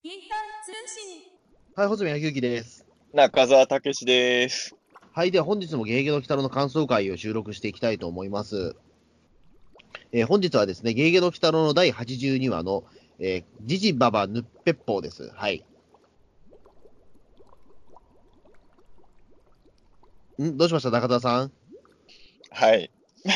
[0.00, 1.22] ピーター通信。
[1.74, 2.86] はい、細見明之です。
[3.12, 4.76] 中澤武史です。
[5.12, 8.76] はい、では本日もゲゲゲの鬼太郎の感想会を収録していきたいと思います。
[10.12, 12.84] えー本日はですね、ゲゲゲの鬼太郎の第82話の、
[13.18, 15.32] えー、ジジババヌッペッポーです。
[15.34, 15.64] はい。
[20.40, 20.56] ん？
[20.56, 20.90] どうしました？
[20.92, 21.52] 中田さん？
[22.50, 22.90] はい。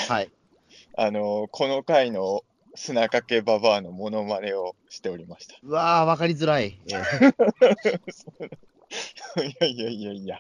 [0.09, 0.31] はい。
[0.97, 2.43] あのこの回の
[2.75, 5.57] 砂かけババアのモノマネをしておりました。
[5.63, 6.81] うわー、わかりづらい。
[6.89, 8.51] えー
[9.37, 10.39] いやいやいやいや。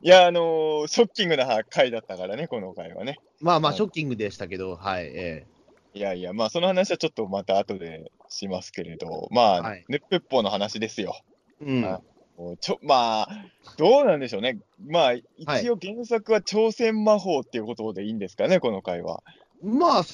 [0.00, 3.20] いや、あのショッキングな回だったからね、この回はね。
[3.40, 5.04] まあまあ、はいショッキングでしたけど、はい。
[5.06, 5.46] え
[5.94, 11.20] いやいや、まあ、その話はちょっとまた後でしますけれど、まあ、はいヌッペッポーの話ですよ。
[11.62, 12.00] ー
[12.38, 12.56] うん。
[12.60, 13.28] ちょまあ、
[13.76, 14.58] どうなんでしょうね。
[14.84, 19.22] まあ、一応原作は朝鮮魔法っていうことでいいんですかね、この回は。
[19.62, 20.04] まあ、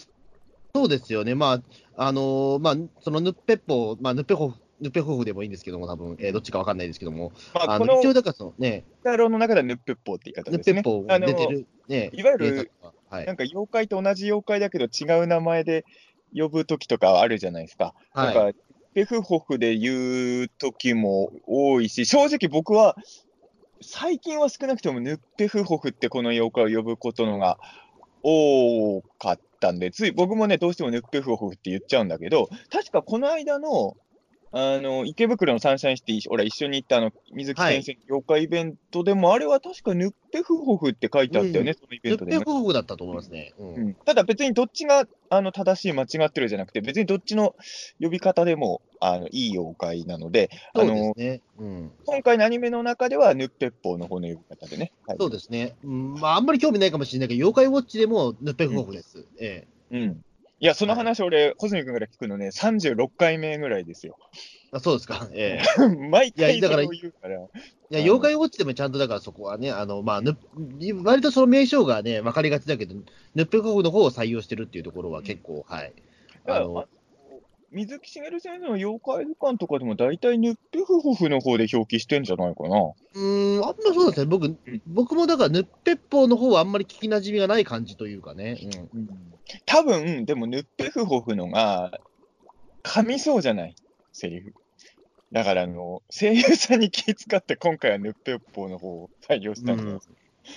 [0.74, 1.34] そうですよね。
[1.34, 1.62] まあ、
[1.96, 10.74] あのーまあ、そのヌッペッポー、まあ、ヌッペホフ、ヌッペホフでもいいんですけども、多分、えーどっちかわかんないですけども、まあ、あの、この一応、だからそのね、太郎の中ではヌッペッポーって言い方ヌッですね。
[10.74, 13.36] ペッポーあの出てる、ね、いわゆるははいなん。
[13.36, 15.84] か妖怪と同じ妖怪だけど違う名前で
[16.36, 17.94] 呼ぶときとかあるじゃないですか。
[18.12, 18.34] はい。
[18.34, 18.58] なんか、
[18.94, 22.96] ペフホフで言うときも多いし、正直僕は、
[23.80, 27.58] 最近は少なくともヌッペフホフってこの妖怪を呼ぶことのが
[28.22, 33.96] 多かったんで、つい僕もね、どうしてもネックフホフって言っちゃうんだけど、確かこの間の、
[34.50, 42.44] あの、池袋のサンシャインシティ、俺一緒に行ったあの、水木先生の妖怪イベントでも、あれは確かヌッペフホフって書いてあったよね、そのイベヌッペントでね。
[42.44, 43.52] ホフだったと思いますね。
[43.58, 43.74] うん。
[43.74, 47.54] うんただ別にどっちがあの正しい、間違ってるじゃなくて、別にどっちの
[48.00, 51.14] 呼び方でもあのいい妖怪なので、あの。
[52.06, 54.92] 今回のアニメの中ではヌッペッポーの方の呼び方でね。
[55.06, 55.76] はいそうですね。
[55.84, 59.26] うん、まあ、あんまり興味ないかもしれないけど、妖怪ウォッチでもヌッペホフです。
[59.40, 60.24] えうん、
[60.60, 64.16] いや、その話、俺、小泉君から聞くのね、36回目ぐらいですよ。
[64.72, 65.28] えあそうですか。
[65.32, 67.36] ええ 毎回いやだからそれを言うから。
[67.36, 67.40] い
[67.90, 70.36] や、妖怪ウォッチでもちゃんとだからそこはね、あの、まあ、ぬ
[71.04, 72.94] 割とその名称がね、分かりがちだけど、
[73.34, 75.92] ヌッペホフの方を採用してるっていうところは結構、はい。
[76.46, 76.86] あの
[77.70, 82.76] 水木しげる先生の妖怪図鑑とかでも大体ヌッペフホフの方で表記してんじゃないかな。
[82.78, 84.26] うーん、あんまそうですね。
[84.26, 84.56] 僕、
[84.86, 88.58] 僕もだから、ヌッペッポーの方はあんまり聞き馴染みがない感じというかね。
[88.92, 89.08] うん。
[89.66, 92.00] 多分、でも、ヌッペフホフのが、
[92.82, 93.74] 噛みそうじゃない、
[94.12, 94.54] セリフ。
[95.32, 100.00] だから、あの、声優さんに気遣って、今回はヌッペッポーの方を採用したんだよ。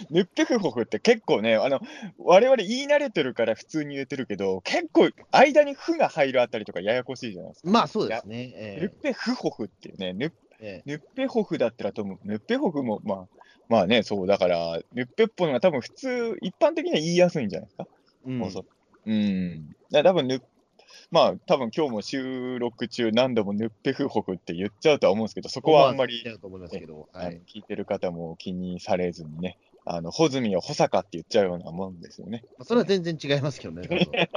[0.09, 1.81] ヌッペフホフって結構ね、あの、
[2.17, 7.69] 我々言い慣れてるから普通に言えてるけど、結構、間にフが入るあたりとかややこしいじゃないですか。
[7.69, 8.53] まあ、そうですね。
[8.55, 10.31] えヌッペフホフっていうね、ヌッ
[10.61, 12.19] ええヌッペホフだったらと思う。
[12.23, 13.27] ヌッペホフも、まあ、
[13.67, 17.87] まあね、そう、だから、ヌッペッポーのが多分普通、一般的には言いやすいんじゃないですか。
[18.25, 18.65] うんもうそう
[19.07, 19.75] うん。
[19.91, 20.41] 多分ぬ、
[21.09, 26.23] まあ、多分今日も収録中何度もヌッペフホフって言っちゃうとは思うんですけど、そこはあんまり、
[27.13, 27.41] はい。
[27.47, 32.43] 聞いてる方も気にされずにね、あの、穂積を穂坂って言っちゃうようなもんですよね。
[32.57, 33.87] まあそれは全然違いますけどね。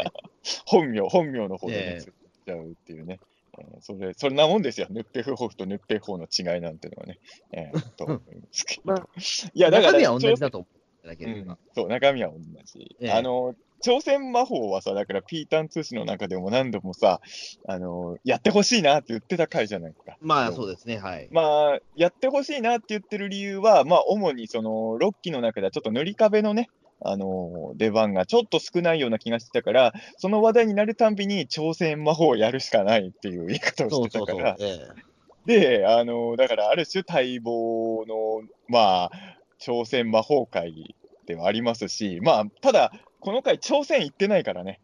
[0.67, 2.13] 本名、本名の方で、ねええ
[2.47, 3.21] 言っちゃうっていうね。
[3.59, 4.87] えーそれ、そんなもんですよ。
[4.91, 7.19] ヌッペフホフとヌッペフホの違いなんていうのはね。
[7.53, 8.83] えーと思いますけど。
[8.85, 9.09] まあ
[9.55, 10.67] いや、だから、中身は同じだと思
[11.05, 12.97] うだけど、うん、そう、中身は同じ。
[13.01, 17.21] ええあの、朝鮮魔法はさ、だから、ピータン通信の中でも何度もさ、
[17.69, 20.17] あの、やってほしいなって言ってた回じゃないですか。
[20.23, 20.97] まあ、そうですね。
[20.97, 21.29] はい。
[21.31, 26.71] まあ、やってほしいなって言ってる理由は、まあ、主にその、6期の中ではちょっと塗り壁のね、
[27.07, 34.57] あの出番がちょっと少ないような気がしてたから、その話題になるたんびに朝鮮魔法をやるしかないっていう言い方をしてたから、。
[34.59, 35.05] そうそうえ
[35.47, 39.11] で、あの、だから、ある種待望の、まあ、
[39.59, 40.95] 朝鮮魔法界
[41.27, 42.93] ではありますし、まあ、ただ、
[43.25, 44.81] この回、朝鮮行ってないからね。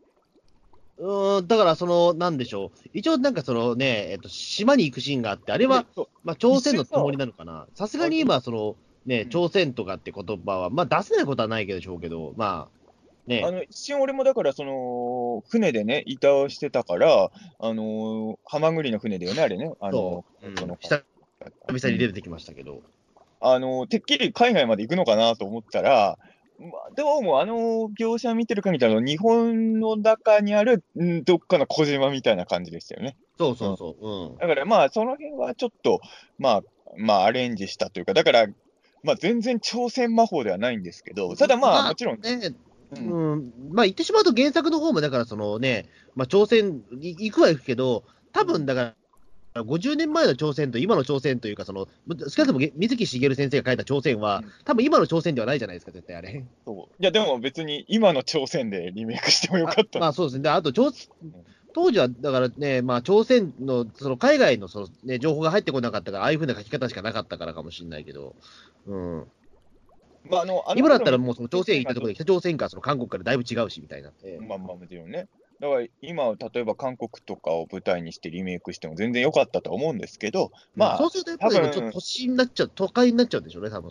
[0.98, 2.88] えうーん、だから、その、なんでしょう。
[2.94, 5.84] 一応、なんかそのね、えっと、島に行くシーンがあって、あれは、
[6.24, 7.66] まあ、朝鮮のつもりなのかな。
[7.74, 12.80] さすがに今、その、ね、朝鮮とかって言葉は、まあ、出せないことはないけどしょうけど、まあ、
[13.26, 19.70] ねあ、の一瞬、俺もだから、その、船でね、板をしてたから、あの、ハマグリの船だよね、あれね。
[19.80, 22.80] あのそう、うんその久々に出てきましたけど。
[23.42, 26.18] あの、てっきり海外まで行くのかなと思ったら、
[26.60, 33.16] まあ、でも、あの描写見てる限りだと、日本の中にある、んどっかの小島みたいな感じでしたよね。
[33.38, 34.06] そうそうそう。
[34.06, 34.36] うん。
[34.36, 36.00] だからまあ、その辺はちょっと、
[36.38, 36.62] まあ、
[36.96, 38.46] まあ、アレンジしたというか、だから、
[39.02, 42.54] まあ、全然朝鮮魔法ではないんですけど、ただまあ、もちろん、ね、
[42.92, 48.94] うんうん、まあ言ってしまうと原作の方もだからそのね、まあ朝鮮い行くは行くけど、多分だから、
[49.54, 51.88] 50年前の朝鮮と今の朝鮮というか、その
[52.28, 56.44] 少なくともげ水木しげる先生が書いた朝鮮は、多分今の朝鮮ではないじゃないですか、絶対あれ。
[56.64, 59.98] そういや、でも別に今の朝鮮でリメイクしてもよかった。
[59.98, 60.42] あまあそうですね。
[60.44, 60.92] であと朝、
[61.72, 68.34] 当時はだからね、まあ、朝鮮のその海外のその、ね、情報が入ってこなかったから、ああいうふうな書き方しかなかったからかもしれないけど、
[68.86, 69.24] うん、
[70.28, 74.12] まあ、あの今だったらもうその朝鮮行ったところで、北朝鮮かその韓国からだいぶ違うしみたいにな
[74.48, 75.28] まあまあもちろんね。
[75.60, 83.90] だから今、例えば韓国とかを舞台にしてリメイクしても全然良かったとは思うんですけど、まあ、そうするとやっぱりちょっと都心になっちゃう、都会になっちゃうんでしょうね、多分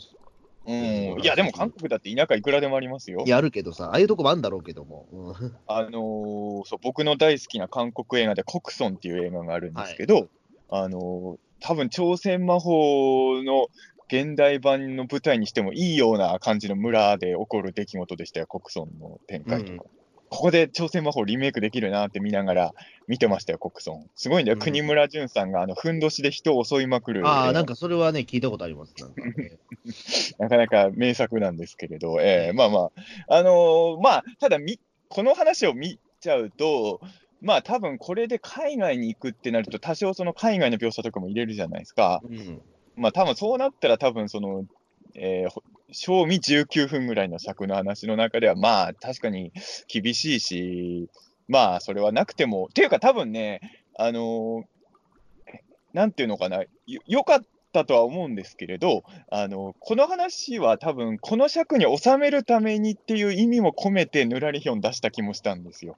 [0.66, 3.24] うん、いや、でも韓国だって田舎いくらでもありますよ。
[3.26, 5.08] やるけどさ、ああいうとこもあるんだろうけども。
[5.12, 10.28] うんあのーそう僕の大好きな韓国映画で、コクソンっていう映画があるんですけど、
[10.70, 13.68] あのー多分朝鮮魔法の
[14.08, 19.84] 現代版の舞台にしてもいいような感じの村で起こる出来事でしたよ、コクソンの展開とか。
[19.94, 19.99] うん
[20.30, 22.74] ここで朝鮮魔法リメイクできるなって見ながら
[23.08, 24.10] 見てましたよ、コクソン。
[24.16, 27.28] すごいんだよ、うん国村淳さんがあのふんどしで人を襲いまくる。
[27.28, 28.94] ああ、なんかそれはね、聞いたことあります。
[29.00, 29.58] なんかね
[30.38, 32.92] なかなか名作なんですけれど、えーまあま
[33.28, 37.02] あ、あのーまあ、ただみ、この話を見ちゃうと、
[37.42, 42.22] まあ多分これで海外に行くってなると、多少その海外の描写とかも入れるじゃないですか。
[42.24, 42.62] うん
[42.96, 44.66] まあ多分そうなったら、多分その、
[45.16, 49.52] えーほ賞味19分ぐらいの尺の話の中では、まあ確かに
[49.88, 51.10] 厳しいし、
[51.48, 53.62] まあそれはなくても、っていうか多分ね、
[53.98, 54.80] あのー
[55.94, 56.64] なんていうのかな、
[57.08, 57.40] よかっ
[57.74, 65.98] たとは思うんですけれど、あのこの話は多分、この尺に収めるためにっていう意味も込めて、ぬらりひょん出した気もしたんですよ。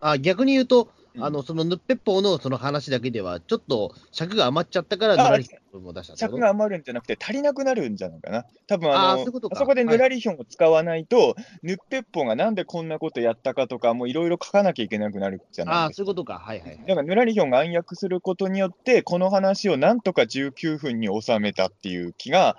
[0.00, 8.44] あ逆に言うと、あのそのヌッペッポーのその話だけでは、ちょっと尺が余っちゃったから、あぬらりひょんも出した尺が余るんじゃなくて、足りなくなるんじゃないかな。
[8.66, 15.96] 多分あのあーそういうことかあそこでぬらりひょんを使わないと、ぬっぺっぽがなんでこんなことやったかとか、もういろいろ書かなきゃいけなくなるじゃああ、ないですか。
[15.98, 16.38] そういうことか。
[16.38, 16.78] はいはいはい。
[16.86, 22.56] だから、ぬらりひょんが暗躍することによって、この話をなんとか19分に収めたっていう気が、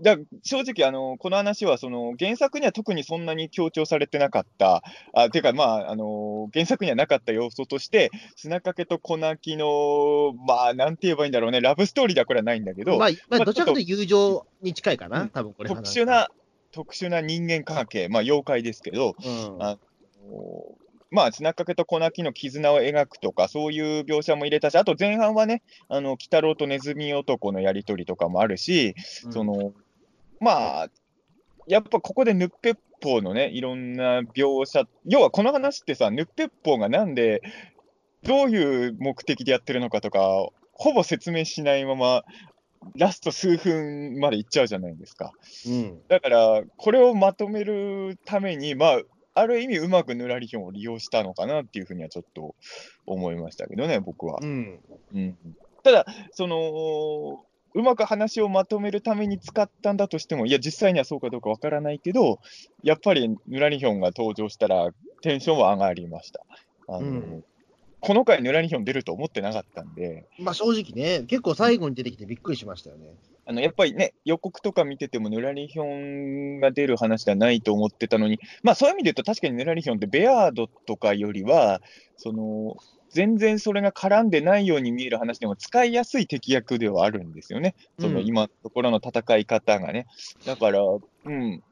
[0.00, 4.82] だ正直あの、この話はその原作には特にそんなに強調されてなかった、
[5.14, 15.28] あていうか、まああの、原作にはなかった要素として、砂かけと粉木の、まあ、なんて言えばいいんだろうね、ラブストーリーではこれはないんだけど、まあ、まあ、まあどちらかというと友情に近いかな、うん。
[15.30, 16.28] 多分これ特殊な、
[16.72, 19.78] 特殊な人間関係、まあ、妖怪ですけど、うん、あ
[21.10, 28.94] まあ、砂かけと粉木の絆を描くとか、そういう描写も入れたし、あと前半はね、あの、鬼太郎とネズミ男のやりとりとかもあるし、
[29.24, 29.32] うん。
[29.32, 29.72] その、
[30.40, 30.88] まあ、
[31.66, 37.42] やっぱここでヌッペッポーのね、いろんな描写、要はこの話ってさ、ヌッペッポーがなんで、
[38.22, 42.24] どういう目的でやってるのかとか、ほぼ説明しないまま、
[42.94, 45.32] ラスト数分まで行っちゃうじゃないですか。
[45.66, 49.00] うん、だから、これをまとめるために、まあ、
[49.34, 52.54] ある意味、うまくぬらりひょんを利用したのかなっていうふうにはちょっと
[53.06, 54.38] 思いましたけどね、僕は。
[54.40, 54.80] うん、
[55.14, 55.36] うん、
[55.82, 57.44] ただ、その、
[57.76, 62.40] うまく話をまとめるために使ったんだとしても、いや、実際にはそうかどうかわからないけど、
[62.82, 66.40] やっぱりぬらりひょんが登場したら、テンションは上がりました。
[66.88, 67.44] あのうん
[67.98, 73.14] この回、ぬらりひょん出ると思ってなかったんで、まあ正直ね、結構最後に出てきてびっくりしましたよね。
[73.46, 81.80] あのやっぱりね、予告とか見てても、ぬらりひょんが出る話ではないと思ってたのに、まあそういう意味で言うと、確かにぬらりひょんって、ベアードとかよりは、
[82.16, 82.76] その
[83.10, 90.06] 全然それが絡んでないように見える話でも、使いやすい敵役ではあるんですよね、そのうん今のところの戦い方がね。
[90.44, 91.62] だから、うん。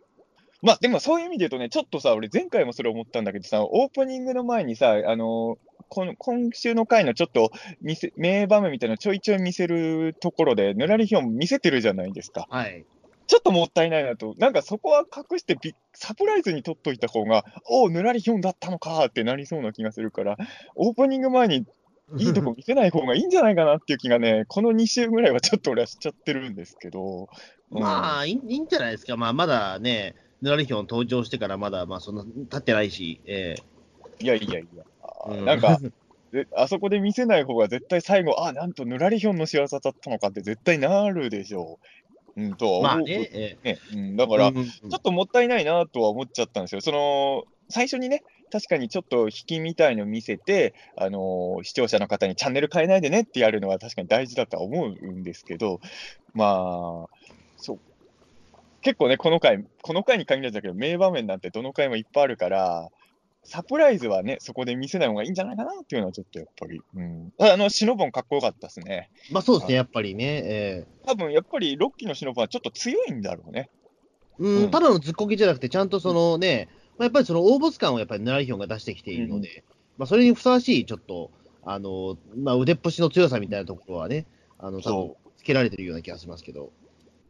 [0.63, 5.59] まあでもそういう意味で言うとね、ちょっとさ、俺、前回もそれ思ったんだけどさ、オープニングの前にさ、あの
[5.89, 7.51] この今週の回のちょっと
[7.83, 12.47] 見せ名場面みたいなのちょいちょい見せるところで、ぬらりひょん見せてるじゃないですか。
[12.49, 12.85] はい。
[13.27, 20.37] ちょっともったいないなと、なんかそこは隠してびサプライズに取っといた方が、おお、ぬらりひょんだったのかってなりそうな気がするから、
[20.75, 21.67] オープニング前に
[22.19, 27.29] いいとこ見せない方がいいんじゃないかなっていう気がね、この2週ぐらいはちょっと俺はしちゃってるんですけど。
[27.71, 27.81] うん。
[27.81, 29.17] まあいい、いいんじゃないですか。
[29.17, 33.57] まあまだね、ぬらりひょん登場してからまだ、まあそんな経ってないし、え
[34.21, 34.85] いやいやいや、
[35.31, 35.79] えなんか、
[36.31, 41.79] であそこで見せない方が絶対最後、あ、なんとぬらりひょんの仕業だったのかって絶対なるでしょ
[42.37, 42.41] う。
[42.43, 42.83] うん、とは思う。
[42.83, 43.59] まあね、
[43.93, 46.81] うん、だえから、ちょっともったいないなとは思っちゃったんですよ。
[46.81, 55.81] その最初にね、確かにちょっと引きみたいの見せて、あのー視聴者の方にチャンネル変えないでねってやるのは確かに大事だとは思うんですけど、
[56.35, 57.17] まあ、
[57.57, 57.79] そう。
[58.81, 62.91] 結構ね、この回、この回に限らずだけど、名場面なんてどの回もいっぱいあるから、
[63.45, 67.33] サプライズはね、そこで見せない方がいいんじゃないかなっていうのはちょっとやっぱり、うん。
[67.39, 69.11] あの、シノボンかっこよかったですね。
[69.31, 70.25] まあそうですね、やっぱりね。
[70.25, 73.69] ええ多分やっぱりロッキーのシノボンはちょっと強いんだろうね。
[74.39, 79.65] うん、うんただのずっこけじゃなくて、ちゃんとそのね、まあ、やっぱりその大ボス感をやっぱりヌラリヒョンが出してきているので、
[79.99, 81.31] まあそれにふさわしい、ちょっと、
[81.65, 84.27] あの、まあ腕っぷしの強さみたいなところはね、
[84.59, 86.73] あの、多分そつけられてるような気がしますけど。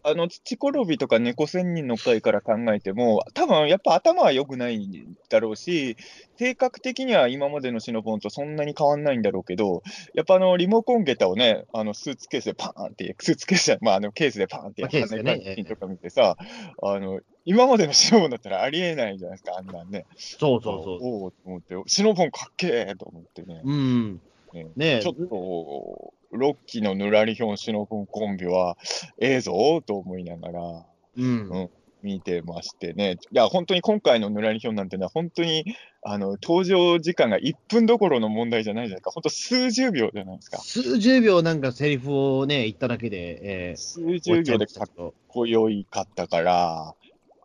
[0.07, 5.97] あの、土転びとか猫仙人の回から考えても、多分やっぱ頭は良くないんだろうし、
[6.37, 9.83] 性格的には今までのシノボンとそんなに変わんないんだろうけど、
[10.13, 16.37] やっぱあの、リモコン下駄をね、あの、スーツケースでパーンって、スーツケースじゃ、まあ、あの、ケースでパーンってまあケースでね跳ねたシーンとか見てさ、
[16.83, 20.05] あの、今までのシノボンだったらありえないじゃないですか、あんなんね。
[20.17, 20.99] そうそうそう。
[21.01, 23.63] おおと思って、シノボンかっけえと思ってね。
[23.65, 24.21] うん。
[24.77, 28.77] ねちょっと、ロッキーのぬらりひょんシノボンコンビは、
[29.19, 31.71] ええぞと思いながらうん。
[32.05, 33.19] 見てましてね。
[33.33, 35.65] いや、本当に今回のぬらりひょんなんてのは、本当に、
[36.03, 39.11] あの、登場時間が1分どころの問題じゃないじゃないですか。
[39.11, 40.59] 本当数十秒じゃないですか。
[40.59, 45.15] 数十秒なんかセリフをね、言っただけで、え数ー、十秒でかっと。
[45.29, 46.95] こよいかったから、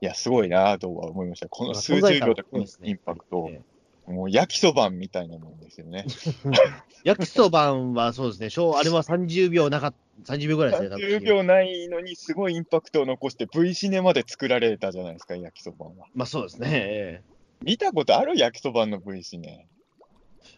[0.02, 1.48] いや、すごいなとは思いました。
[1.48, 3.62] この数十秒でこのインパクト、え
[4.10, 6.06] もう焼きそばみたいなもんですよね。
[6.08, 6.54] ー
[7.06, 9.94] 焼きそばはそうですね、小あれは30秒なかっ
[10.26, 15.92] 30秒ぐらいですね、多分30秒ないのにすごいインパクトを残して V シネまで作られたじゃないですか、焼きそばは。
[16.14, 16.70] まあそうですね。
[16.72, 17.22] え
[17.62, 19.68] 見たことある焼きそばの V シネ？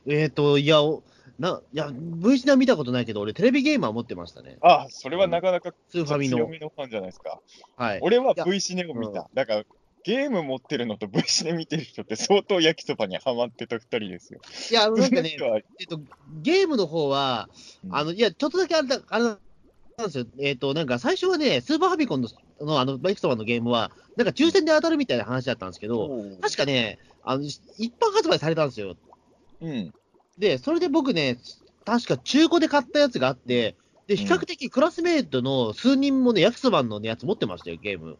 [0.07, 1.03] ーえーと、いや、お
[1.39, 4.57] ないや、V シネは見たことないけど、俺、テレビゲーマー持ってましたね。
[4.61, 6.37] あ、それはなかなかスーファミの。
[6.37, 7.39] 強めのファンじゃないですか。
[7.75, 7.99] はい。
[8.01, 9.29] 俺は V シネを見うんた。
[9.33, 9.63] だから、
[10.03, 14.39] ゲーム持ってるのと V シネ見てる人って相当焼きそばにハマってた二人ですよ。
[14.71, 15.99] いや、なんかね、 はえっと、
[16.41, 17.49] ゲームの方は、
[17.85, 19.37] うんあの、いや、ちょっとだけあれだ、あれなん
[20.05, 20.25] ですよ。
[20.39, 22.29] えっ、と、なんか最初はね、スーパーファミコンの、
[22.61, 26.09] のあの、バイクそばのゲームは、なんか抽選で当たるみたいな話だったんですけど、
[26.41, 27.61] 確かね、あの、一
[27.93, 28.95] 般発売されたんですよ。
[29.61, 29.93] うん。
[30.37, 31.37] で、それで僕ね、
[31.85, 33.75] 確か中古で買ったやつがあって、
[34.07, 38.17] で、比較的クラスメイトの数人もね、焼きそばの、ね、やつ持ってましたよ、ゲーム。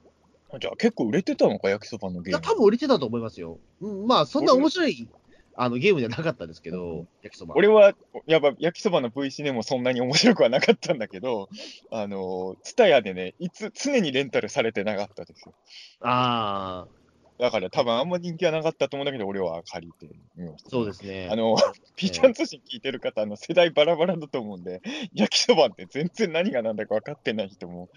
[0.60, 2.48] じゃあ結構売れてたのか、焼きそばのゲいや、ーム。
[2.48, 3.60] 多分売れてたと思いますよ。
[3.79, 5.10] うん、まあ、そんな面白い、
[5.55, 7.55] あの、ゲームじゃなかったですけど、うん焼きそば。
[7.55, 7.93] 俺は、
[8.25, 11.50] やっぱ焼きそばの V シネもそんなに面白くはなかったんだけど、
[11.91, 15.53] あの、ツタヤでね、いつ、常にレンタルされてなかったですよ。
[16.01, 17.01] ああ、
[17.41, 20.70] だから多分あんま人気はなかったと思うんだけど、俺は借りてみました。
[20.70, 21.27] そうですね。
[21.31, 21.55] あの、
[21.96, 24.81] ピーちゃん通信聞いてる方、あの世代バラバラだと思うんで、
[25.15, 27.89] 焼きそばって全然何が何だか分かってない人も、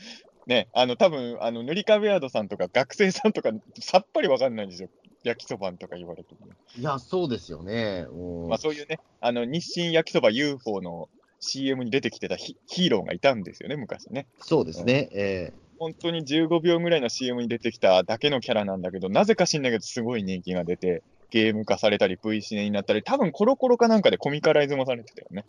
[0.47, 4.89] ね、あの、多分あの塗り壁ヤードさんとか学生さんとか、さっぱり分かんないんですよ。
[5.23, 6.49] 焼きそばとか言われても。
[6.79, 8.07] いや、そうですよね。
[8.11, 11.09] うんまあそういうね、あの、日清焼きそば UFO の
[11.41, 14.27] CM に出てきてたヒヒーローがいたんですよね、昔ね。
[14.41, 15.09] そうですね。
[15.13, 25.45] え本当に15秒ぐらいの CM に出てきただけのキャラなんだけど、なぜか知んないけど、すごい人気が出て、ゲーム化されたり、V シネになったり、多分コロコロかなんかでコミカライズもされてたよね。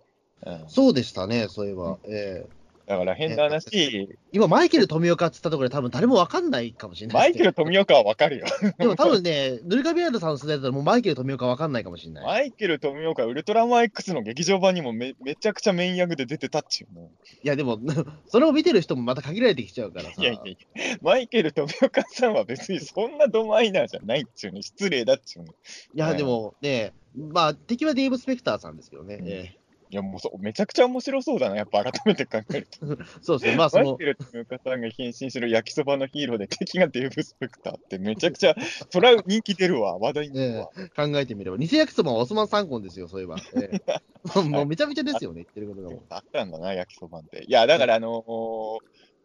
[0.46, 1.98] うんー、そうでしたね、そういえば。
[2.06, 7.52] えーだから変な話、今、マイケル富岡っつったところで多分誰もわかんないかもしれないマイケル。
[7.52, 8.46] 富岡はわかるよ。
[8.78, 12.26] でも多分ね、ヌリカビアードさんの世代だったらもうマイケル富岡わかんないかもしれない。
[12.26, 17.10] マイケル富岡、ウルトラマン X の劇場版にもめめちゃくちゃメイン役で出てたっちゅうの。
[17.44, 17.80] いや、でも、
[18.28, 20.22] それを見てる人もまた限られてきちゃうからさ。
[20.22, 24.62] いやいやいや、マイケル富岡さんは別にそんなドマイナーじゃないっちゅうの。
[24.62, 25.50] 失礼だっちゅうの。
[25.50, 25.56] い
[25.96, 29.16] いや、でもね、まあ、敵はデーブ・スペクターさんですけどね。
[29.16, 32.86] うんえや、もうそめちゃくちゃ面白そうだな、やっぱ改めて考えると。
[32.86, 38.56] ー そうですね、まあ、そのマイケ、ル富岡さんが変身する焼きそばのヒーローで敵がデーブ・スペクターってめちゃくちゃ、
[38.90, 40.66] それは人気出るわ、話題になるわ。
[40.96, 43.38] 考えてみれば、偽焼きそばはオスマン三婚ですよ、そういえば。
[43.56, 44.06] えー
[44.50, 46.02] もうめちゃめちゃですよね、言ってることがもう。
[46.10, 47.44] あったんだな、焼きそばって。
[47.44, 48.80] いや、だから、あのー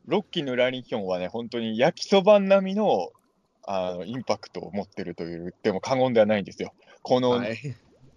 [0.06, 3.12] ロッキーのラリンヒョンはね、本当に焼きそば並みの
[3.62, 6.72] あのインパクトを持ってると言っても過言ではないんですよ。
[7.02, 7.56] このはい、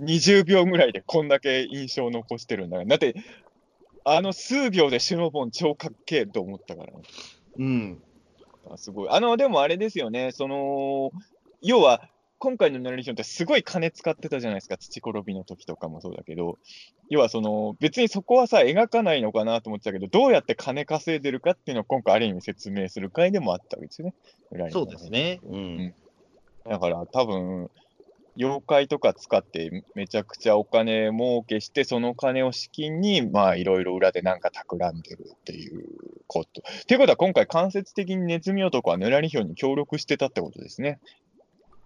[0.04, 2.90] 20秒ぐらいでこんだけ印象を残してるんだから。
[2.90, 3.16] だって、
[4.06, 7.02] あの数秒でシュノボン超かっけえと思ったからね。
[7.58, 8.04] うん。
[8.70, 9.10] あすごい。
[9.10, 11.12] あの、でもあれですよね、その、
[11.62, 16.58] 要は、今回のナレーションってすごい金使ってたじゃないですか、土転びの時とかもそうだけど、
[17.10, 24.70] 要はその、別にそこはさ、描かないのかなと思ってたけど、どうやって金稼いでるかっていうのを今回ある意味説明する回でもあったわけですよね。
[24.72, 25.10] そうです。
[25.10, 25.40] ね。
[25.44, 25.94] うん。
[26.70, 27.70] だから多分、
[28.36, 35.84] 妖怪とか使ってめちゃくちゃお金儲けして、その金を資金に、まあいろいろ裏でなんか企んでるっていう
[36.28, 36.62] こと。
[36.62, 41.00] っていうことは今回間接的にネズミ男はヌラリヒョンに協力してたってことですね。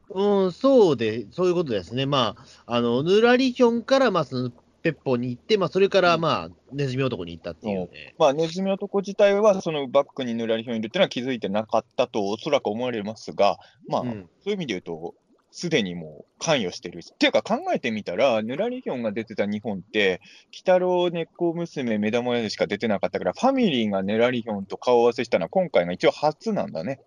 [0.10, 2.06] うん、そうで、そういうことですね。
[2.06, 2.36] ま
[2.66, 4.52] あ、あの、ヌラリヒョンから、まあ、その、
[4.82, 8.16] ペッポに行って、まあ、それから、まあ、ネズミ男に行ったっていうね。
[8.18, 15.16] まあ、ネズミ男自体は、そのバックにヌラリヒョンいるっていうのは気づいてなかったとおそらく思われますが、まあ、うんそういう意味で言うと、
[15.58, 17.12] すでにもう関与してるし。
[17.12, 27.02] っていうか考えてみたら、ヌラリヒョンが出てた日本って、鬼太郎、根っこ娘、目玉屋でしか出てなかったから、ファミリーがヌラリヒョンと顔合わせしたのは今回が一応初なんだね。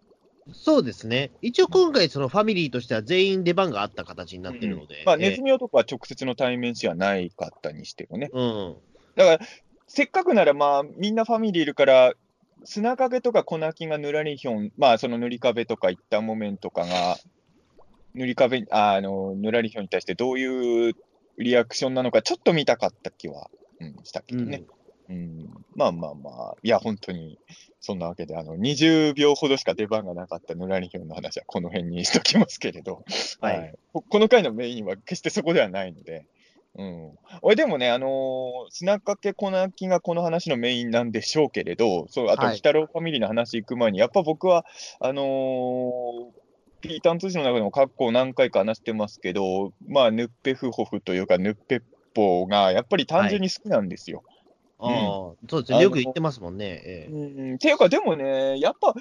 [0.53, 1.31] そうですね。
[1.43, 5.05] 一応今回、そのファミリーとしては全員出番があった形になってるので。
[5.07, 8.31] まあ、えネズミ男は直接の対面視はないかったにしてもね。
[8.33, 8.77] うん。
[9.15, 9.47] だから、
[9.87, 12.15] せっかくなら、まあ、みんなファミリーいるから、
[12.65, 17.17] 砂影とか粉木がぬらりひょん、まあ、その塗り壁とか一旦木綿とかが、
[18.15, 20.95] 塗り壁、ああの、ぬらりひょんに対してどういう
[21.39, 23.51] リアクションなのか、ちょっと見たかった気は、
[23.81, 24.65] うん、したけどね。
[25.09, 27.39] うん、まあまあまあ、いや、本当に、
[27.81, 33.05] そんなわけで、あの、20秒ほどしか出番がなかったぬらりひょんの話はこの辺にしときますけれど、
[33.41, 33.75] はい。
[33.93, 36.27] ここの回のメインは決してそこではないので、
[36.77, 37.19] うん。
[37.43, 42.51] 俺でもね、あのー砂かけ粉木がこの話のメインなんでしょうけれど、そう、あと、はい。
[42.51, 44.65] 鬼太郎ファミリーの話行く前に、やっぱ僕は、
[45.01, 45.27] あのー
[46.81, 51.83] ピータン通信の中でも過去何回か話してますけど、まあ、ヌッペフホフというか、ヌッペッ
[52.15, 54.23] ポーが、やっぱり単純に好きなんですよ。
[54.79, 54.91] ああ、
[55.49, 55.83] そうですね。
[55.83, 56.83] よく言ってますもんね。
[56.85, 58.95] ええうん、っていうか、でもね、やっぱ、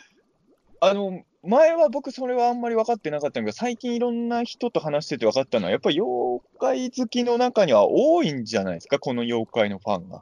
[0.82, 10.22] あの、前は僕それはあんまり分かってなかったんだけど、最近いろんな人と話してて分かったのは、やっぱり妖怪好きの中には多いんじゃないですか、この妖怪のファンが。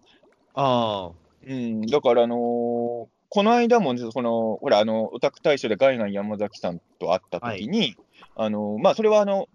[0.53, 1.11] ああ、
[1.47, 7.95] うん、だから、あのーこの間も、その、ほら、あの、オタク大賞でガイガン山崎さんと会った時に、
[8.35, 9.49] あの、まあ、それはあの、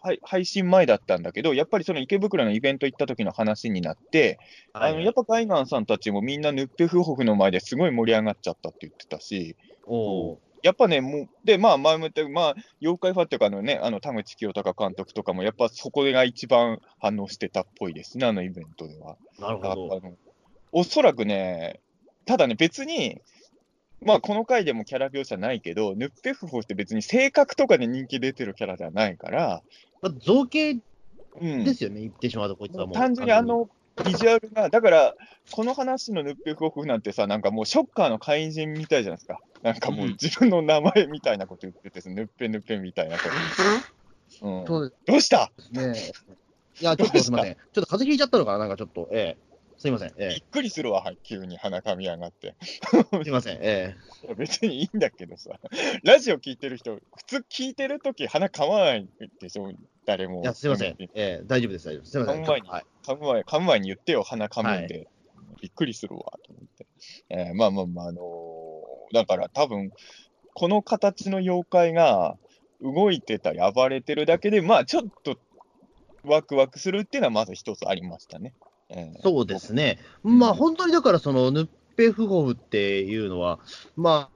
[0.00, 4.38] はい配信前だったんだけど、やっぱりその池袋のイベント行った時の話になって、
[4.72, 9.56] あのやっぱガイガンさんたちもみんなヌッペフホフの前ですごい盛り上がっちゃったって言ってたし、
[9.86, 19.16] おーやっぱね、もう、で、まあ、前も言ったまあ、妖怪ファンっていうか、あのね、あの、田口清隆監督とかも、やっぱそこが一番反応してたっぽいですね、あのイベントでは。
[19.38, 20.02] なるほど。
[20.72, 21.80] おそらくね、
[22.28, 23.22] ただね、別に、
[24.02, 29.62] まあ、この回でもキャラ描写ないけど、ヌッペフホフって別に性格とかで人気出てるキャラではないから、
[30.02, 30.76] まあ、造形
[31.40, 31.64] うん。
[31.64, 32.94] ですよね、言ってしまうと、こいつはもう。
[32.94, 33.70] 単純にあの、
[34.04, 35.14] ビジュアルが、だから、
[35.52, 39.40] この話のヌッペフホフなんてさ、なんかもうショッカーの怪人みたいじゃないですか。
[39.62, 43.24] なんかもううん自分の名前みたいなこと言ってて、ヌッペヌッペみたいなこ
[44.40, 44.46] と。
[44.46, 45.50] うん、どうした？
[45.72, 45.94] ね。
[46.80, 47.54] いや、ちょっとすみません。
[47.54, 49.47] ちょっと風邪ひいちゃったのかな、なんかちょっと、ええ
[49.78, 50.12] すいません。
[50.18, 52.56] えびっくりするわ、急に鼻かみ上がって。
[53.12, 53.58] え すいません。
[53.60, 55.58] えいや別にいいんだけどさ、
[56.02, 59.08] ラジオ聞いてる人、普通聞いてるとき鼻かまない
[59.40, 59.72] でしょ、
[60.04, 60.40] 誰も。
[60.40, 60.96] えいや、すいません。
[60.98, 62.10] ええ大丈夫です、大丈夫です。
[62.10, 62.36] すいません。
[62.36, 62.84] 噛む前に、はい。
[63.04, 65.06] 噛む前噛む前に言ってよ、鼻かむんで。
[65.60, 66.86] びっくりするわ、と思って。
[67.28, 69.92] えーまあまあまあ、あのーだから多分、
[70.54, 72.36] この形の妖怪が
[72.82, 75.38] 動いてたり暴れてるだけで、まあちょっと
[76.24, 78.54] ワクワクするっていうのはまず一つありましたね。
[78.90, 79.98] えーそうですね。
[80.24, 83.58] んまあ、本当にだから、その、ヌッペフホフっていうのは、
[83.96, 84.30] ま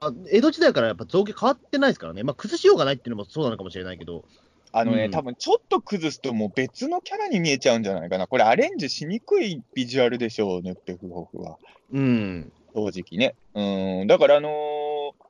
[0.00, 2.22] あ、あ江戸時代からやっぱ造形変わってないですからね。
[2.22, 4.24] まあ、崩しようがないっていうのもそうなのかもしれないけど、
[4.70, 8.26] あのね、うん多分ちょっと崩すともう別のキャラに見えちゃうんじゃないかな。
[8.26, 11.56] これアレンジしにくいビジュアルでしょう、ヌッペフホフは。
[11.92, 12.52] うん。
[12.74, 13.34] 正直ね。
[13.54, 15.28] うん、だからあのー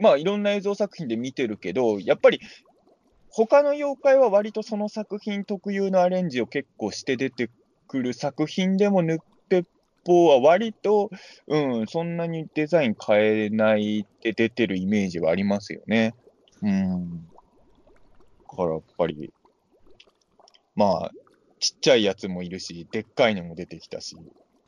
[0.00, 2.40] まあいろんな映像作品で見てるけど、やっぱり
[3.46, 7.50] 他の妖怪は割とその作品特有のアレンジを結構して出て
[7.86, 9.66] くる作品でも、ヌッペッ
[10.04, 11.10] ポーは割と、
[11.46, 16.14] うん、そんなにデザイン変えないで出てるイメージはありますよね。
[16.62, 17.28] うん。
[18.50, 19.32] だからやっぱり、
[20.74, 21.12] まあ、
[21.60, 24.16] ちっちゃいやつもいるし、でっかいのも出てきたし、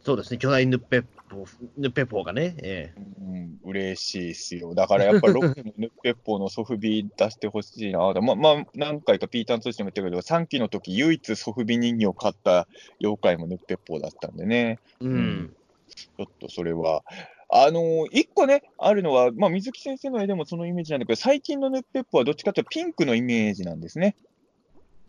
[0.03, 0.39] そうですね。
[0.39, 1.45] 巨大ヌッペポ、
[1.77, 2.55] ヌッペポがね。
[2.63, 4.75] ええうん、嬉しいっすよ。
[4.75, 7.99] だからやっぱり ロックのヌッペッポーのソフビ出してほしいな。
[8.23, 12.67] ままあ、何回かピーターン通信も言ったけど、3期の時唯一ソフビ人形を買った
[13.01, 14.79] 妖怪もヌッペッポーだったんでね。
[15.01, 15.17] うん。
[15.43, 15.57] ん
[15.95, 17.05] ちょっとそれは。
[17.53, 24.17] あのー一個ね、あるのは、まあ、水木先生の絵でもそのイメージなんだけど、最近のヌッペッポーはどっちかというとピンクのイメージなんですね。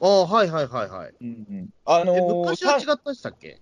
[0.01, 1.13] ああ、はいはいはいはい。
[1.21, 3.61] うんあのえーさ昔は違ったでしたっけ？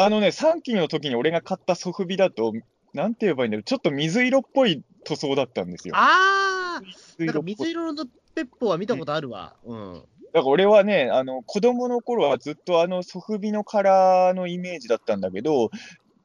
[0.00, 2.52] あのね、3期の時に俺が買ったソフビだと、
[2.94, 5.94] なんて言えばいいんだろう、ちょっと水色っぽい塗装だったんですよ。
[5.96, 6.82] ああ
[7.18, 9.56] なんか水色のヌッペポは見たことあるわ。
[9.64, 9.94] うん。
[9.94, 15.72] だから俺はね、あの子供の頃はずっとあのソフビのカラーのイメージだったんだけど、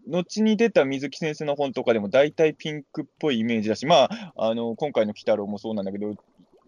[0.08, 6.14] 後に出た水木先生の本とかでも大体ピンクっぽいイメージだし、まあ、あの今回の鬼太郎もそうなんだけど、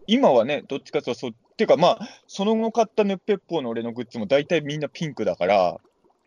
[0.08, 5.80] 今はね、どっちかというとそう、っていうかまあ、その後買ったヌッペッポーの俺のグッズも大体みんなピンクだから、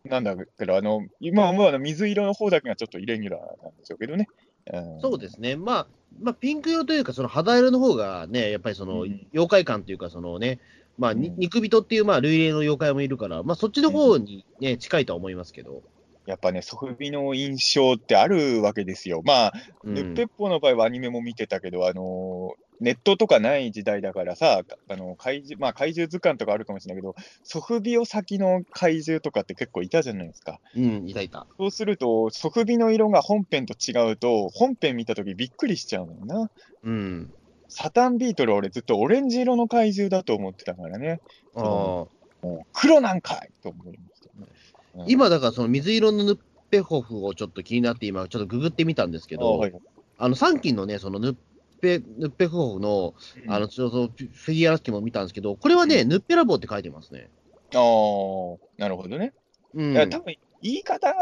[0.05, 4.27] なんだけど、あの今はもうあの水色の方だけがちょっとイレギュラーなんでしょうけどね。
[4.71, 5.55] うんそうですね。
[5.55, 5.87] まあ、
[6.21, 10.59] まあ、ピンク色というか、その肌色の方がね、やっぱりその、うん妖怪感というか、そのね、
[10.97, 15.81] まあ、肉人っていう、まあ、類例の妖怪もいるから、まあ、そっちの方にね、近いとは思いますけど。
[16.25, 19.21] やっぱね、ソフビの印象ってあるわけですよ。
[19.25, 30.59] まあ、うんヌッペッの場合はアニメも見てたけど、あのーネットとかない時代だからさ、あの怪獣まあ、怪獣図鑑とかあるかもしれないけど、ソフビを先の怪獣とかって結構いたじゃないですか。
[30.75, 31.45] うん、いたいた。
[31.57, 36.51] そうすると、ソフビの色が本編と違うと、本編見たときびっくりしちゃうのよな。
[36.83, 37.33] うん。
[37.67, 41.21] サタンビートルは俺ずっとオレンジ色の怪獣だと思ってたからね。
[41.55, 42.09] ああも
[42.43, 44.47] う黒なんかいと思いましたね。
[44.95, 46.39] うん今、だからその水色のヌッ
[46.71, 49.73] ペホフをちょっと気になって、今、ちょっとググってみたんですけあど、はい
[50.21, 51.35] あの3期のね、そのヌッ
[51.79, 53.13] ペ、ヌッペホフの、
[53.47, 57.29] あの、フィギュアスキも見たんですけど、これはね、ヌッペラボって書いてますね。
[57.73, 59.33] あーなるほどね。
[59.73, 61.19] うんいや、多分言い方が、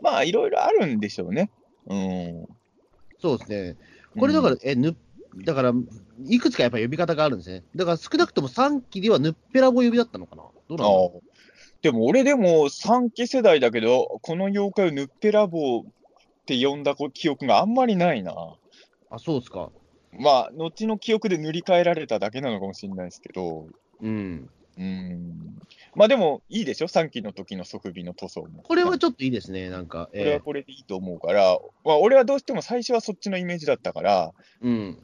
[0.00, 1.50] まあ、いろいろあるんでしょうね。
[1.86, 2.46] うん。
[3.20, 3.76] そうですね。
[4.18, 4.96] これだから、え、ぬ、
[5.44, 5.72] だから、
[6.26, 7.64] いくつかやっぱり呼び方があるんですね。
[7.74, 10.42] だから少なくとも3期ではヌッペラボ呼びだったのかな？
[10.68, 11.20] どうな
[11.82, 15.86] でも俺でも3期世代だけど、この妖怪をヌッペラボーっ
[16.44, 18.32] て呼んだ記憶があんまりないな。
[18.32, 18.56] う
[19.10, 19.70] あ、そうですか。
[20.18, 23.66] まあ、後の記憶で塗り替えられただけなのかもしれないですけど、
[24.00, 24.50] うん。
[24.78, 25.58] うん。
[25.94, 28.62] まあでも、いいでしょ ?3 期の時のソフビの塗装も。
[28.62, 30.08] これはちょっといいですね、なんか。
[30.10, 34.98] これはえこれでいいと思うから、まあ、俺はどうしても最初はそっちのイメージだったから、ーうん。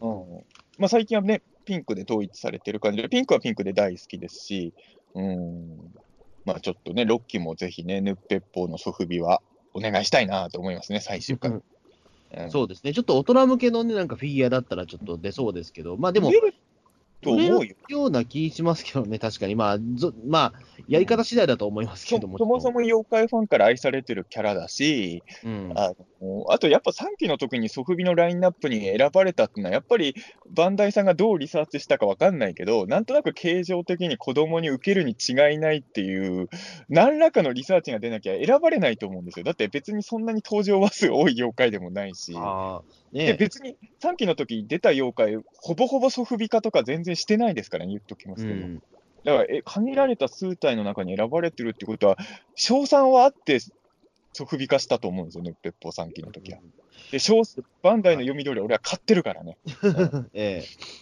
[0.79, 4.73] まあ、最近はね、ピンクで統一されてる感じで、ピンクはピンクで大好きですし、
[5.15, 5.93] うん、
[6.45, 9.43] まあちょっとね、6期もぜひね、ヌッペッポーのソフビは
[9.75, 11.51] お願いしたいなと思いますね、最終回。
[11.51, 11.63] うん
[12.51, 12.93] そうですね。
[12.93, 16.31] ちょっと大人向けのね、なんかフィギュアだったらちょっと出そうですけど、まあでも
[17.27, 17.75] と思うよ。
[17.89, 19.55] ような気しますけどね、確かに。
[19.55, 20.53] まあ、ぞまあ、
[20.89, 22.39] やり方次第だと思いますけそども。
[22.39, 25.73] そもそも妖怪ファンから愛されてるキャラだし、うん。
[25.75, 30.15] あのあとやっぱ3期の時にソフビのラインナップに選ばれたっていうのは、やっぱり
[30.51, 36.49] バンダイさんがどうリサーチしたかわかんないけど、なんとなく形状的に子供に受けるに違いないっていう、
[36.89, 39.45] 何らかのリサーチが出なきゃ選ばれないと思うんですよ。
[39.45, 42.33] だって別にそんなに登場話数多い妖怪でもないし。
[43.15, 48.57] ああ、でね別に3期の時出た妖怪、ほぼほぼソフビ化とか全然してないですからね、言っときますけど。
[48.57, 48.83] うん。
[49.25, 52.17] だからえ、限られた数体の中に選ばれてるってことは、
[52.55, 53.59] 賞賛はあって、
[54.33, 56.59] ソフビ化したと思うんですよね、鉄砲3期の時は。
[57.11, 57.43] で、賞
[57.83, 59.57] バンダイの読み通り、俺は買ってるからね。
[60.35, 60.97] ええ。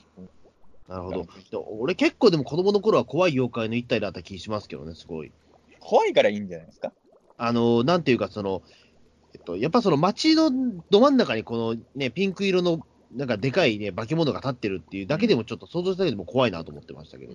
[0.88, 1.22] なるほど。
[1.22, 5.32] で俺結構でも子供の頃は怖い妖怪の一体だった気しますけどね、すごい。
[5.80, 6.92] 怖いからいいんじゃないですか？
[7.36, 8.62] あの、なんていうか、その、
[9.34, 10.50] えっと、やっぱその街の
[10.90, 12.80] ど真ん中にこのね、ピンク色の
[13.14, 17.34] なんかでかいね、化け物が立ってるっていうだけでもちょっと想像しただけでも怖いなと思ってましたけど。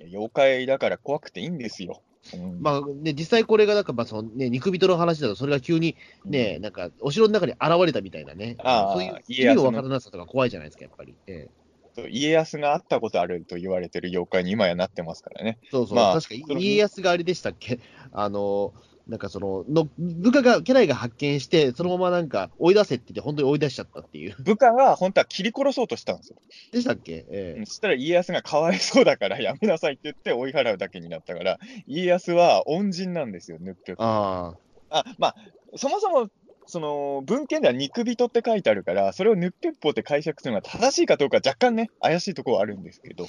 [0.00, 2.02] 妖怪だから怖くていいんですよ。
[2.34, 11.14] うんまあね、実際これがなんか、まあそのね、肉人の話だと、それが急にね、なんか、お城の中に現れたみたいなね、ああそういう家康の意味のわからなさとか怖いじゃないですか、やっぱり。
[11.26, 11.48] ええ
[12.10, 15.58] 家康が会ったことあると言われてる妖怪に今やなってますからね。
[15.70, 17.80] そうそう、まあ確か家康があれでしたっけ、
[18.12, 18.72] あの、
[19.08, 24.36] なんかその、の部下が、家来が発見して、そのままなんか追い出せって言って、本当に追い出しちゃったっていう。
[24.40, 26.36] 部下が本当は切り殺そうとしたんですよ。
[26.72, 27.24] でしたっけ？
[27.30, 34.54] ええそしたら家康がかわいそうだからやめなさいって言って追い払うだけになったから、家康は恩人なんですよ、ヌッペポあ
[34.90, 35.34] あ、あ、まあ、
[35.76, 36.28] そもそも、
[36.66, 43.26] その文献では肉人って書いてあるから、それをヌッペッポって解釈するのは正しいかどうか若干ね、怪しいところはあるんですけど。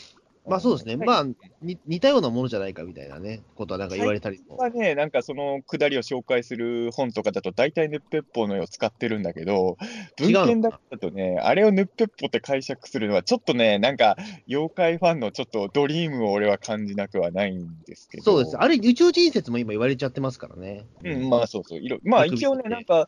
[0.49, 1.25] まあそうですね、はいまあ
[1.61, 4.57] に似たようなものじゃないかみたいなね、ことはなんか言われたりも。
[4.57, 9.77] はね、なんかそのくだりを紹介する本とかだと、大体ヌッペッポの絵を使ってるんだけど、
[10.17, 14.15] 文献だとね、あれをヌッペッポって解釈するのは、ちょっとね、なんか、
[14.47, 18.23] 妖怪ファンのちょっとドリームを俺は感じなくはないんですけど。
[18.23, 18.57] そうです。
[18.57, 20.85] あれ、宇宙人説も今言われちゃってますからね。
[21.03, 21.79] うん、まあそうそう。
[21.79, 23.07] いろまあ一応ね、なんか、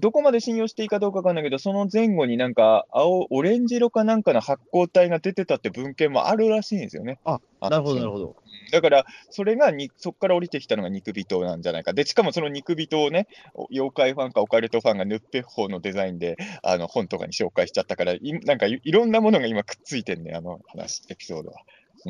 [0.00, 7.18] どこまで信用していいかどうかわかんないけど、その前後になんか、青、オレンジ色かなんかの発光体が出てたって文献もあるらしいんですよね。
[7.24, 8.36] あ、あなるほど、なるほど。
[8.72, 11.92] だから、それがに、そこから降りてきたのが肉人なんじゃないか。
[11.92, 21.60] で、しかもその肉人をね、お妖怪ファンかオカルトファンがヌッペッホーのデザインで、あの、本とかに紹介しちゃったから、いなんかいいろんなものが今くっついてんね、あの話、エピソードは。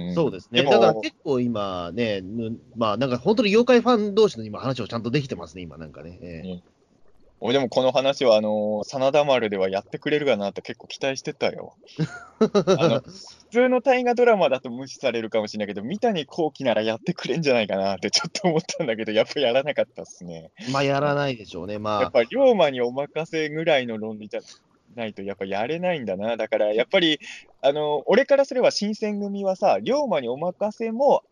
[0.01, 0.63] んそうですね。
[0.63, 6.19] もだから結構今ね、ぬまあなんか本当に妖怪ファン同士の今話をちゃんとできてますね、今なんかね。
[6.21, 6.76] ええ
[7.41, 11.75] 俺でもこの話は、あのー、真田丸ではやってくれるかなって結構期待してたよ。
[12.41, 20.51] あの普通の大河ドラマだと無視されるかもしれないけど、三谷幸喜ならやってくれんじゃないかなってちょっと思ったんだけど、やっぱやらなかったっすね。
[20.71, 21.79] まあやらないでしょうね。
[21.79, 24.41] まあ、やっぱ龍馬にお任せぐらいの論理じゃ
[24.95, 26.37] ないと、やっぱやれないんだな。
[26.37, 27.21] だからやっぱり、
[27.61, 31.23] あの俺からすれば新選組はさ、龍馬にお任せも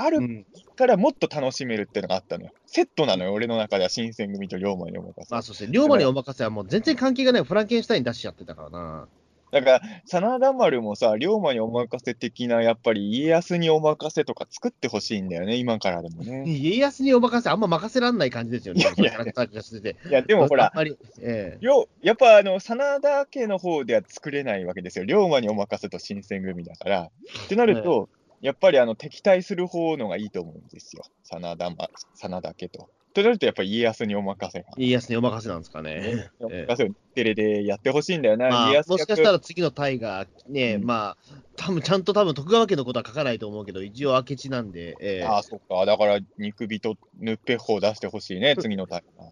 [0.00, 2.52] あるうん、からもっと楽しめるってのがあったのよ。
[2.66, 5.34] セットなのよ、俺の中では新選組と龍馬にお任せ。
[5.34, 9.08] まあそして、龍馬にお任せはもう全然関係がないフランケンシュタイン出しちゃってたからな。
[9.50, 16.44] だから、真田丸もさ、龍馬にお任せ的な、やっぱり家康にお任せとか作ってほしいんだよね、今からでもね。
[16.46, 18.82] 家康にお任せ、あんま任せらんない感じですよね。
[18.82, 19.24] いやいや。
[19.24, 20.72] いや、でもほら
[21.20, 25.06] ええよやっぱあの真田家の方では作れないわけですよ。
[25.06, 27.10] 龍馬にお任せと新選組だから。
[27.46, 28.08] ってなると、
[28.40, 31.02] やっぱりあの敵対する方のがいいと思うんですよ。
[31.24, 32.88] 真田,、ま、真田家と。
[33.14, 34.66] となるとやっぱり家康にお任せが。
[34.76, 35.94] 家康にお任せなんですかね。
[35.94, 38.48] ねおええ任せをテレでやってほしいんだよな。
[38.48, 45.84] まあ家、康もしかしたら次のタイがね、うんまあ、多分ちゃんと多分徳川家のことは書かないと思うけど、一応明智なんで、ええああ、そっか。
[45.84, 49.24] だから、肉人、ヌッペッホを出してほしいね、次のタイが。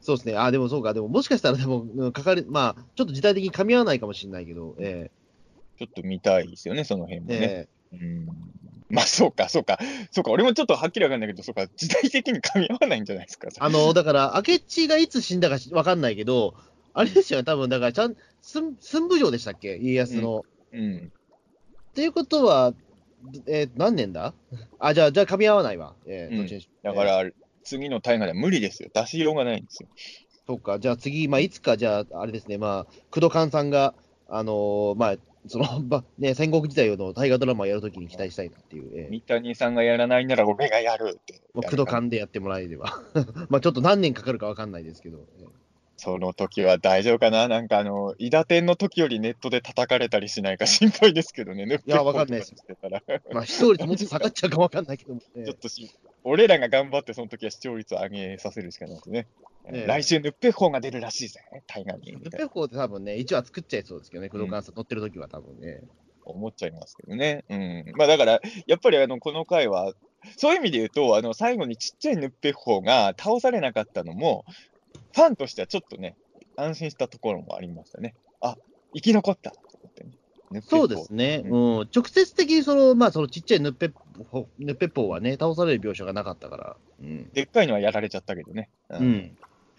[0.00, 5.10] そうですね、あでもそうか、でももしかしたらでも、うんかかり、まあ、ちょっと時代的に噛み合わないかもしれないけど、え
[5.78, 7.46] ちょっと見たいですよね、その辺もえね。
[7.46, 8.26] えうん。
[8.88, 9.78] まあ、そうか、そうか。
[10.10, 13.48] そうか、俺もちょっとはっきりわかんないけど、そうか、時代的に噛み合わないんじゃないですか。
[13.58, 16.54] あの、だから、明智がいつ死んだかわかんないけど、
[16.92, 20.42] あれですよね、多分だから、ちゃん、寸寸武城でしたっけ、家康の。
[20.72, 21.12] うん。
[21.90, 22.74] っていうことは、
[23.46, 24.34] えー何年だ？
[24.78, 25.94] あ、じゃあ、じゃあ噛み合わないわ。
[26.06, 26.48] えーうん
[26.82, 27.30] だから、
[27.64, 28.90] 次の大河では無理ですよ。
[28.92, 29.88] 出しようがないんですよ。
[30.46, 33.94] そうか、じゃあ次、まあ、いつか、じゃあ、あれですね、まあ、工藤勘さんが、
[34.28, 41.40] あのーまあ、その、 まね、戦国時代の大河ドラマをやるときに期待したいなっていう、えー三谷さんがやらないなら俺がやるって。
[41.54, 43.02] まあ、工藤勘でやってもらえれば。
[43.48, 45.26] まあ、ちょっと何年かかるかわかんないですけど。
[45.38, 45.61] えー
[45.96, 47.46] その時は大丈夫かな？
[47.48, 50.66] なんかあの、伊達天の時よりネットで叩かれたりしないか？
[50.66, 51.64] 心配ですけどね。
[51.86, 52.54] いやわかんないです
[53.32, 55.90] まあ、視聴率もっと下がっちゃうかわかんないけども、 えーちょっとし、
[56.24, 59.26] 俺らが頑張ってその時は視聴率を上げさせるしかないですね。
[59.66, 62.12] ええ来週、ヌッペッホーが出るらしいぜ、大河に。
[62.16, 65.82] みルたいなペホって多分ね、1話作っちゃいそうですけどね、工藤勘さん乗ってるときは多分ね。
[66.24, 67.44] 思っちゃいますけどね。
[67.48, 67.84] うん。
[67.96, 69.92] まあだから、やっぱりあの、この回は、
[70.36, 74.44] そういう意味で言うと、あの、最後にちっちゃいヌッペッホーが倒されなかったのも、
[75.14, 76.16] ファンとしてはちょっとね、
[76.56, 78.14] 安心したところもありましたね。
[78.40, 78.56] あ、
[78.94, 80.10] 生き残ったと思ってね。
[80.68, 83.92] そうですね、ううん、直接的にその、まあ、そのちっちゃいヌッペッ
[84.30, 86.76] ポヌッペッポーはね、倒される描写がなかったから。
[87.00, 87.30] うん。
[87.32, 88.68] でっかいのはやられちゃったけどね。
[88.90, 89.36] ううん。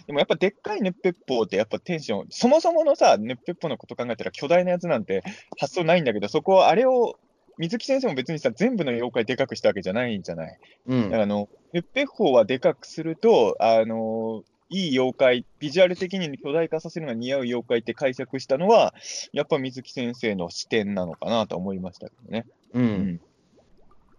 [0.07, 5.23] でもやっぱでっかいヌッペッポーってやっぱテンション、そもそものさ、ヌッペッポーのこと考えたら巨大なやつなんて
[5.59, 7.19] 発想ないんだけど、そこはあれを、
[7.59, 10.57] 水木先生も別にさ、全部の妖怪でかくしたわけじゃないんじゃない？
[10.87, 14.43] うんだからあの、ヌッペッホーはでかくすると、あの
[14.73, 18.95] いい妖怪、ビジュアル的に巨大化させるのが似合う妖怪って解釈したのは、
[19.31, 22.47] やっぱ水木先生の視点なのかなと思いましたけどね。
[22.73, 22.79] う。
[22.79, 23.21] うん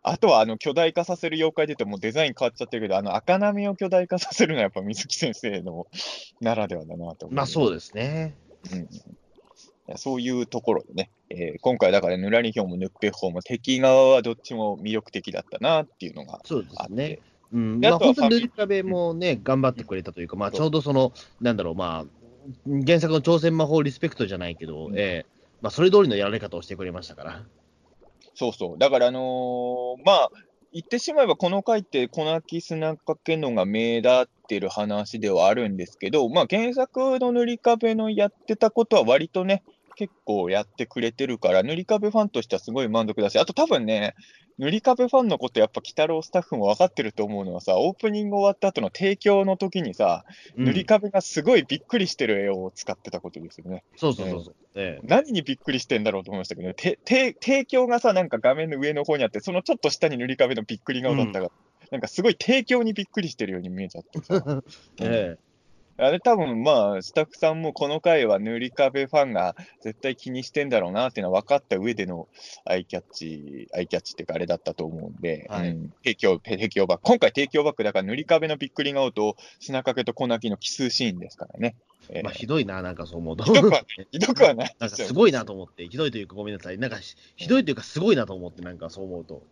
[0.07, 5.87] あとは、あの、巨大化させる妖怪で言うともうデザイン変わっちゃってるけど、あの、赤波を巨大化させるのはやっぱ水木先生の
[6.43, 7.35] ならではだなと思う。
[7.35, 8.35] まあ、そうですね。
[8.71, 8.88] うん
[9.99, 17.19] そういうところでね、えー今回だからぬらりひょうもぬっぺっほうも敵側はどっちも魅力的だったなっていうのがそうですね。
[17.55, 17.81] うん。
[17.81, 22.25] まあ、本当に塗り壁もね、頑張ってくれたというか、まあ、ちょうどその、なんだろう、まあ、
[22.87, 25.27] 原作の挑戦魔法リスペクトじゃないけど、うんええ
[25.62, 27.43] まあ、それ通りのやられ方をしてくれましたから。
[28.35, 28.79] そうそう。
[28.79, 30.31] だから、あのーまあ、
[30.73, 39.62] 言ってしまえば、この回って、粉木砂かけのが目立ってる話ではあるんですけど、まあ、原作の塗り壁のやってたことは割とね、
[39.96, 44.14] 結構やってくれてるから、塗り壁ファンとしてはすごい満足だし、あと多分ね、
[44.59, 50.24] 塗り壁ファンのこと、やっぱ、鬼太郎スタッフも分かってると思うのはさ、オープニング終わった後の提供の時にさ、
[50.57, 50.64] うん。
[50.66, 53.83] 塗り壁がすごいびっくりしてる絵を使ってたことですよね。
[53.96, 54.54] そうそうそうそう。
[54.76, 55.07] ええ。
[55.07, 61.50] 何にびっくりしてんだろうと思いましたけどね、てて提供がさ、なんか画面の上の方にあって、そのちょっと下に塗り壁のびっくり顔だったから、
[61.90, 64.62] なんかすごい提供にびっくりしてるように見えちゃってさ、
[65.02, 65.37] え
[65.96, 72.26] あれ多分まあ、スタッフさんもこの回は塗り壁ファンが絶対気にしてんだろうなっていうのは分かった上での
[72.64, 81.76] アイキャッチ、アイキャッチっていうかあれだったと思うんで、はいうん提供、提供バック、今回提供バックだから塗り壁のびっくり顔と砂かけと粉木の奇数シーンですからね。
[82.11, 83.44] ええーまあ、ひどいな、なんかそう思うと。
[83.44, 84.09] ひどくはない。
[84.11, 86.78] ひどくはないなんかすごいなと思って、ひどいというかごめんなさい。
[86.78, 89.42] なんかひひどいというかすごいなと思って、なんかそう思うと。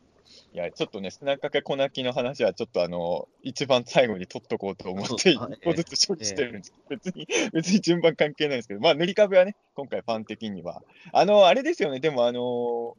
[0.55, 6.75] いや、ちょっとね、砂かけ粉木の話はちょっとあの、一番最後に取っとこうと思って、一個ずつ処理してるんです。
[6.91, 10.83] 別に、別に順番関係ないんですけど、まあ、塗り壁はね、今回ファン的には。
[11.13, 12.97] あの、あれですよね、でもあの、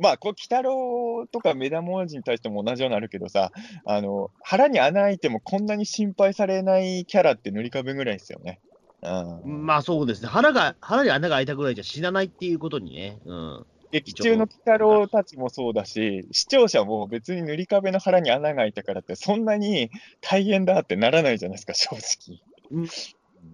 [0.00, 3.52] まあ、こう、鬼太郎とか目玉王子に対しても同じようになるけどさ、
[3.84, 8.60] あの、腹に穴開いてもこんなに心配されないキャラって塗り壁ぐらいですよね。
[9.02, 9.64] うん。
[9.64, 10.28] まあそうですね。
[10.28, 13.20] 腹が、腹に穴が開いたぐらいじゃ死なないっていうことにね。
[13.24, 13.66] うん。
[13.92, 22.40] 劇中の鬼太郎たちもそうだし、視聴者も別に塗り壁の腹に穴が開いたからって、そんなに大変だってならないじゃないですか、正直。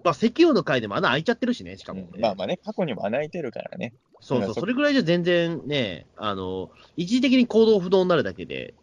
[0.04, 3.94] まあ石油の回でも穴開いちゃってるしね、しかも、ねまあまあね、過去にも穴開いてるからね。
[4.20, 8.74] そうそう、そそれぐらいじゃ全然ね、あの、一時的に行動不能になるだけで、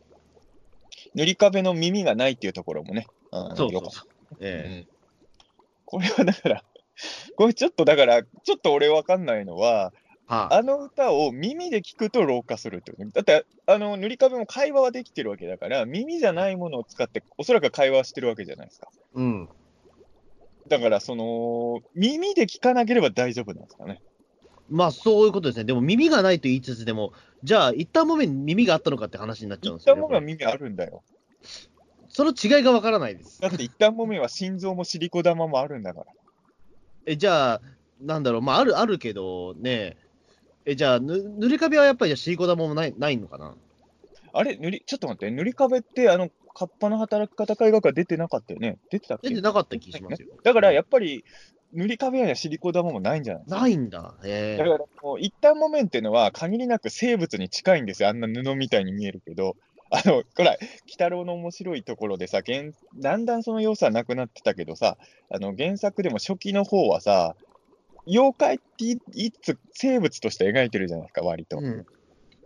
[1.16, 3.08] 塗り壁の耳がないっていうところもね。
[3.32, 4.38] うんそうそうそう。
[4.40, 5.00] えうん
[5.92, 6.64] これはだから、
[7.36, 9.99] これちょっとだから、ちょっと俺わかんないのは、え
[10.30, 13.12] はあの歌を耳で聞くと老化するってことね。
[13.14, 18.90] だって、あの、塗り壁も会話はできてるわけだから、耳じゃないものを使って、おそらく会話してるわけじゃないですか。
[19.16, 19.50] うん。
[20.68, 24.04] だから、その、耳で聞かなければ大丈夫なんですかね。
[24.70, 25.64] まあそういうことですね。
[25.64, 27.12] でも耳がないと言いつつでも、
[27.44, 30.00] じゃあ一旦もめに耳があったのかって話になっちゃうんですよ、ね。
[30.00, 31.02] たものが耳あるんだよ。
[32.08, 33.42] その違いがわからないです。
[33.42, 36.06] だって一旦もめは心臓もシリコ玉もあるんだから。
[37.08, 37.62] え、じゃあ、
[38.00, 39.98] なんだろう、まあ、ある、あるけど、ね
[40.66, 43.56] え、じゃあ、ぬ塗り壁はやっぱりじゃあシーコ玉もないないのかな？
[44.34, 48.78] あれ、塗り、ちょっと待って、塗り壁って、あの、カッパの働き方改革が出てなかったよね？
[48.92, 49.30] 出てたっけ？
[49.30, 50.28] 出てなかった気しますよ。
[50.44, 51.24] だからやっぱり、
[51.74, 53.44] 塗り壁やシリコ玉もないんじゃない？
[53.48, 54.16] ないんだ。
[54.24, 58.10] へえだからもう一旦木綿っていうのは限りなく生物に近いんですよ。
[58.10, 59.56] あんな布みたいに見えるけど。
[59.92, 60.60] あの、ほら、鬼
[60.92, 64.98] 太郎の面白いところでさ、原だんだんその要素はなくなってたけどさ、
[65.32, 67.36] あの原作でも初期の方はさ、
[68.10, 71.58] 妖怪っていいつ生物として描いてるじゃないですか、割と。
[71.60, 71.86] うん。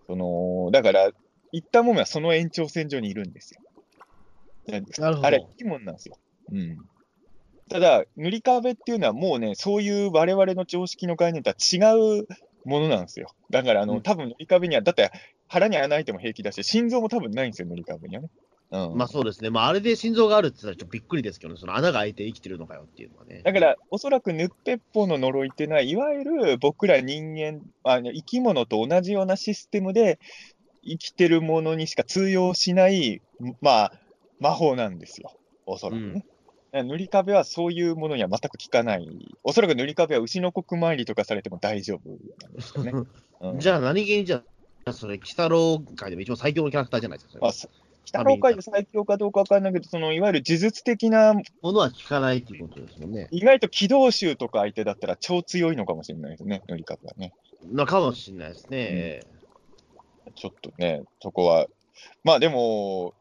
[0.08, 1.10] そのだから、
[1.52, 3.62] 一旦木綿はその延長線上にいるんですよ。
[4.68, 5.28] なるほど。
[5.28, 6.18] あれ、生き物なんですよ。
[6.52, 6.78] うん。
[7.70, 11.78] ただ、塗り壁っていうのはもうね、そういう我々の常識の概念とは違
[12.20, 12.28] う
[12.66, 13.30] ものなんですよ。
[13.50, 15.12] だから、あの、うん多分塗り壁には、だって
[15.48, 18.30] 腹に穴開いても平気だし、心臓も多分ないんですよ、塗り壁にはね。
[18.74, 18.98] うん。
[18.98, 19.52] まあそうですね。
[19.52, 23.42] まああれで心臓があるって言ったらちょっとびっくりですけどね、その穴が開いて生きてるのかよっていうのはね。
[23.44, 30.20] だから、おそらくヌッペッポの呪いっていうのは、いわゆる僕ら人間、あの生き物と同じようなシステムで
[30.84, 33.22] 生きてるものにしか通用しない、
[33.62, 33.94] まあ、
[34.40, 35.32] 魔法なんですよ。
[35.68, 36.26] おそらくね。
[36.74, 39.08] 塗り壁はそういうものには全く効かない。
[39.44, 42.10] おそらく塗り壁は牛の国参りとかされても大丈夫
[42.42, 42.92] なんですよね。
[43.42, 44.42] うん、じゃあ何気にじゃ
[44.86, 47.70] あ、それ、鬼太郎界でも一番最強のキャラクターじゃないですか。
[48.06, 53.28] 北郎界で最強かどうかわかんないけど、そのいわゆる呪術的な、ものは聞かないっていうことですもんね。
[53.32, 57.34] 意外と機動衆とか相手だったら超強いのかもしれないですね、塗り壁はね。
[57.72, 59.22] なかもしれないですね。
[60.36, 61.68] ちょっとね、そこは。
[62.24, 63.14] まあでも、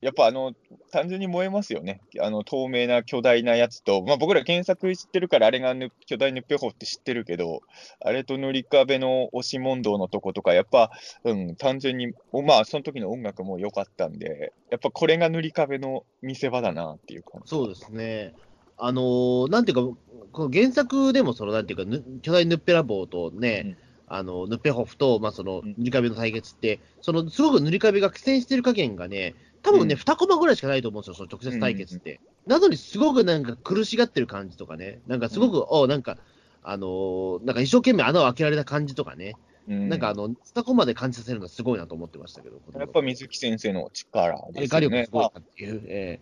[0.00, 0.54] やっぱあの、
[0.92, 2.00] 単純に燃えますよね。
[2.20, 7.60] あの、透明な巨大なやつと、まあ僕ら原作知ってるから、あれがぬ巨大ヌッペホって知ってるけど、
[8.00, 10.90] あれと塗り壁の押し問答のとことか、やっぱ、
[11.24, 17.50] うん、単純に、おまあその時の音楽も良かったんで、やっぱこれが塗り壁の見せ場だなっていう感じ。
[17.50, 18.34] そうですね。
[18.78, 19.96] あのーなんていうか、
[20.32, 23.76] この原作でも、その、なんていうか、ぬ巨大ヌッペラボーとね、うん
[24.12, 32.20] あの、ヌッペホフと、まあ、その、うん塗り壁の対決って、その、すごく塗り壁が苦戦してる加減がね、多分ね、うん2コマぐらいしかないと思うんですよ、その直接対決って。
[32.46, 36.16] なのに、すごくなんか苦しがってる感じとかね、なんかすごく、おなんか、
[36.62, 39.34] あのーなんか一生懸命穴を開けられた感じとかね、
[39.68, 44.88] うんなんかあの、2コマで感じさせるのがすごいなと思ってましたけど、やっぱ水木先生の力ですよね。
[44.88, 45.82] 力すごいなっていう。
[45.86, 46.20] え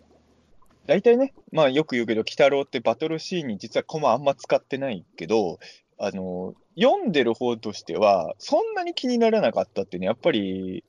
[0.85, 5.59] 大体ね、まあよく言うけど、鬼太郎ってバトルシーンに実はコマあんま使ってないけど、
[5.99, 10.83] あの、読んでる方としては、そんなに気にならなかったっていうのは、やっぱり、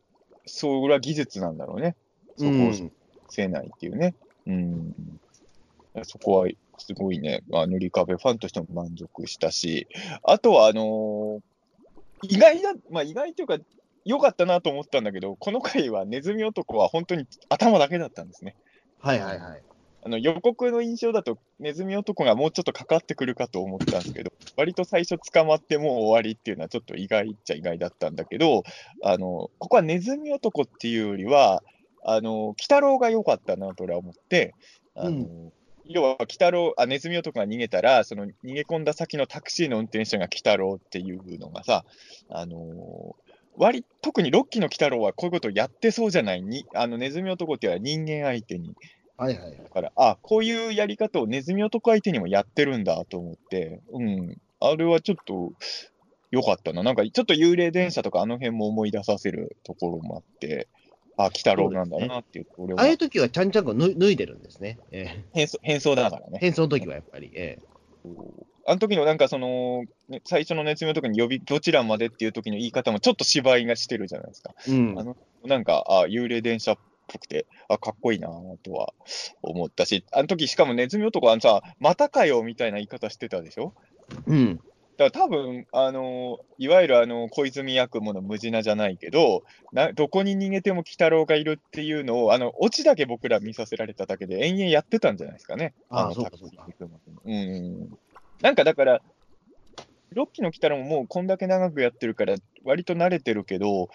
[0.47, 1.97] それは技術なんだろうね。
[2.41, 2.93] そこをうん
[3.29, 4.15] せないっていうね。
[4.47, 4.95] うん。
[6.03, 6.49] そこは、
[6.79, 9.87] すごいね、まあ、塗り壁ファンとしても満足したし、
[10.23, 11.41] あとは、あの
[12.23, 13.59] 意外だ、まあ意外というか、
[14.05, 18.57] 良かったなと思ったんだけど、この回はネズミ男は本当に頭だけだったんですね。
[18.99, 19.63] はいはいはい。
[20.03, 28.63] あの予告の印象だと、ネズミ男がもうちょっとかかってくるかと思ったんですけど、割と最初捕まってもう終わりっていうのはちょっと意外っちゃ意外だったんだけど、
[29.05, 31.63] あのここはネズミ男っていうよりは、
[32.05, 34.55] あの鬼太郎が良かったなと俺は思って、
[34.95, 35.13] あのう
[35.49, 35.53] ん
[35.93, 41.85] 要は鬼太郎あ、ネズミ男が逃げたら、その逃げ込んだ先のタクシーの運転手が鬼太郎っていうのがさ、
[42.29, 43.17] あの
[43.57, 48.77] 割特にロッキーの鬼太郎はこういうことをやってそうじゃないに、あのネズミ男っていうのは人間相手に
[49.21, 49.57] はいはいはい。
[49.59, 55.53] だから、あ、こういうやり方をネズミ男相手にもやってるんだと思って、うん、あれはちょっと
[56.31, 56.83] 良かったな。
[56.83, 60.69] なんかちょっと幽霊電車とかあの辺も思い出させるところもあって、
[61.23, 64.79] あ、鬼太郎なんだなっていう、俺はああいう時はちゃんちゃんこ脱いでるんですね。
[64.91, 66.39] え変装変装だからえね。
[66.41, 67.31] 変装の時はやっぱり。
[67.35, 67.59] え
[68.67, 74.55] あの時のなんかその、ね最初のネズミ男に呼び、どちらまでっていう時の言い方もちょっと芝居がしてるじゃないですか。
[74.69, 76.79] えうんあのなんか、あ、幽霊電車っ
[77.09, 78.29] ぽくて、あ、かっこいいな
[78.63, 78.93] とは
[79.43, 83.75] 思ったし、あの時しかもネズミ男はさ、またかよみたいな言い方してたでしょ？
[84.27, 84.61] うん。
[85.01, 95.73] だから多分、あのいわゆるあの小泉八雲の無地なじゃないけどな、どこに逃げても鬼太郎がいるっていうのを、あのオチだけ僕ら見させられただけで、延々やってたんじゃないですかね。
[95.89, 96.67] ああのそうかそうか
[97.25, 97.99] うん。
[98.43, 99.01] なんかだから、
[100.13, 102.35] ロッキーの鬼太郎ももうこんだけ長くやってるから、
[102.65, 103.89] 割と慣れてるけど、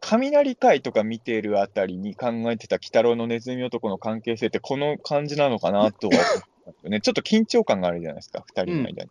[0.00, 6.24] 雷会とか見てるあたりに考えてた鬼太郎のネズミ男の関係性ってこの感じなのかなとは思っ
[6.64, 7.00] たんですよね。
[7.00, 8.92] ちょっと緊張感があるじゃないですか、二人の間に。
[9.02, 9.08] うん、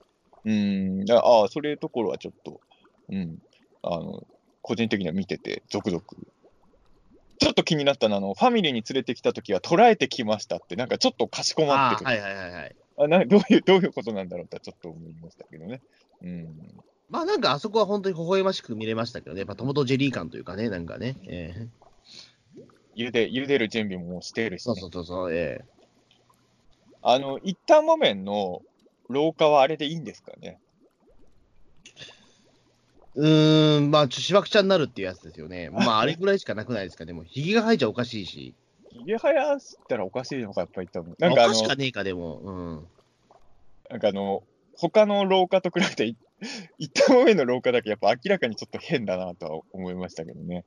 [1.05, 2.61] だからああ、そういうところはちょっと、
[3.09, 3.39] うん、
[3.81, 4.25] あの、
[4.61, 6.03] 個人的には見てて、続々。
[7.37, 12.11] ちょっと気になったのは、あの、ファミリーに連れてきたときは捉えてきましたって、なんかちょっとかしこまってくる。
[12.11, 12.75] はいはいはいはい。
[12.97, 15.81] あなどういう、 どういうことなんだろうとはちょっと思いましたけどね。
[16.21, 16.83] うん。
[17.09, 21.15] まあなんかあそこは本当に微笑ましく見れましたけどね、やっぱトモとジェリー感というかね、なんかね。
[21.27, 21.67] え
[22.95, 25.75] 茹で、茹でる準備ももうしてるし、ねそうそうそうそう、ええ
[27.07, 28.63] あの、一旦木綿の
[29.09, 30.59] 廊下はあれでいいんですかね？
[33.15, 35.69] うーん、まあ、ちょしわくちゃになるっていうやつですよね。
[35.73, 37.05] まあ、あれぐらいしかなくないですか？
[37.05, 38.55] でも、ひげが生えちゃおかしいし。
[38.91, 41.15] ひげ生やしたらおかしいのか、やっぱり多分。
[41.19, 42.39] なんかあのおかし、かねえか、でも。
[42.39, 42.87] うん。
[43.89, 44.43] なんかあの、
[44.77, 46.17] 他の廊下と比べて、い
[46.77, 50.65] 一旦木綿の廊下だけやっぱ明らかにちょっと変だなとは思いましたけどね。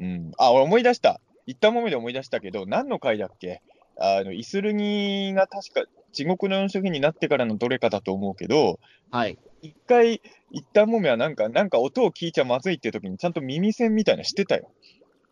[0.00, 0.32] うん。
[0.38, 1.20] あ、俺思い出した。
[1.46, 3.62] 一旦木綿で思い出したけど、何の回だっけ？
[3.96, 9.38] あの、イスルギが確か地獄の四色になってからのどれかだと思うけど、はい。
[9.60, 14.70] 一回、一旦もめはなんか、なんか音を聞いちゃまずいっていう時にちゃんと耳栓みたいなのしてたよ。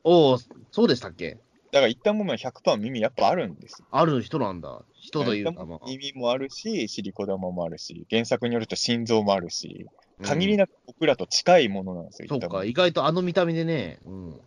[0.05, 0.39] おお、
[0.71, 1.39] そうでしたっけ？
[1.71, 3.87] だから一旦もめは100%耳やっぱあるんですよ。
[3.91, 4.83] ある人なんだ。
[5.01, 5.79] 人というか、まあ。
[5.87, 9.87] 耳もあるし、シリコ玉もあるし、原作によると心臓もあるし、
[10.19, 13.99] うん限りなく僕らと近いものなんですよ、そうか、一旦もめ意外とあの見た目でね。
[14.05, 14.41] うん。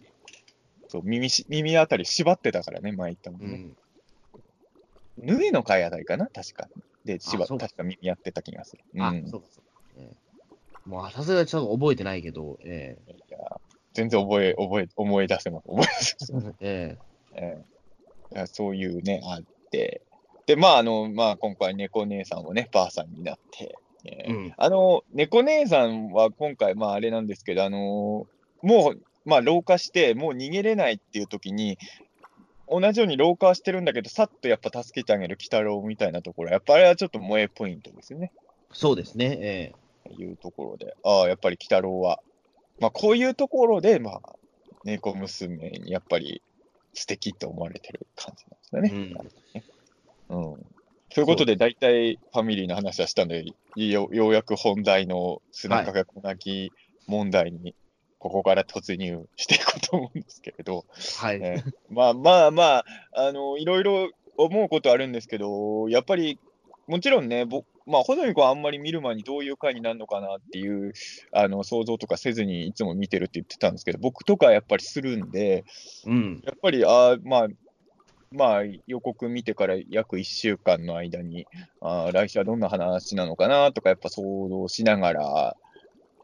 [0.88, 3.46] そう耳し耳あたり縛ってたからね、前言ったもね。
[3.46, 3.78] うん。
[5.18, 6.68] ヌエの回あたりかな、確か。
[7.04, 8.84] で、縛あそうか確か耳やってた気がする。
[9.02, 9.82] あ、うんそうか、そうか。
[9.98, 10.26] ええ
[10.86, 13.40] もう、さすがにちょっと覚えてないけど、えいや
[13.94, 15.64] 全然覚え、覚え、思い出せます。
[15.68, 16.54] 思い出せます。
[16.62, 16.98] え
[17.34, 20.02] えええいやそういうね、あって。
[20.46, 23.76] で、まあ、あの、まあ、今回、猫姉さんもね、ばあさんになって。
[24.04, 24.54] えええうん。
[24.58, 28.28] あの、猫姉さんは今回、まあ、あれなんですけど、あの
[28.62, 31.78] もう、まあ、老化して、もう逃げれないっていう時に、
[32.68, 38.32] 同じように老化はしてるんだけど、さっとやっぱ助けてあげる鬼太郎みたいなところ、やっぱあれはちょっと萌えポイントですよね。
[38.72, 39.38] そうですね。
[39.40, 42.20] ええいうところで、ああ、やっぱり鬼太郎は、
[42.80, 44.22] まあ、こういうところで、まあ、
[44.84, 46.42] 猫娘にやっぱり
[46.94, 49.64] 素敵と思われてる感じなんですよね。
[50.30, 50.66] うん。
[51.10, 53.46] ということで、大体ファミリーの話はしたんで、
[53.76, 56.72] よようやく本題の砂かがこなき
[57.08, 57.74] 問題に、
[58.26, 60.86] ここから突入していこうと思うんですけれど、
[61.20, 61.40] はい。
[61.44, 66.40] えーまあまあまあ、あの、いろいろ思うことあるんですけど、やっぱり、
[66.88, 70.94] もちろんね、ぼまあ、ほのみ子はあんまり見る前にどういう回になるのかなっていう、
[71.32, 75.66] あの、想像とかせずにいつも見てるって言ってたんですけど、僕とかはやっぱりするんで、
[76.08, 76.42] うん。
[76.44, 77.48] やっぱり、あーまあ、
[78.32, 81.46] まあ、予告見てから約1週間の間に、
[81.80, 85.56] あー来週はどんな話なのかなとか、やっぱ想像しながら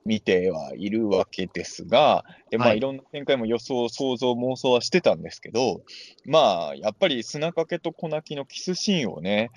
[0.06, 5.82] 見てはいるわけですが、でまあ、はいいろんな展開も予想、想像、妄想はしてたんですけど、
[6.26, 9.52] まあ、やっぱり砂かけと粉木のキスシーンをね、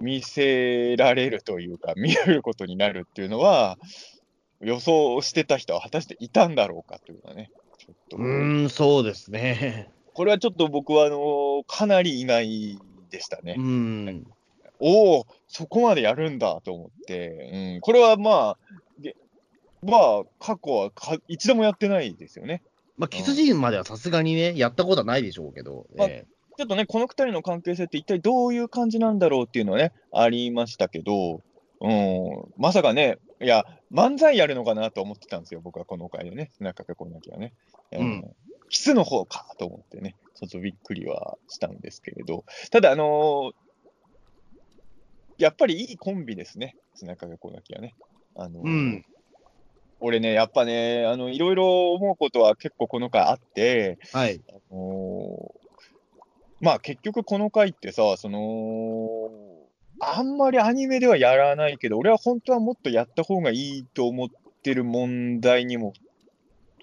[0.00, 3.78] 見せられるというか、見れることになるっていうのは、
[4.60, 8.16] 予想してた人は果たしていたんだろうかというのはね、ちょっと。
[8.16, 9.90] うーん、そうですね。
[10.14, 12.78] これはちょっと僕はあのかなり意外
[13.10, 13.62] でしたねう。
[13.62, 14.26] ん。
[14.80, 18.58] おお、そこまでやるんだと思って、うん、これはまあ、
[19.82, 22.62] でまあ、過去はか一度もやってないですよね。
[22.96, 25.86] まあ、キスシーンまではさすがにね、やったことはないでしょうけど。
[25.96, 26.26] まあえ
[26.58, 31.40] ちょっとね、この二人の関係性って一体どういう感じなんだろうっていうのはね、ありましたけど、
[31.80, 37.54] うん、まさかね、いや、漫才やるのかなと思ってたんですよ、僕はこの回でね、中かこなきはね。
[37.92, 38.24] うん
[38.70, 43.52] キスの方かと思ってね、ちょっとびっくりはしたんですけれど、ただ、あのー
[45.38, 47.94] やっぱりいいコンビですね、砂かこなきはね。
[48.34, 49.04] あのーうん。
[50.00, 54.40] 俺ね、やっぱね、あの、いろいろ思うことは結構この回あって、はい。
[54.48, 55.68] あのー
[56.60, 59.30] まあ結局この回ってさ、その、
[60.00, 64.28] あんまりアニメではやらないけど、俺は本当はもっとやった方がいいと思っ
[64.62, 65.92] てる問題にも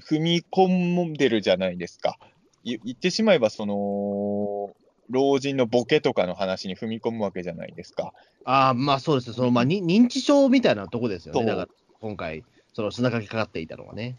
[0.10, 2.18] 踏み込んでるじゃないですか。
[2.64, 4.76] い言ってしまえば、その、
[5.10, 8.14] 老人のボケとかの話に踏み込むわけじゃないですか。
[8.44, 9.36] ああ、まあそうですね。
[9.36, 11.46] その、まあ、に認知症みたいなとこですよね。
[11.46, 11.68] だから、
[12.02, 12.44] 今回、
[12.76, 14.18] その砂かけかかっていたのはね。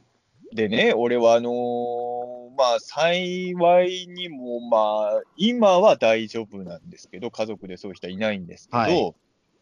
[0.54, 9.14] でね、俺はあのーまあ幸いにも、まあ今は大丈夫なんですけど、家族でそういう人はいないんですけど、はい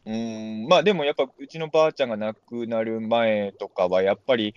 [0.06, 4.54] うーん、まあでもやっぱうちのばあちゃんが亡くなる前とかは、やっぱり、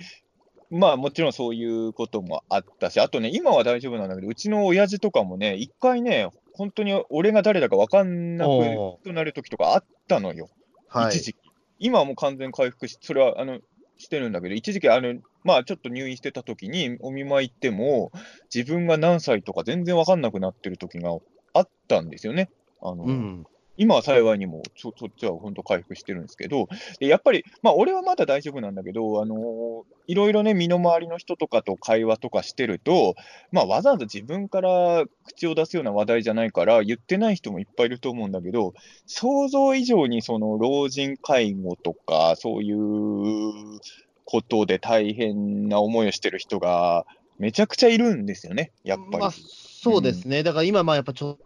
[0.69, 10.49] まあもちろんそういうこともあったし、あとね、今は大丈夫なんだけど、うちの親父とかもね、一回ね、本当に俺が誰だか分かんなおくなる時とかあったのよ。
[10.89, 11.17] はい。
[11.17, 11.39] 一時期。
[11.79, 13.59] 今はもう完全回復し、それは、あの、
[13.97, 18.11] してるんだけど、一時期、あの、まあ、ちょっと入院してた時に、お見舞い行っても、
[18.53, 21.17] 自分が何歳とか全然分かんなくなってる時が
[21.53, 22.49] あったんですよね。
[22.81, 23.45] あの、うん。
[23.77, 26.67] 今は幸いにも、そそっちは本当回復してるんですけど、
[26.99, 33.15] でやっぱり、まあ、俺はまだ大丈夫なんだけど、あのいろいろね、身の回りの人とかと会話とかしてると、
[33.51, 38.73] まあ、わざわざ自分から口を出すような話題じゃないから、言ってない人もいっぱいいると思うんだけど、
[39.05, 43.79] 想像以上にその老人介護とか、そういう
[44.25, 47.05] ことで大変な思いをしてる人が、
[47.37, 49.17] めちゃくちゃいるんですよね、やっぱり。
[49.19, 51.37] まあ、そうですね、だから今、やっぱちょ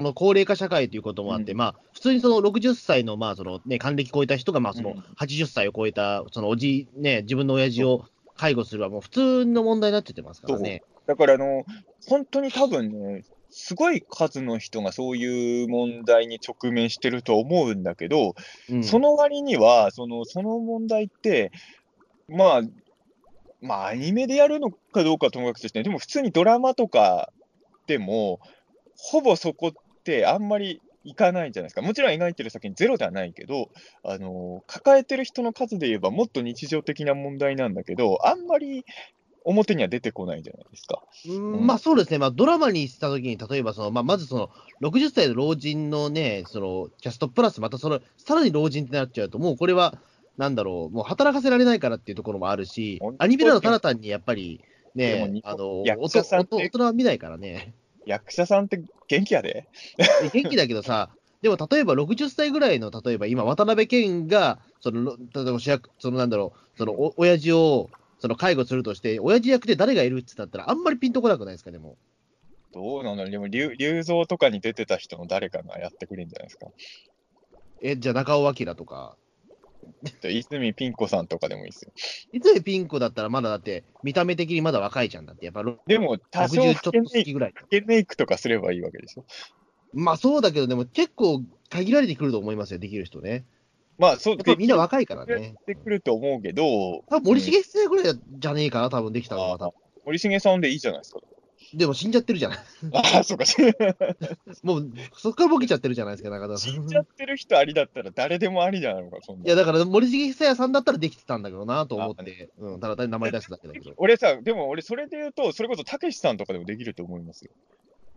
[0.00, 1.58] この高齢化社会ということもあって、うん。
[1.58, 4.98] まあ普通にその60歳のまあその、ね、還暦超えた人が、まあそのうん。
[5.18, 10.82] 80歳を超えた、そのおじ、ね、自分の親父を介護するは、もう普通の問題になっちゃってますからね。
[11.06, 11.66] だからあの、
[12.08, 18.36] 本当に多分ね、すごい数の人がそういう問題に直面してると思うんだけど、
[18.70, 18.82] うん。
[18.82, 21.52] その割には、そのその問題って、
[22.26, 22.62] まあ、
[23.60, 27.30] まあ、アニメでやるのかどうかはともかくとして、でも普通にドラマとか
[27.86, 28.40] でも、
[28.96, 31.82] ほぼそこってあんまりいかないんじゃないですか。
[31.82, 33.70] もちろん描いてる先にゼロではないけど、
[34.04, 38.84] あの抱えてる人の数で言えばもっと日常的な問題なんだけど、あんまり
[39.44, 41.02] 表には出てこないじゃないですか。
[41.28, 41.66] うん。
[41.66, 44.50] まあそうですね、まあ、ドラマにしたときに、例えばその、まあ、まずその
[44.82, 49.94] 60歳の老人のね、そのキャストプラス、またそのさらに老人ってなっちゃうと、もうこれは、
[50.36, 54.62] なんだろう、もう働かせられないからっていうところもあるしアニメだとただ単にやっぱり
[54.94, 56.08] ねでも日、あの大
[56.70, 57.74] 人は見ないからね、
[58.06, 59.68] 役者さんって元気やで。
[60.32, 61.10] 元気だけどさ、
[61.42, 71.96] でも例えば60歳ぐらいの、例えば今、渡辺謙が、その例えば主役、そのなんだろう、そのお親父をその介護するとして、親父役で誰がいるってなったら、あんまりピンとこなくないですか、でも。
[72.72, 76.66] どうなのでも竜、竜蔵とかに出てた人の誰かがやってくれるんじゃないですか。
[77.82, 79.16] え、じゃあ中尾明とか。
[80.22, 81.92] で泉ピン子さんとかでもいいですよ。
[82.32, 89.24] 泉ピン子だったらまだだって、見た目的にまだ若いじゃんだって、やっぱろでも、多少60ちょっと老けメイクけメイクとかすればいいわけでしょ。
[89.92, 93.44] まあそうだけど、でも結構限られてくると思いますよ、できる人ね。
[93.98, 95.64] まあ、そうみんな若いからやねっ。
[95.66, 99.72] てくると思うけど、多分森重先生ぐらいじゃねえかな、多分できたのは。
[100.06, 101.20] 森重さんでいいじゃないですか。
[101.74, 102.58] でも死んじゃってるじゃない。
[102.92, 103.44] ああ、そうか。
[103.44, 103.58] 死
[104.62, 106.84] もう、そっからボケちゃってるじゃないですか、中田さん。
[106.84, 109.44] んじゃってる人ありだったら誰でもありじゃないのか、そんな。
[109.44, 113.94] いや、だから森重久彌さんだったらできてたんだけどなと思って、うん、ただ単に名前出しただけだけど。
[113.98, 117.50] 俺さ、でも俺、それで言うと、それこそたけしさんとかでもできると思いますよ。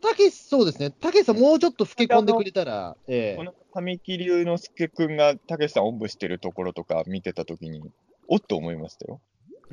[0.02, 0.92] たけし、そうですね。
[0.92, 7.82] たけしさん、もうちょっと老け込んでくれたら、ええこの神木隆之介君がたけしさんおんぶしてるところとか見てたときに、
[8.28, 9.22] おっと思いましたよ。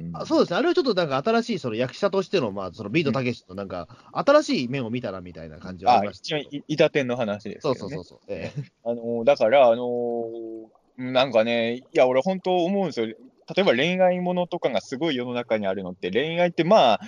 [0.01, 0.59] うんあそうですね。
[0.59, 6.49] あれはちょっとなんか新しいその役者としての、まあ、そのビートたけしのなんか、新しい面を見たなみたいな感じはあありましたけど。
[6.49, 7.75] 一応、い伊達天の話ですね。
[7.75, 8.19] そうそうそうそう。
[8.29, 10.67] ええ あのーだから、あのー
[10.99, 13.07] なんかね、いや、俺、本当思うんですよ。
[13.07, 13.15] 例
[13.63, 17.01] えば恋愛ものとかがすごい世の中にあるのって、恋愛ってまあ、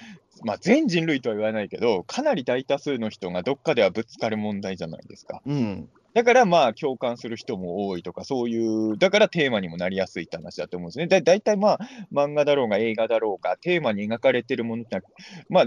[0.45, 5.43] まあ、全人類とは言わないけど、かなり大多数の人がどっかではぶつかる問題じゃないですか。
[5.47, 5.88] うん。
[6.14, 8.59] だからまあ、共感する人も多いとか、そうい
[8.93, 11.07] う、だからテーマにもなりやすいって話だと思うんですね。
[11.07, 11.78] だ大体まあ、
[12.12, 15.01] 漫画だろうが映画だろうが、テーマに描かれてるものって
[15.49, 15.66] まあ、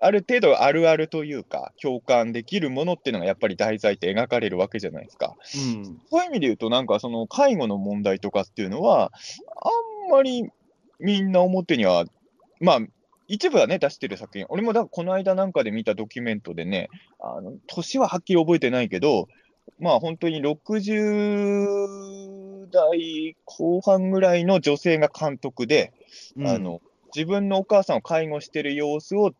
[0.00, 5.34] ある程度あるあるというか、共感できるものっていうのがやっぱり題材って描かれるわけじゃないですか。
[5.54, 6.00] うん。
[6.10, 9.12] そういう意味で言うと、なんかその介護の問題とかっていうのは、
[9.62, 10.44] あんまり
[10.98, 12.04] みんな表には、
[12.60, 12.78] まあ、
[13.26, 16.88] 一部はね、出してる作品、俺もだこの間なんかで見たドキュメントでね、
[17.20, 19.28] あの年ははっきり覚えてないけど、
[19.78, 25.92] まあ本当に60代後半ぐらいの女性が監督で、
[26.36, 26.80] うんあ、の
[27.14, 29.32] 自分のお母さんを介護してる様子を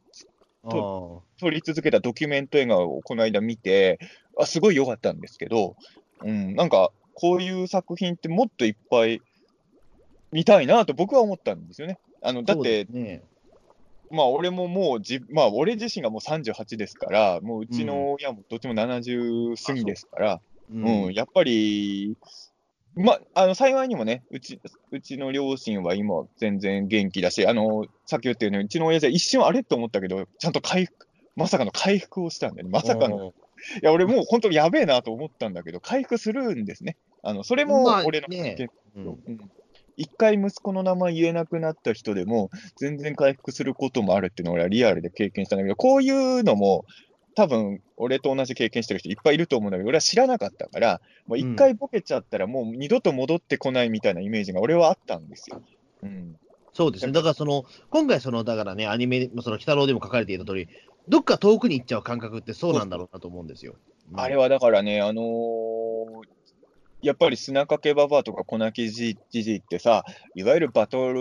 [0.65, 3.99] あー撮り続けたドキュメント映画をこの間見て、
[4.39, 5.77] あすごい良かったんですけど、
[6.23, 9.21] うん、なんかこういう作品ってもっといっぱい
[10.33, 11.99] 見たいなと僕は思ったんですよね。
[12.23, 13.23] あのだってね。
[14.15, 20.41] まあ俺ももうじ、まあ俺自身がもう38ですから、もううちの親もどっちも70過ぎですから、
[20.71, 22.17] ううん、やっぱり、
[22.97, 24.61] まあ、あの幸いにもねうち、
[24.93, 33.35] うちの両親は今、全然元気だし、あのさっき言ったように、うちの親父は一瞬あれと思ったけど、ちゃんと回復、まさかの回復をしたんで、ね、まさかの、
[33.83, 36.97] いや、俺もう本当にやべえなと思ったんだけど、回復するんですね。
[37.23, 38.55] あのそれもまあ俺のね。
[38.57, 38.71] 経験。
[38.97, 39.07] うん。
[39.07, 39.51] うん
[39.97, 46.85] 一回息子の名前言えなくなった人でも、全然回復することもあるっていうのを俺はリアルで経験したんだけど、こういうのも、
[47.37, 55.61] 多分俺と同じ経験してる人いっぱいいると思うんだけど、俺は知らなかったから、もう一回ボケちゃったら、もう二度と戻ってこないみたいなイメージが俺はあったんですよ。
[56.03, 56.37] うん、
[56.73, 57.13] そうですね。
[57.13, 60.69] だからその、今回その、だからね、アニメ、その、鬼太郎でも書かれていた通り、
[61.09, 63.73] どっか遠くに行っちゃう感覚ってそうなんだろうなと思うんですよ。
[63.73, 66.34] うんあれはだからね、あのー
[67.05, 71.21] やっぱり砂かけババアとか粉木じじってさ、いわゆるバトル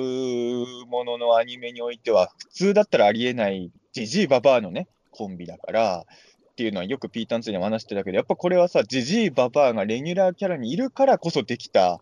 [0.88, 6.06] もののアニメにおいては、普通だったらありえないじじいババアのね、コンビだから、
[6.54, 12.00] っていうのはよくピーターン2でも話してたけど、やっぱこれはさ、じじいババアがレギュラーキャラにいるからこそできた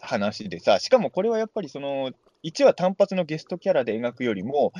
[0.00, 2.12] 話でさ、しかもこれはやっぱりその、
[2.44, 4.72] 1話単発のゲストキャラで描くよりも、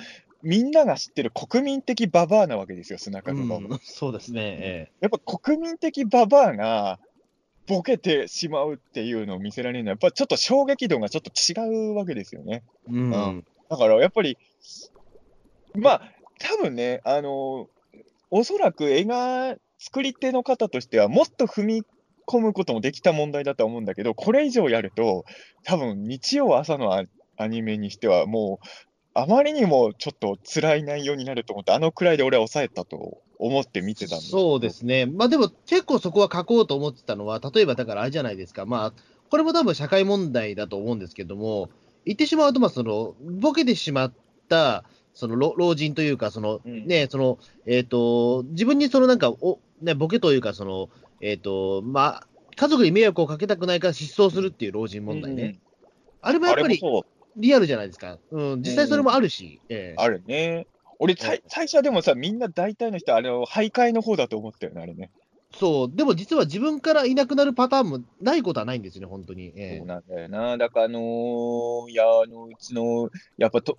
[0.44, 3.58] みんなが知ってる国民的ババアなわけですよ、砂かけババア。
[3.58, 4.58] うんそうですね。
[4.60, 7.00] えやっぱ国民的ババアが
[7.66, 12.62] ボケてしまうっていうのを見せられるのは、やっぱちょっと衝撃度がちょっと違うわけですよね。
[12.88, 13.44] えうん。
[13.68, 14.36] だからやっぱり、
[15.74, 16.02] まあ、
[16.38, 17.68] 多分ね、あの
[18.30, 21.82] おそらく映画作り手の方としては、もっと踏み
[22.26, 25.24] 込むこともできた問題だとは思うんだけど、これ以上やると、
[25.62, 27.04] 多分日曜朝のア
[27.36, 28.66] アニメにしては、もう、
[29.14, 35.06] あまりにもちょっと辛い内容になると思って、あのくらいで俺は抑えたと思って見てたんですそうですね。
[35.06, 38.66] まあでも結構そこは書こうと思ってたのは、例えばだからあれじゃないですか。
[38.66, 38.92] まあ、
[39.30, 41.70] これも多分社会問題だと思うんですけども、
[42.04, 44.12] 言ってしまうと、まあその、ボケてしまっ
[44.48, 50.88] た、その老老人というか、そのうんね、その、えっ、と、自分にそのなんか、お、ね、ボケというか、その、
[51.20, 52.26] えっ、と、まあ、
[52.56, 55.58] 家族に迷惑をかけたくないから失踪するっていう老人問題ね。
[56.20, 56.80] あれうんあもやっぱり
[57.36, 58.18] リアルじゃないですか。
[58.30, 59.60] うん、実際それもあるし。
[59.68, 60.66] ええあるね。
[60.98, 65.10] 俺、最初はでもさ、みんな大体の人、あれを徘徊の方だと思ったよね、あれね。
[65.58, 69.52] そう、でも実は自分からいなくなるパターンもないことはないんですよね、本当に。
[69.56, 70.56] ええそうなんだよな。
[70.58, 73.78] だから、あのーいや、あの、うちの、やっぱと、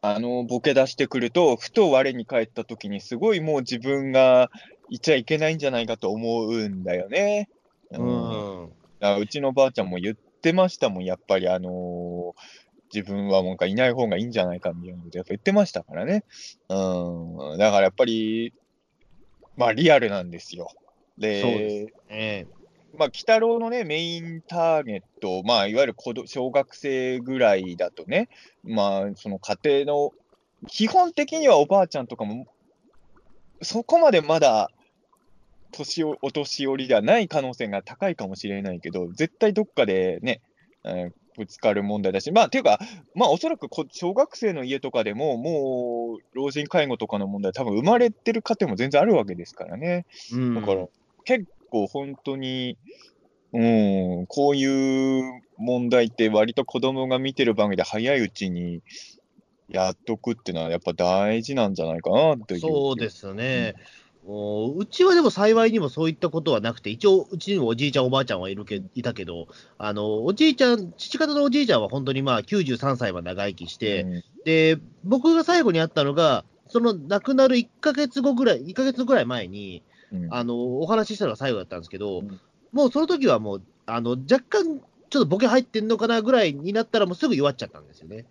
[0.00, 4.50] あの、ボケ出してくると、ふと我に返った時に、すごいもう自分が
[4.88, 7.48] いちゃいけないんじゃないかと思うんだよね。
[7.90, 8.68] ううんん。
[9.00, 12.65] だからうちのばあちゃんも言ってましたもん、やっぱり、あのー
[12.96, 16.24] 自分はなんかいない方がいいんじゃないかみたいなことやっぱ言ってましたからね。
[16.70, 17.58] うん。
[17.58, 18.54] だからやっぱり、
[19.58, 20.70] まあリアルなんですよ。
[21.18, 22.56] で、そうですええ
[22.98, 28.30] まあ、鬼太郎のね、メインターゲット、まあ、いわゆる子ど小学生ぐらいだとね、
[28.64, 30.12] まあ、その家庭の、
[30.66, 32.46] 基本的にはおばあちゃんとかも、
[33.60, 34.70] そこまでまだ、
[35.72, 40.40] 年をお年寄りではない可能性が高いかもしれないけど、絶対どっかでね、
[40.84, 42.78] えーぶつかる問題だし、まあ、ていうか、
[43.14, 50.06] まあ、おそらくこ小学生の家とかでも、もう、老人介護とかの問題、多分生まれてる家庭も全然あるわけですからね。
[50.32, 50.86] うんだから、
[51.24, 52.76] 結構本当に、
[53.52, 58.82] うん、こういう問題って割と子供が見てる番組で早いうちに
[59.68, 62.60] やっとくっていうのはやっぱ大事なんじゃないかなという。
[62.60, 63.74] そうですね。
[64.28, 69.46] おうちはでも幸いにもそういったことはなくて、一応、うちにもおじいちゃん、おばあちゃんはいるけいたけど、
[69.78, 74.24] あのおじいちゃん、父方のおじいちゃんは本当にまあ93歳は長生きして、うん。
[74.44, 80.34] で、僕が最後に会ったのが、その亡くなる1ヶ月後ぐらい、1ヶ月ぐらい前に、うん。
[80.34, 82.40] あのお話ししたのが最後だったんですけど、うん。
[82.72, 88.26] もうその時はもう、あの若干、ちょっとボケ入ってんのかなぐらいになったら、もうすぐ弱っちゃったんですよね。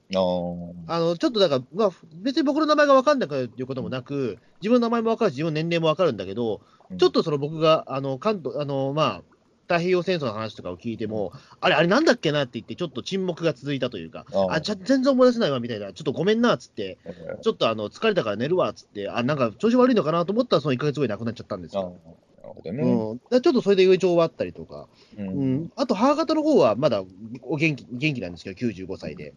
[0.87, 1.89] あのちょっとだから、まあ、
[2.21, 6.61] 別に僕の名前が分かんないということもなく、自分の名前も分かるし、自分の年齢も分かるんだけど、
[6.91, 6.97] うん。
[6.97, 9.21] ちょっとその僕があの関東あの、まあ、
[9.67, 16.97] 太平洋戦争の話とかを聞いても、あれ、あれなんだっけなって言って、ちょっと沈黙が続いたというか、あちゃ全然思い出せないわみたいな、ちょっとごめんなっつって、
[17.41, 21.97] ちょっとあの疲れたから寝るわっつって、あ、なんか調子悪いのかなと思ったら、その1ヶ月後に亡くなっちゃったんですよ。
[22.45, 22.83] るほどね。
[22.83, 24.87] うん、だちょっとそれで余剰はあったりとか、
[25.17, 25.55] ううん。
[25.63, 27.03] ん、あと母方の方はまだ
[27.43, 29.33] お元気元気なんですけど、95歳で。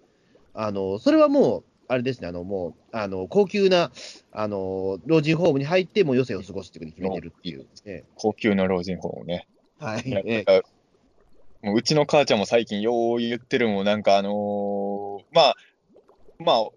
[0.54, 3.92] あのそれはもう、あれですね、あのもうあの高級な
[4.32, 7.66] あの老人ホームに入って、もう余生を過ごすっていうふうに決めてるっていう。
[7.84, 9.46] え高級な老人ホームね。
[9.80, 10.02] えはい。
[10.08, 10.68] いやえなんか
[11.62, 15.54] もううちの母ちゃんも最近よう言ってるもん、なんかあのーまあ、
[16.38, 16.68] まあ、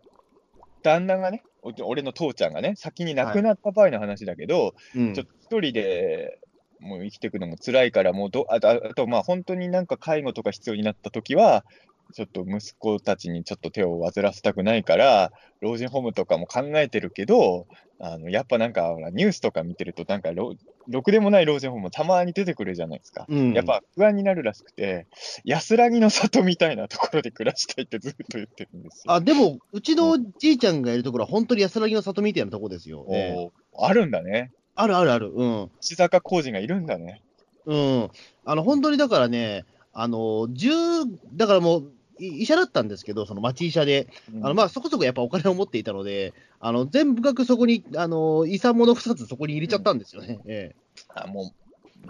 [0.82, 1.51] 旦那がね、お
[1.84, 5.14] 俺の父ちゃんがね、先に亡くなった場合の話だけど、えうん。
[5.14, 6.39] ちょっと一人で
[6.80, 11.64] もう生きていくのも辛いから、もうどあと、あとまあ本当になんか介護とか必要になったときは、
[12.12, 15.32] ちょっと息子たちにちょっと手を煩わせたくないから、
[15.62, 17.68] 老人ホームとかも考えてるけど、
[17.99, 20.55] あのやっぱなんかニュースとか見てると、なんかろ
[20.88, 23.26] ろくでもない老人ホームもたまに出てくるじゃないですか。
[23.30, 25.07] うんやっぱ不安になるらしくて、
[25.45, 29.14] 安らぎの里みたいなところで暮らしたいってずっと言ってるんですよ。
[29.14, 33.05] あでも、うちのおじいちゃんがいるところは、本当に安らぎの里みたいなとこですよ。
[33.12, 33.51] ええおー
[33.84, 34.51] あるんだね。
[34.76, 35.72] あるあるある、うん。
[35.82, 37.22] 石坂浩二がいるんだね。
[37.66, 38.09] うん、
[38.45, 41.86] あの本当にだからね、あの10だからもう、い
[42.26, 44.07] 医者だったんですけど、その町医者で、
[44.41, 50.39] あのまあ、そこそこやっぱお金を持っていたので、あの全部額そこに、あの遺産も残さずそこに入れちゃったんですよね。
[50.45, 50.76] ええ
[51.13, 51.51] あもう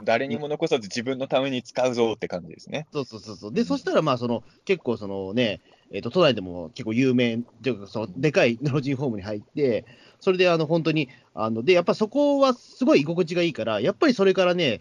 [0.03, 2.87] 誰にも残さず自分のために使うぞって感じですね。
[2.93, 3.53] そうそうそうそう。
[3.53, 5.59] で、そしたら、まあ、その、結構、そのね、
[5.91, 9.85] えっ、と、都内でも結構有名、というか、その、でかい老人ホームに入って、
[10.19, 14.79] それで、あの、本当に、あの、で、やっぱそこはすごい居心地がいいから、やっぱりそれからね、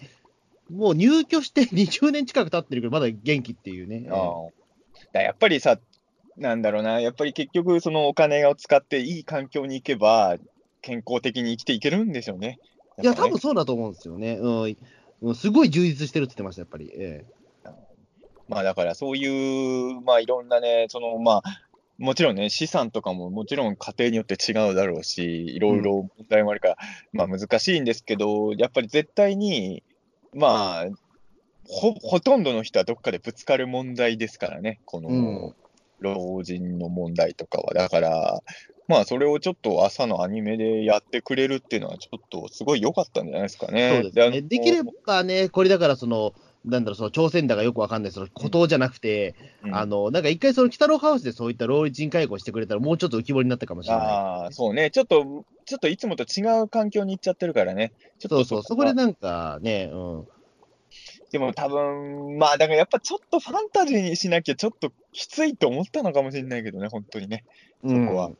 [0.70, 4.06] もう入居して20年近く経ってるけど、まだ元気っていうね。
[4.10, 4.59] あー
[5.12, 5.78] だやっぱりさ、
[6.36, 10.36] なんだろうな、やっぱり結局、そのお金を使っていい環境に行けば、
[10.82, 12.58] 健康的に生きていけるんでしょうね。
[13.02, 14.38] いや、多分そうだと思うんですよね。
[14.40, 14.76] うん。
[15.22, 16.90] うんすごい充実してるって言ってました、やっぱり。
[16.94, 17.24] え
[18.48, 21.60] まあだからそういう、まあいろんなね、そのまあ、
[21.98, 26.76] もちろんね、資産とかももちろん家庭によって違うだろうし、いろいろ問題もあるから、
[27.12, 29.82] まあ難しいんですけど、やっぱり絶対に、
[30.34, 30.86] まあ、
[31.70, 35.54] ほほとんどの人はどっかでぶつかる問題ですからね、この、うん
[36.00, 37.74] 老人の問題とかは。
[37.74, 38.42] だから、
[38.88, 43.90] まあ、それをちょっと朝のアニメでやってくれるっていうのは、ちょっとすごい良かったんじゃないですかね。
[43.94, 44.42] そうですね。
[44.42, 46.32] できればね、これだからその、
[46.64, 54.06] なんだろう、その朝鮮だがよくわかんない、その孤島じゃなくて、うんあの、なんか一回その北郎ハウスでそういった老人介護をしてくれたら、もうちょっと浮き彫りになったかもしれない。
[54.06, 54.90] ああ、そうね。
[54.90, 57.92] ちょっと、ちょっといつもと違う環境に行っちゃってるからね。
[58.18, 60.24] ちょっとそうそう、そこでなんかね、うん。
[61.30, 67.44] でも多分、まあ、だからやっぱちょっとファンタジーにしなきゃちょっときついと思ったのかもしれないけどね、本当にね。
[67.82, 68.30] そこは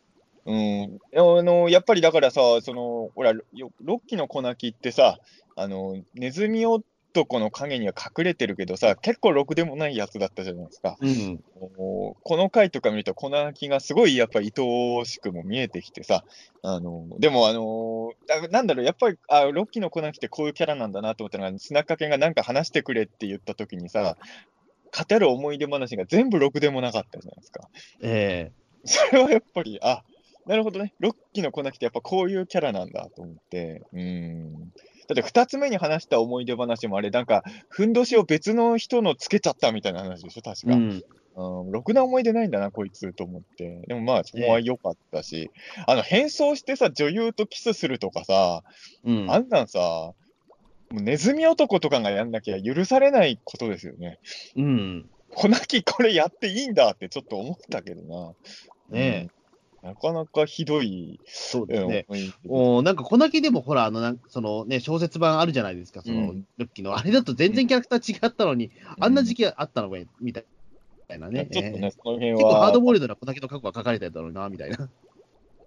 [0.47, 0.99] うん。
[1.15, 5.19] あの、やっぱりだからさ、その、ほら、よロッキーの粉木ってさ、
[5.57, 6.67] あの、ネズミ
[7.13, 10.97] 男の影には隠れてるけどさ、結構ろくでもないやつだったじゃないですか。
[11.01, 11.41] うん。
[11.55, 16.25] この回とか見ると、粉木がすごいやっぱり愛おしくも見えてきてさ、
[16.63, 24.17] あの、でもあの、だなんだろう、やっぱり、あ、ロッキーの粉木ってこういうキャラなんだなと思ったのが、砂掛けがなんか話してくれって言った時にさ、
[25.09, 27.69] 語る思い出話が全部ろくでもなかったじゃないですか。
[28.03, 28.53] え
[28.85, 30.03] それはやっぱり、あ、
[30.47, 34.73] なるほどね、ロッキーの粉木ってやっぱこういうキャラなんだと思って、うん。
[35.11, 40.73] だって二つ目に話した思い出話もあれ、なんか、ふんどしを別の人のつけちゃったみたいな話でしょ、確か。
[40.73, 41.05] えうん。
[41.37, 43.83] うん、ろくな思い出ないんだな、こいつと思って。
[43.89, 45.51] でもまあ、そこは良かったし、
[45.89, 48.63] あの、変装してさ、女優とキスするとかさ、
[49.05, 49.33] うん。
[49.33, 50.15] あんなんさ、も
[51.01, 54.21] うネズミ男とかがやんなきゃ許されないことですよね。
[54.57, 55.11] うん。
[55.35, 58.33] 粉木これやっていいんだってちょっと思ったけどな。
[58.91, 59.40] ねうん
[59.83, 62.07] なかなかひどい、そうですね。
[62.49, 66.97] おなんか、小泣きでもほら、あの、なんそのね、小説版あるじゃないですか、その、うんロッキーの。
[66.97, 71.49] あれだと全然キャラクター違ったのに、あんな時期あったのか、みたいなね。
[71.51, 74.91] ええちょっとね、その辺結構ハードは、ボイルドな小泣きの過去が書かれてただろうな、みたいな。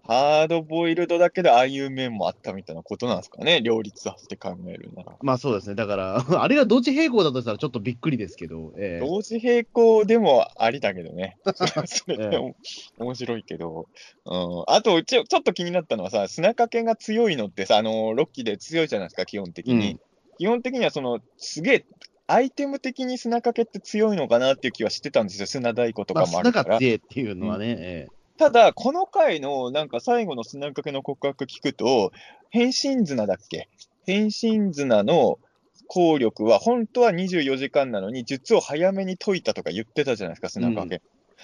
[0.05, 5.13] ハードボイルドだけど、ああいう面もあったみたいなことなんですかね、両立させて考えるなら。
[5.21, 5.75] まあそうですね。
[5.75, 11.37] だから、 あれが同時並行だとしたらちょっとびっくりですけど、ええ同時並行でもありだけどね。
[11.85, 12.55] それでえも
[12.99, 13.87] 面白いけど。
[14.25, 14.63] うん。
[14.67, 19.91] あと、ちょちょっと気になったのはさ、砂掛けが強いのってさ、あの、ロッキーで強いじゃないですか、基本的に。
[19.91, 19.99] うん
[20.39, 21.85] 基本的には、その、すげえ、
[22.25, 25.45] アイテム的に砂掛けって強いのかなっていう気はしてたんですよ。
[25.45, 26.63] 砂太鼓とまあ、かもあるから。
[26.63, 28.07] 砂が強いっていうのはね、え
[28.43, 32.11] ただ、この回の、なんか最後の砂掛けの告白聞くと、
[32.49, 33.69] 変身綱だっけ？
[34.05, 35.39] 変身綱の
[35.87, 41.01] 効力は、本当は24時間なのに、術を早めに解いたとか言ってたじゃないですか、砂掛け。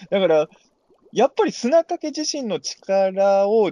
[0.09, 0.49] だから、
[1.13, 3.71] やっぱり砂掛け自身の力を、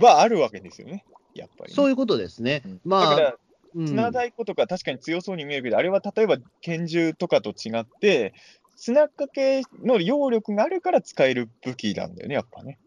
[0.00, 1.04] はあるわけですよね。
[1.34, 2.62] やっぱりね、えそういうことですね。
[2.64, 3.38] うんまあ、だから、うん
[3.86, 8.32] 砂太鼓とか確かに強そうに見えるけど、あれは例えば拳銃とかと違って、
[8.80, 12.78] 砂掛けの揚力があるから使える武器なんだよね、やっぱね。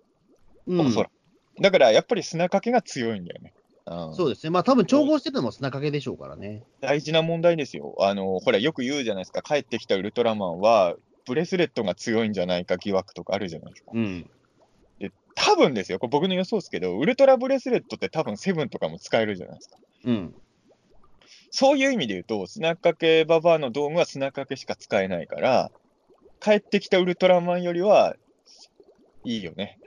[0.65, 1.11] うんおそらく
[1.61, 3.53] だからやっぱり砂掛けが強いんだよね。
[3.85, 4.51] うんそうですね。
[4.51, 6.63] まあ多分調合してるのも砂掛けでしょうからね。
[6.79, 7.95] 大事な問題ですよ。
[7.99, 13.91] あの、ほら、よく言うじゃないですか、帰ってきたウルトラマンは、ブレスレットが強いんじゃないか疑惑とかあるじゃないですか。
[13.93, 14.29] うん。
[14.99, 19.77] で、多分ですよ、これ僕の予想ですけど、ウルトラブレスレットって多分セブンとかも使えるじゃないですか。
[20.05, 20.33] うん。
[21.51, 25.71] そういう意味で言うと、砂掛けババアの道具は砂掛けしか使えないから、
[26.41, 28.15] 帰ってきたウルトラマンよりは
[29.23, 29.79] いいよね。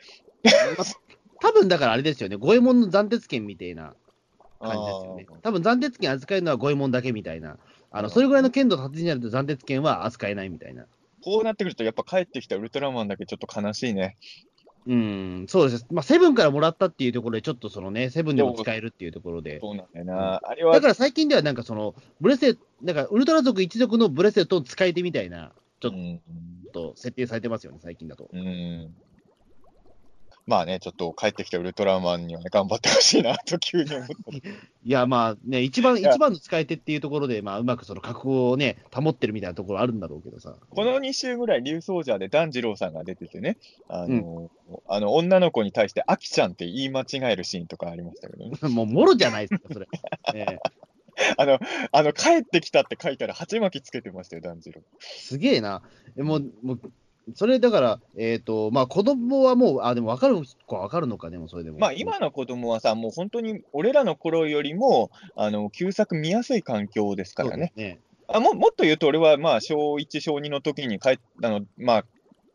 [1.41, 2.37] 多分だからあれですよね。
[2.37, 3.95] 五右衛門の暫定権みたいな
[4.61, 5.27] 感じですよね。
[5.43, 7.59] 多分暫定権扱えるのは五右衛門だけみたいな。
[7.91, 10.87] あの、うんそれぐらいの剣道達人になると暫定権は扱えないみたいな。
[11.23, 14.17] こうなってくると、やっぱ帰ってきたウルトラマンだけちょっと悲しいね。
[14.87, 15.87] うん、そうです。
[15.91, 19.59] まあ、セブンからもらったっていうところで、ちょっとそのね、セブンでも使えるっていうところで。
[19.61, 20.41] そうなんだよな。
[20.43, 25.53] あれはだから最近ではなんかその、ブレスレット、なんかウルトラ族一族のブレスレットを使い手みたいな、
[25.85, 26.21] ちょっうん
[26.73, 28.29] と設定されてますよね、最近だと。
[28.33, 28.95] うん
[30.47, 34.13] まあね、ちょっと帰ってきたウルトラマンにはね、頑張ってほしいなと急に思った。
[34.85, 40.55] いや、まあね、一番、一番の使い手っていうところで、まあ、うまくその格好をね、保ってるみたいなところあるんだろうけどさ。
[40.69, 43.57] この2週ぐらい、竜奏者で團次郎さんが出ててね、
[43.89, 44.51] あの、
[44.87, 48.59] あの女の子に対して、アキちゃんって言い間違えるシーンとかありましたけどね。
[48.69, 49.89] もう、もろじゃないですか、それ。
[50.35, 50.59] ええ
[51.39, 51.59] あの、
[51.93, 54.83] あの、帰ってきたって書いたら、鉢巻きつけてましたよ、團次郎。
[54.99, 55.83] すげえな。
[56.17, 56.81] えもう、もう、
[57.35, 60.37] それだから、えっ、と、まあ、子供はもう、あ、でも分かる
[60.67, 61.79] 子は分かるのか、でもそれでも。
[61.79, 67.73] まあ、今の子供はさ、もう本当に、俺らの頃よりも、あの、旧作見やすい環境ですからね。
[67.77, 68.01] ね。
[68.27, 72.05] あももっと言うと、俺はまあ小1、小2の時に帰っあの、まあ、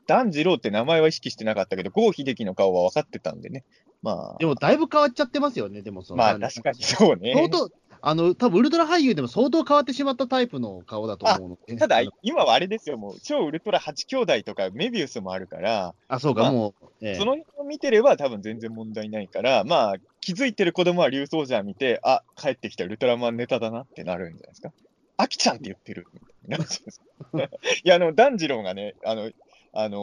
[0.08, 3.64] 團次郎って名前は意識してなかったけど、郷秀樹の顔は分かってたんでね。
[4.02, 6.24] までも、だいぶ変わっちゃってますよね、でもそあ、の。
[6.24, 7.34] まあ確かにそうね。
[7.36, 7.70] 相当、
[8.02, 11.76] あの、多分ウルトラ俳優でも相当変わってしまったタイプの顔だと思うので。
[11.76, 24.72] ただ今はあれですよ、もう超ウルトラ8兄弟とかメビウスもあるから、あ、そうか、まあもう、ええその辺を見てれば多分全然問題ないから、まあ、気づいてる子供は竜奏者見て、あ、帰ってきたウルトラマンネタだなってなるんじゃないですか。
[25.18, 26.08] アキちゃんって言ってる
[27.84, 29.32] いや、あの、團次郎がね、あの、
[29.74, 29.98] あの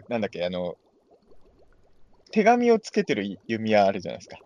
[0.00, 0.76] ーなんだっけ、あの、
[2.30, 4.38] 手紙をつけてる弓矢あるじゃないですか。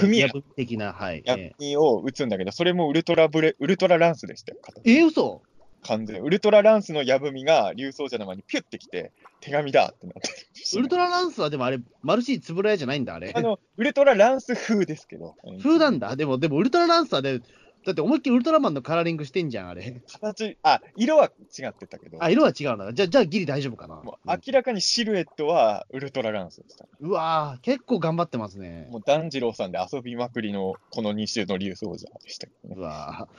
[0.00, 0.24] 組
[0.56, 1.22] 的な、はい。
[1.24, 5.42] 矢え弓を撃つんだけど、それもウルトラブレ、ウルトラランスでしたよ、形ええー、嘘？
[5.82, 6.22] 完全に。
[6.22, 13.32] ウルトラランスの矢踏みが竜奏者の前にピュッてきて、手紙だってなってウルトラランスはでもあれ、マルシーつぶらやじゃないんだ、あれ。
[13.34, 15.36] あの、ウルトラランス風ですけど。
[15.62, 16.16] 風なんだ。
[16.16, 17.40] でも、でもウルトラランスはね、
[17.84, 20.02] だって思いっきりウルトラマンのカラーリングしてんじゃん、あれ。
[20.20, 22.92] 形、あ、色は違ってたけど、あ、色は違うんだ。
[22.92, 23.96] じゃあ、じゃあギリ大丈夫かな。
[23.96, 26.86] もう明らかにシルエットはウルトラランスでした。
[27.00, 28.88] うわぁ、結構頑張ってますね。
[28.90, 32.74] もう炭治郎さんで遊びまくりのこの2週の竜奏者でしたけどね。
[32.78, 33.34] うわぁ、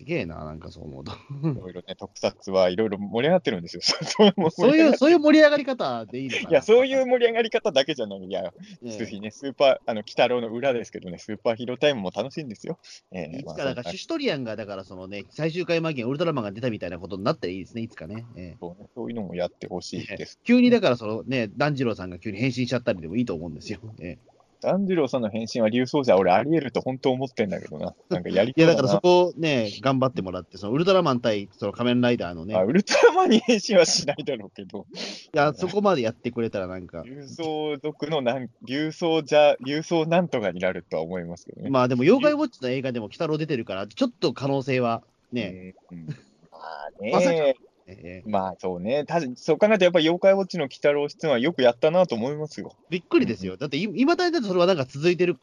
[0.00, 1.12] すげえな、なんかそう思うと。
[1.12, 3.82] いろいろね、特撮はいろいろ盛り上がってるんですよ。
[4.50, 6.50] そういう、そういう盛り上がり方でいいのかな。
[6.50, 8.20] いや、そういう盛り上がり方だけじゃない。
[8.24, 8.50] いや、
[8.82, 12.78] ええぜひね、スーパー、あの、鬼太郎の裏ですけどね、スーパーヒーロータイムも楽しいんですよ。
[13.12, 18.24] ええいつか、だから、シュシュトリアンが、だから、そのね、最終回間際にウルトラマンが出たみたいなことになったらいいですね、いつかね。
[18.36, 20.40] ええそうねそういうのもやってほしいです。
[20.44, 23.80] 急に、だから、そのね、團次郎さんが急に変身しちゃったりでもいいと思うんですよ。
[24.00, 24.29] ええ
[24.60, 27.94] 炭治郎さんの変身は竜奏者、俺あり得ると本当思ってんだけどな。
[28.08, 41.70] なんかやりいや、だからそこをね、頑張ってもらって、そのウルトラマン対その仮面ライダーのね、あ ウルトラマンに変身はしないだろうけど、いや、そこまでやってくれたらなんか、竜奏族のなん、竜奏者、竜奏なんとかになるとは思いますけどね。
[41.70, 45.02] まあでも、妖怪ウォッチの映画でも鬼太郎出てるから、ちょっと可能性は
[45.32, 46.06] ね、うん、うん。
[46.06, 46.58] ま
[46.98, 52.74] あね、まさかええまあそうね、たそう考えるとやっぱり妖怪ウォッチの鬼太郎出演はよくやったなと思いますよ。
[52.88, 53.56] びっくりですよ。
[53.56, 55.38] だって、い今だにだってそれはなんか続いてる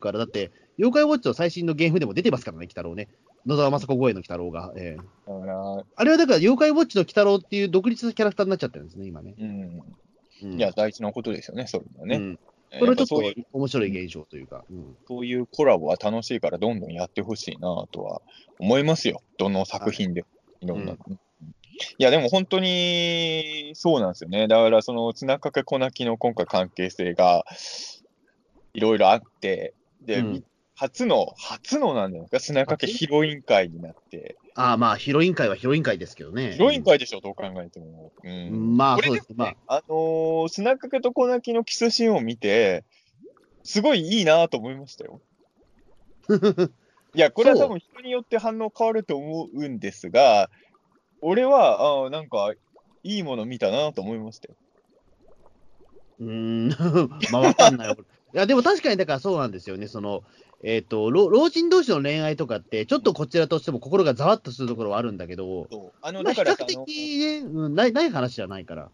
[0.00, 3.08] から、だって、妖怪ウォッチの最新のゲームでも出てますからね、鬼太郎ね。
[3.46, 4.72] 野沢雅子声の鬼太郎が。
[4.76, 9.34] ええだから、あれはだから、妖怪ウォッチの鬼太郎っていう独立キャラクターになっちゃってるんですね、今ね。
[9.38, 9.82] うん、
[10.42, 12.16] うんいや、大事なことですよね、そういうのはね。
[12.16, 12.38] うん
[12.72, 13.22] えーこれはちょっと
[13.52, 14.64] 面白い現象というか。
[14.68, 18.22] うんそういうコラボは楽しいから、どんどんやってほしいなとは
[18.58, 20.26] 思いますよ、どの作品でも。
[20.60, 21.16] いろんなのね
[21.98, 24.48] いや、でも本当にそうなんですよね。
[24.48, 27.44] だから、その綱掛け小泣きの今回関係性が
[28.74, 30.44] いろいろあって、で、うん
[30.78, 36.52] 初の、初のなんだよ、綱掛けヒロイン会になって、ああ、まあ、ヒロイン界はヒロイン界ですけどね。
[36.52, 38.12] ヒロイン会でしょ、どう考えても。
[38.22, 39.28] ううんんまあ、そうです。
[39.34, 42.84] まあ、あのー、砂掛けと小泣きのキスシーンを見て、
[43.64, 45.22] すごいいいなと思いましたよ。
[47.14, 50.50] いや、これは多分人によって反応変わると思うんですが、
[51.20, 52.52] 俺は、あーなんか、
[53.02, 54.54] いいもの見たなと思いましたよ。
[56.20, 56.68] うーん、
[57.32, 57.88] まあ、わかんない。
[57.88, 59.86] 俺いや、でも確かに、だからそうなんですよね。
[59.86, 60.22] その、
[60.62, 65.68] えっ、と、老老人同士の恋愛とかって、ちょっとこちらとしても心がざわっとするところはあるんだけど、
[66.02, 68.90] あの、まあ、比較的ね、うん、ないない話じゃないから。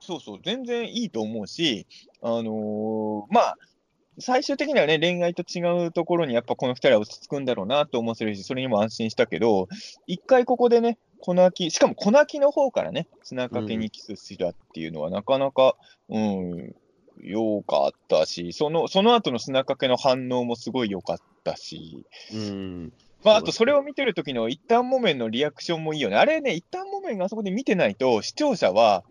[0.00, 1.86] そうそう、全然いいと思うし、
[2.20, 3.56] あのーまあ、
[4.18, 9.68] 最終的にはね、恋愛と違うところにやっぱこの二人は落ち着くんだろうなと思わせるし、それにも安心したけど、
[10.06, 15.74] 一回ここでね、粉木、しかも粉木の方からね、砂かけにキスしたっていうのはなかなか、
[16.10, 16.74] うん、
[17.22, 22.04] 良かったし、その、その後の砂かけの反応もすごい良かったし、
[22.34, 22.92] うん。
[23.22, 26.16] まあ、あとそれを見てる時の一旦木綿のリアクションもいいよね。
[26.16, 29.02] あれね、一旦木綿があそこで見てないと、視聴者は、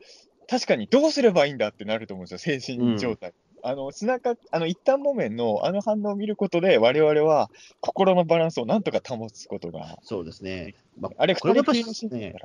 [0.48, 3.34] 確かにどうすればいいんだってなると思うんですよ、精神状態。
[3.64, 7.50] あの、砂か、あの、一旦木綿のあの反応を見ることで、我々は
[7.80, 10.76] 心のバランスをなんとか保つことが、そうですね。
[11.00, 12.36] まあ、あれ、これもやっぱりね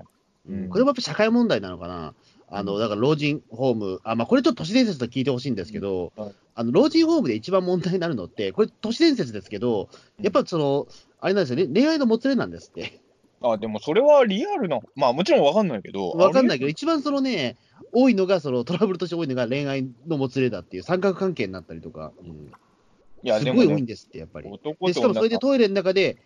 [0.48, 2.14] うんこれもやっぱ社会問題なのかな。
[2.50, 9.88] あの、だから老人ホーム、あ、まあ、これちょっと都市伝説と聞いてほしいんですけど、うんはいあの、老人ホームで一番問題になるのって、これ都市伝説ですけど、
[10.20, 10.88] やっぱその、
[11.20, 13.00] あれなんですよね、恋愛のもつれなんですって。
[13.40, 16.70] あ、でもそれはリアルな、まあもちろんわかんないけど、わかんないけど、ど。
[16.70, 17.56] 一番そのね、
[17.92, 22.52] 多いのが、そのトラブルとして多いのが恋愛のもつれだっていう三角関係になったりとか、うん
[23.22, 24.48] いや、すごい多いんですって、やっぱり。
[24.48, 26.18] 男でしかもそれでとトイレの中で、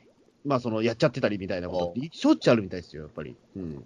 [0.45, 3.37] まあ、そのやっちゃってたりみたいなことって、しょっちゅうあるみたいですよ、やっぱり。
[3.57, 3.85] うん、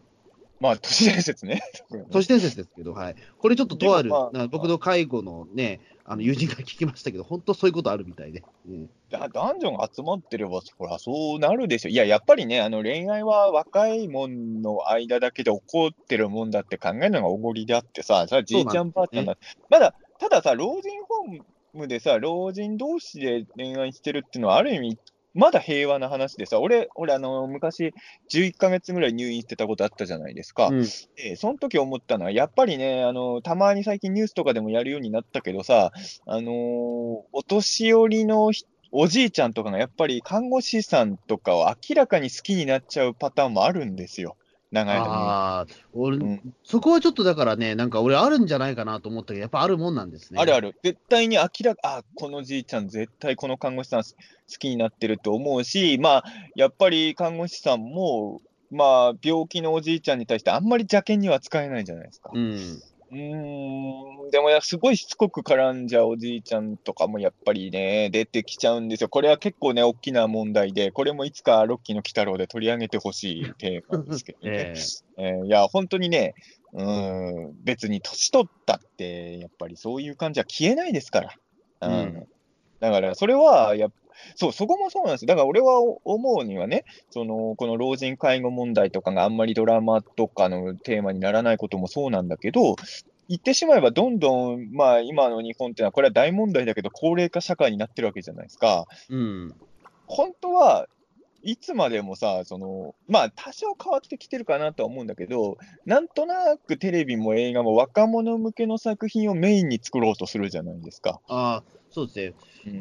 [0.60, 1.62] まあ都市伝説ね。
[2.10, 3.16] 都市伝説ですけど、はい。
[3.38, 8.42] これちょっととある、まあな僕の介護のね、あの友人から聞きましたけど、本当そういうことあるみたいで。
[8.68, 11.88] うんだ男女が集まってれば、そりゃそうなるでしょ。
[11.88, 19.36] いや、やっぱりね、あの恋愛は若いもんの間だけで起こってるもんだって考えるのがおごりであってさ、さじいちゃんばあちゃんだ、
[19.70, 21.42] まだ、たださ、老人ホー
[21.74, 24.98] ムでさ、老人同士で恋愛してるっていうのは、ある意味、
[25.36, 27.92] まだ平和な話でさ、俺、俺、あの、昔、
[28.30, 30.68] 11ヶ月ぐらい入院してたことあったじゃないですか。
[30.68, 30.82] うん
[31.16, 35.92] で、その時思ったのは、やっぱりね、あの、たまに最近ニュースとかでもやるようになったけどさ、
[36.26, 44.36] あのーお年寄りのひおじいちゃんとかがやっぱり看護師さんとかを明らかに好きになっちゃうパターンもあるんですよ。
[44.72, 44.96] 長い。
[44.98, 50.40] ああ、俺、うんそこはちょっとだからね、なんか俺、あるんじゃないかなと思ったけど、やっぱあるもんなんですね。
[50.40, 50.74] あるある。
[50.82, 54.08] 絶対に明らか、あ、このじいちゃん絶対この看護師さん好
[54.58, 56.24] きになってると思うし、まあ、
[56.56, 62.30] やっぱり看護師さんも、まあ、病気のおじいちゃんに対してあんまり邪険には使えないじゃないですか。
[62.34, 62.82] うん。
[63.10, 69.08] うーん、でもやすごいしつこく絡んじゃうおじいちゃんとかもやっぱりね、出てきちゃうんですよ。
[69.08, 74.74] これは結構ね、大きな問題で、これもいつかロッキーの鬼太郎で取り上げてほしいテーマですけどね。
[75.18, 76.34] ええーいや、本当にね、
[76.72, 81.34] うーん、別に年取ったって、やっぱりそういう感じは消えないですから。
[81.82, 81.92] うん。
[81.92, 82.26] うん
[82.78, 83.90] だから、それはやっ
[84.34, 85.26] そう、そこもそうなんですよ。
[85.28, 92.76] だから俺は思うにはね、その、この老人介護問題とかがあんまりドラマとかのテーマにならないこともそうなんだけど、
[93.28, 98.86] 言ってしまえばどんどん、まあ今の日本っていうのはこれは大問題だけど、高齢化社会になってるわけじゃないですか。
[99.08, 99.54] うん。
[100.06, 100.86] 本当は
[101.42, 111.20] いつまでもさ、その、まあ多少変わってきてるかなとは思うんだけど、なんとなくテレビも映画も若者向けの作品をメインに作ろうとするじゃないですか。
[111.28, 111.64] ああ、
[111.96, 112.34] そうですね。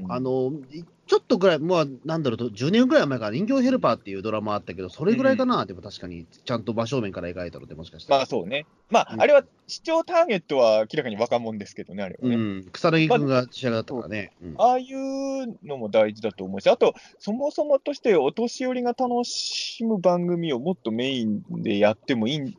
[0.03, 8.17] うんあの、いちょっとぐらい、まあ、なんだろう、10年ぐらい前から人形ヘルパーっていうドラマあったけど、それぐらいかな、でも確かに、ちゃんと真正面から描いたので、もしかしたら。
[8.17, 8.65] まあそうね。
[8.89, 12.35] まあ、うんあれは視聴ターゲットは明らかに若者ですけどね、あれはね。
[12.35, 14.31] うん、草薙君が主役だったからね。
[14.41, 22.55] うんああいうのも大事だと思うし、あと、そもそもとしてお年寄りが楽しむ番組をもっとメインでやってもいいん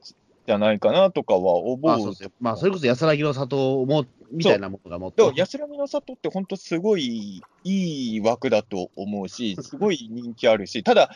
[0.46, 1.78] じゃないかなとかは思う。
[1.80, 2.30] まあ、そうですね。
[2.40, 5.32] まあ、それこそ安らぎの里も、みたいなものがもっと。
[5.34, 11.10] 安らぎの里って本当すごいいい枠だと思うし、 すごい人気あるし、ただ、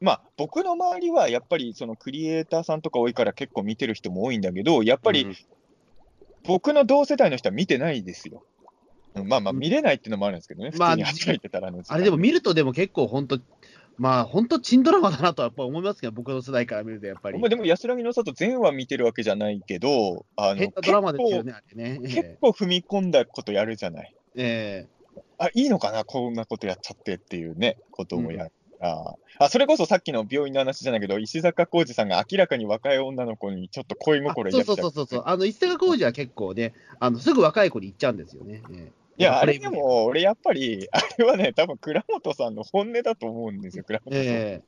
[0.00, 5.36] まあ、僕の周りはやっぱりそのクリエイターさんとか多いから結構見てる人も多いんだけど、やっぱりうん
[6.44, 8.42] 僕の同世代の人は見てないですよ。
[9.14, 13.38] うんまあまあ、うん見れないっていうのもあるんですけどね、普まあ通に働いてたらあれでも見ると、でも結構本当、
[14.00, 17.48] まあ、本当、チンドラマだなとはやっぱ思いますけど、僕の世代から見ると、やっぱりまあ。
[17.50, 21.98] でも安らぎの里全話見てるわけじゃないけど、あの変なドラマですよ結ね、あれね。
[21.98, 24.14] 構結構踏み込んだことやるじゃない？
[24.36, 24.88] え
[25.36, 35.22] あ、いいのかな、こんなことやっちゃってっていうね、こともやるから、あ、それこそさっきの病院の話じゃないけど、石坂浩二さんが明らかに若い女の子にちょっと恋えあ心そう抱っちゃそうそうそうそう。
[35.26, 38.62] あの、一坂浩二は結構ね、あの、すぐ若い子に行っちゃうんですよね。
[38.72, 44.22] ええいや、あれでこも、俺やっぱり、あれはね、多分倉本さんの本音だと思うんですよ、倉本さん。
[44.22, 44.62] え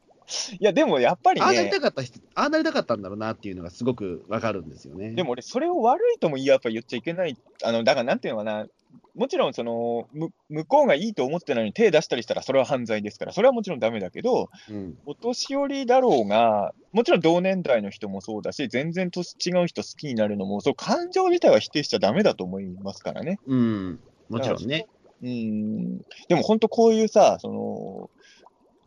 [0.60, 5.12] いや、でもやっぱりえああなりね、たかった人、ああなりたかったんだろうなっていうのがすごくわかるんですよね。
[5.12, 7.36] でも俺、それを悪いともやっぱ言っちゃいけない。
[7.64, 8.66] あの、だからなんていうのかな、
[9.14, 23.38] もちろんその、む向こうがいいと思ってないのに手出したりしたら、それは犯罪ですから、それはもちろんダメだけど、うん、お年寄りだろうが、もちろん同年代の人もそうだし、全然年違う人好きになるのも、そう感情自体は否定しちゃダメだと思いますからね。
[23.46, 24.00] うん、
[24.32, 24.86] もちろんね。
[25.22, 25.98] うん。
[26.28, 28.10] でも本当こういうさ、その、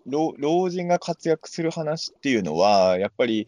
[0.07, 3.47] 老老人が活躍する話っていうのは、やっぱり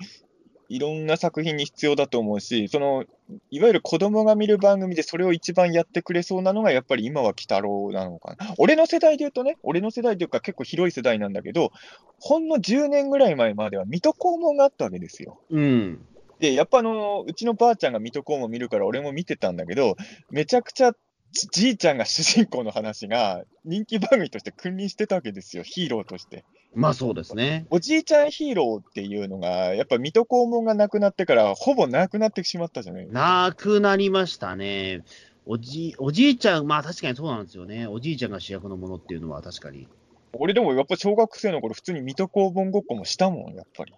[0.70, 3.06] いろんな作品に必要だと思うし、その、
[3.52, 8.56] いわゆる子供が見る番組でそれを一番やってくれそうなのが、やっぱり今は鬼太郎なのかな。
[8.58, 11.72] 俺の世代で言うとね、俺の世代というか結構広い世代なんだけど、
[12.20, 15.40] ほんの10年ぐらい前までは水戸黄門があったわけですよ。
[15.50, 16.06] うん。
[16.40, 19.96] で、やっぱあの、うちのばあちゃんが水戸黄門見るから俺も見てたんだけど、
[20.32, 20.92] めちゃくちゃ
[21.32, 26.44] じじいちゃんが主人公の話が人気番組として君臨してたわけですよ、ヒーローとして。
[26.74, 27.66] まあそうですね。
[27.70, 35.04] おじいちゃんヒーローっていうのが、やっぱ水戸黄門がなくなってから、ほぼなくなってしまったじゃないなくなりましたね。
[35.46, 37.88] おじおじいちゃん、まあ確かにそうなんですよね。
[37.88, 39.88] おじいちゃんが主役のものっていうのは確かに。
[40.34, 43.94] 俺でもやっぱ小学生の頃、普通に水戸黄門ごっこもしたもん、やっぱり。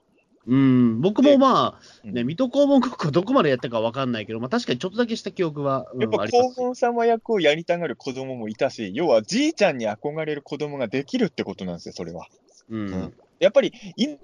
[0.47, 12.27] うん、僕もまあ、ね、うん水戸黄門ごっこどこまでやったかわかんないけど、まあ確かにちょっとだけした記憶は、うんやっぱ黄門様役をやりたがる子供もいたし、要はじいちゃんに憧れる子供ができるってことなんですよ、それは。
[12.69, 14.17] うんうんやっぱり、今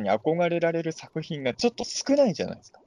[0.00, 2.80] に憧れられる作品がちょっと少ないじゃないですか。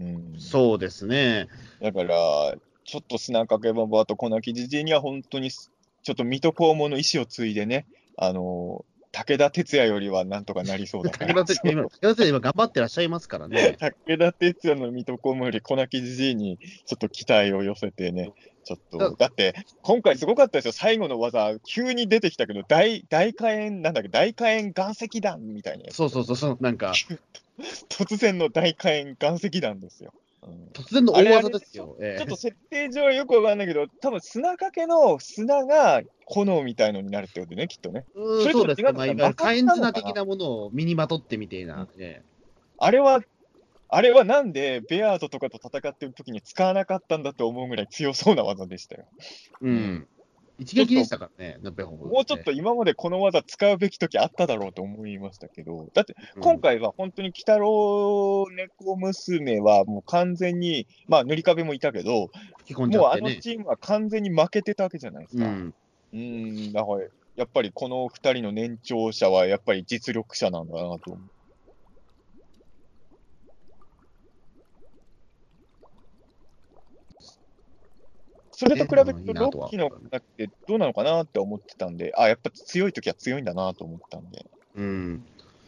[0.00, 1.48] うん、そうですね。
[1.82, 5.70] だから、ちょっと砂かけばばと粉木じじいには本当にす、
[6.02, 7.84] ちょっと水戸黄門の意思を継いでね、
[8.16, 11.34] あの武田鉄矢よりはなんとかなりそうだから。
[11.34, 13.76] 武田先生、今、 武田今頑張ってらっしゃいますからね。
[14.06, 18.32] 武田鉄矢の水戸黄門より粉木じじいにちょっと期待を寄せてね、
[18.64, 26.92] ちょっと、だって、今回すごかったですよ、最後の技、急に出てきたけど、大大火炎、なんだっけ、大火炎岩石弾みたいなそうそうそう、そうなんか、
[27.88, 30.12] 突然の大火炎岩石弾ですよ。
[30.48, 31.96] うん突然の大技ですよ。
[32.00, 38.04] ええちょっと設定上はよくわかんないけど、多分砂かけの砂が炎みたいのになるってことね、きっとね。
[38.14, 38.92] うんそうですね。
[38.92, 39.92] まあ、いわゆる火炎摩擦なのかな？
[39.92, 41.88] 綱的なものを身にまとってみていな。
[41.98, 42.22] え
[42.78, 43.20] あれは、
[43.88, 49.06] あれはなんでベアードとかと戦ってる時に使わなかったんだと思うぐらい強そうな技でしたよ。
[49.18, 49.24] え
[49.62, 50.08] うん。
[50.58, 63.16] 一撃でしたからね、もうちょっと今までこの技使うべき時あっただろうと思いましたけど、だって今回は本当に鬼太郎猫娘はもう完全に、まあ塗り壁もいたけど、吹き込んじもうあ。
[63.18, 65.44] のチームは完全に負けてたわけじゃないですか。
[65.44, 65.74] うん。
[66.12, 67.00] うーん、だから
[67.36, 71.18] やっぱりこの2人の年長者はやっぱり実力者なんだなと思
[78.58, 85.24] それと比べるねうんいと、いなとはロッキーの方ってどうなのかなって思ってたんで、あ、やっぱ強いときは強いんだなと思ったんで、うん。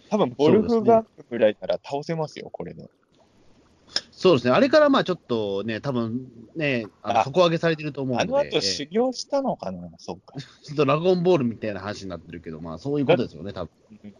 [0.09, 2.91] 多分ボルフガンぐらいなら倒せますよ、これで。
[4.21, 4.53] そうですね。
[4.53, 10.39] あれからまあちょっとね、多分ね、あのあ底上げされてると思うんで、あの後え修行したのかな、そうか。
[10.63, 13.71] ちょっとラゴンボールみたいな話になってるけど、まあそういうことですよね、多分。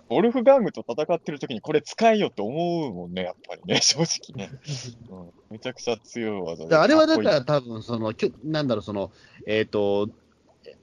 [0.09, 4.51] ボルフガングと戦ってるときにこれ使えよって思うもんね、やっぱりね、正直ね。
[5.11, 6.71] うん、めちゃくちゃ強い技で。
[6.71, 9.11] であれはだから多分その、きょなんだろう、その、
[9.47, 10.09] えっ、と、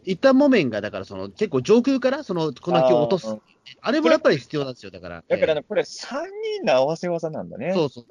[0.03, 3.39] 一旦木綿がだからその結構上空からその粉木を落とすあー。
[3.81, 5.23] あれもやっぱり必要なんですよ、だから。
[5.27, 6.05] えだからね、これ3
[6.59, 7.69] 人の合わせ技なんだね。
[7.69, 8.05] えそうそう。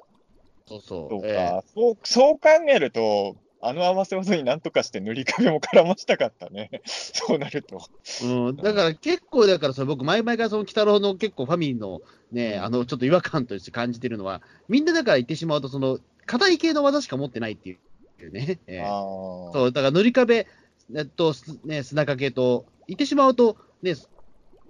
[0.67, 1.09] そうそう。
[1.09, 6.69] そうか、えそうそう考えると、あの合わせ技になんとかして塗り壁も絡ましたかったね。
[6.85, 7.79] そうなると。
[8.21, 12.01] えうん、だから結構、だからそれ僕、前々からその鬼太郎の結構ファミリーの
[12.31, 17.77] ね、あのちょっと違和感として感じてるのは、みんなだから言ってしまうと、その硬い系の技しか持ってないってい
[18.23, 18.59] うね。
[18.67, 19.53] ええああ。
[19.53, 20.47] そう、だから塗り壁、
[20.95, 24.07] えっと、すね、砂かけと、言ってしまうと、ね、そ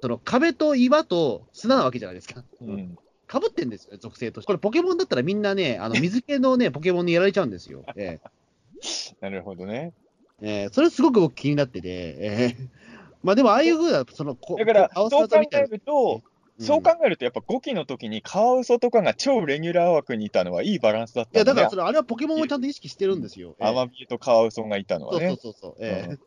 [0.08, 2.44] の壁と岩と砂なわけじゃないですか。
[2.62, 2.96] うん。
[3.28, 4.48] かぶってんですよ、属性として。
[4.48, 7.84] これ、ポケモンだったらみんなね、あの 水系のね、ポケモンにやられちゃうんですよ。
[7.96, 8.20] え
[9.22, 9.94] なるほどね。
[10.42, 12.68] えええそれすごく僕気になってて、ええ
[13.24, 21.76] まあでも、ああいうふうな、その、こだから、こそう考えると、うんそう考えると、やっぱ5期の時にカワウソとかが超レギュラー枠にいたのはいいバランスだっいや、だからそ。
[21.76, 23.56] れ、あれはポケモンをちゃんと意識してるんですよ。
[23.60, 25.38] ええアマビエとカワウソがいたのはそうそうね。
[25.38, 26.20] そうそう、ええうん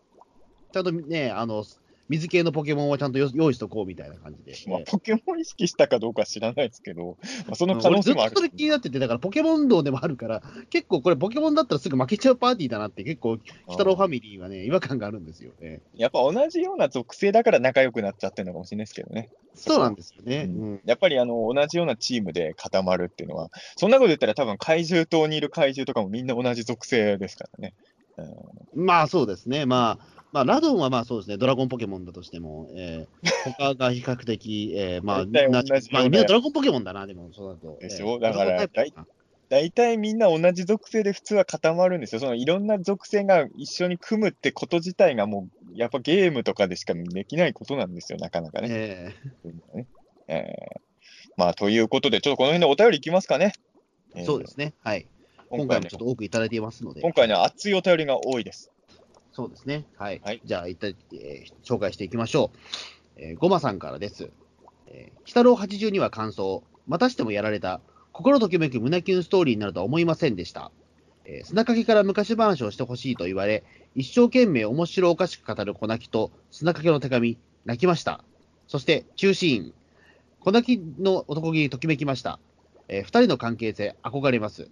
[0.72, 1.64] ちゃんとね、あの、
[2.10, 4.54] 水系のポケモンをちゃんとよ用意しとこうみたいな感じで。
[4.68, 8.40] まあええ、ポケモン意識したかどうかは知らないですけど、まあ、そのうん可能性もある俺ずっと。
[8.40, 13.40] それ気になってて、だからポケモン道でもあるから、結構これ、ポケモンだったらすぐ負けちゃうパーティーだなって、結構、鬼
[13.70, 15.82] 太郎ファミリーはね、違和感があるんですよね。
[15.94, 19.30] やっぱ同じような属性だから仲良くなっちゃってるのかもしれないですけどね。
[19.54, 20.48] そうなんですよね。
[20.48, 27.74] ううんやっぱりあの同じようなチームで固まるっていうのは、そんなこと言ったら多分怪獣島にいる怪獣とかもみんな同じ属性ですからね。
[28.74, 37.78] うんまあそうですね、まあ、まあ、ラドンはまあそうですね、ドラゴンポケモンだとしても、えー、他が比較的、 えー、まあ、大体なまあ、みんなドラゴンポケモンだな、でも、そうだと。
[37.80, 38.68] でしょえーだから
[39.48, 42.20] 大体みんな同じ属性で普通は固まるんですよ。
[42.20, 48.68] そのいろんな属性が一緒に組むってこと自体がもう、やっぱゲームとかでしかできないことなんですよ、なかなかね。
[48.70, 49.86] えそういうのはね
[50.28, 50.80] えー
[51.36, 53.54] まあ、ということで、ちょっとこの辺でお便りいきますかね。
[54.14, 55.06] ーそうですね、はい。
[55.48, 58.70] 今回もちょっと多くいただいていますので、今回ね、熱いお便りが多いです。
[59.32, 59.86] そうですね。
[59.96, 60.20] はい。
[60.24, 62.58] はいじゃあ、一体、えー紹介していきましょう。
[63.16, 64.30] えー、ごまさんからです。
[64.86, 66.64] えー、鬼太郎82は感想。
[66.88, 67.80] またしてもやられた。
[68.12, 70.72] 心ときめく胸キュンストーリーになるとは思いませんでした。
[71.24, 73.62] えー砂かけから昔話をしてほしいと言われ、
[73.94, 78.24] 一生懸命面白おかしく語る小泣きと砂かけの手紙、泣きました。
[78.66, 79.74] そして、中シーン。
[80.40, 82.40] 小泣きの男気にときめきました。
[82.88, 84.68] えー二人の関係性、憧れます。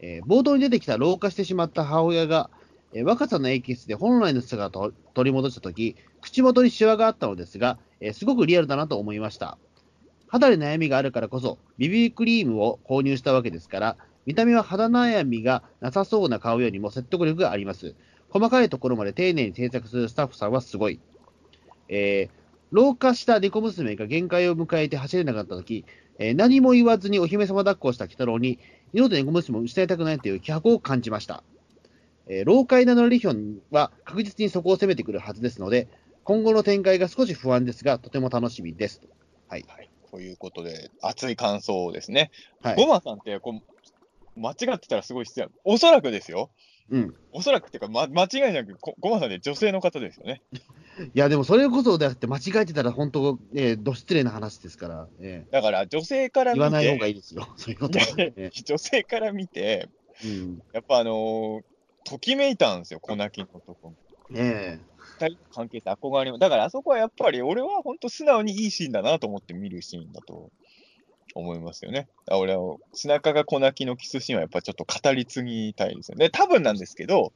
[0.00, 2.50] えー冒頭に出てきた老化してしまった母親が、
[2.92, 9.58] え若さのエキスで本来の姿を取り戻したとき、口元にシワがあったのですが、えすごくリアルだなと思いました。
[10.28, 17.94] 肌に悩みがあるからこそ、ビビークリームを購入したわけですから、見た目は肌悩みがなさそうな顔よりも説得力があります。
[18.28, 21.00] 細かいところまで丁寧に制作するスタッフさんはすごい。
[21.88, 25.84] えー老化した猫娘が限界を迎えて走れなかったとき、
[26.18, 28.58] えー何も言わずにお姫様抱っこした鬼太郎に、
[28.92, 31.44] 二度と猫娘を失いたくないという気迫を感じました。
[32.28, 35.88] えー、老快なノラリヒョンは確実にそこを攻めてくるはずですので、
[36.24, 39.00] 今後の展開が少し不安ですが、とても楽しみです。
[39.48, 39.64] はい。
[39.68, 39.90] はい。
[40.10, 42.30] ということで、熱い感想ですね。
[42.62, 42.76] はい。
[42.76, 43.62] ゴマさんってこ
[44.36, 45.48] う、間違ってたらすごい失礼。
[45.64, 46.50] おそらくですよ。
[46.90, 47.14] うん。
[47.32, 50.42] おそらくっていうか、ま、間違いなくゴゴマさんって女性の方ですよね。
[51.14, 57.48] いや、でもそれこそだって間違えてたら本当、えー、ど失礼な話ですから、えだから女性から見て、ー言わない方がいいですよ。
[57.56, 58.06] そういうことは。
[58.18, 60.62] え 女性から見て、ーうん。
[60.72, 61.75] やっぱあのー
[62.06, 63.94] ときめいたんですよ、小泣きのとこ。
[64.34, 64.78] え
[65.18, 66.38] 二人の関係性憧れも。
[66.38, 70.50] だからあそこはやっぱり俺は本当素直にいいシーンだなと思って見るシーンだと
[71.34, 72.08] 思いますよね。
[72.30, 76.30] 俺は背中が小泣きのキスシーンはやっぱちょっと語り継ぎたいですよね。
[76.30, 77.32] 多分なんですけど、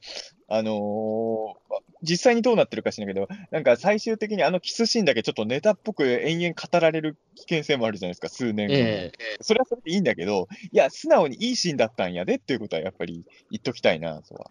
[0.47, 8.79] あのー実際にどうなってるか知らないけど、なんか最終的にあのキスシーンだけちょっとネタっぽく延々語られる危険性もあるじゃないですか、数年後に。
[8.79, 9.11] え
[9.41, 14.49] それはそれでいいんだけど、いや、素直にいいシーンだったんやでっていうことはやっぱり言っときたいなとは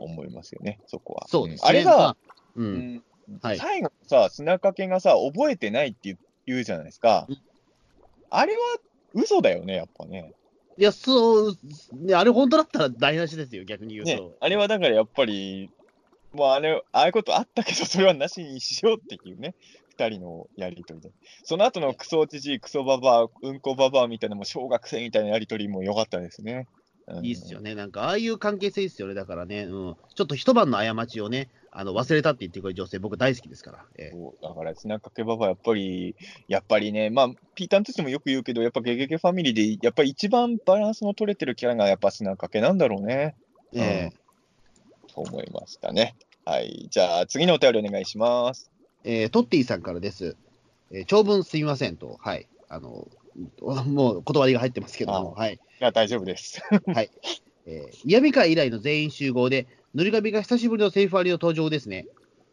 [0.00, 1.26] 思いますよね、そこは。
[1.28, 1.66] そうですね。
[1.66, 2.16] んあれが、まあ、
[2.56, 2.62] う。
[2.62, 3.02] うんん
[3.42, 6.16] はい最後さ、砂かけがさ、覚えてないって
[6.46, 7.38] 言うじゃないですかうん。
[8.30, 8.58] あれは
[9.14, 10.32] 嘘だよね、やっぱね。
[10.76, 11.58] いや、そう、
[11.92, 14.36] ね、あれ本当だったら台無しですよ、逆に言うねと。
[14.40, 15.70] あれはだからやっぱり、
[16.32, 19.54] もうあれ、ああいうことあったけど、それはなしにしようっていうね、
[19.90, 21.10] 二人のやりとりで。
[21.42, 26.66] その後のクソじじい、クソババア、うんこババアみたいな、もう小学生みたいなやりとりも良かったですね。
[27.14, 27.74] うんいいっすよね。
[27.74, 29.14] なんか、ああいう関係性っすよね。
[29.14, 29.96] だからね、うん。
[30.14, 33.84] ちょっと一晩の過ちをね、あの、忘れたって言ってくれる女性、僕大好きですから。
[33.96, 36.16] ええそうだから、砂かけばばやっぱり、
[36.48, 43.36] やっぱりね、まあ、ピーターンとしてもよく言うけど、やっぱゲゲゲファミリーで、やっぱり一番バランスの取れてるキャラがやっぱ砂かけなんだろうね。
[43.72, 44.20] ええ
[45.12, 46.16] と思いましたね。
[46.44, 46.88] はい。
[46.90, 48.70] じゃあ、次のお便りお願いします。
[49.04, 50.36] えートッティさんからです。
[50.90, 52.18] えー長文すみませんと。
[52.20, 52.48] はい。
[52.68, 53.08] あの、
[53.60, 55.54] もう断りが入ってますけども、はい。
[55.54, 56.60] いや、大丈夫です。
[57.66, 62.06] えー、嫌味会以来の全員集合で、塗り壁が久しぶりのセーフ割りの登場ですね。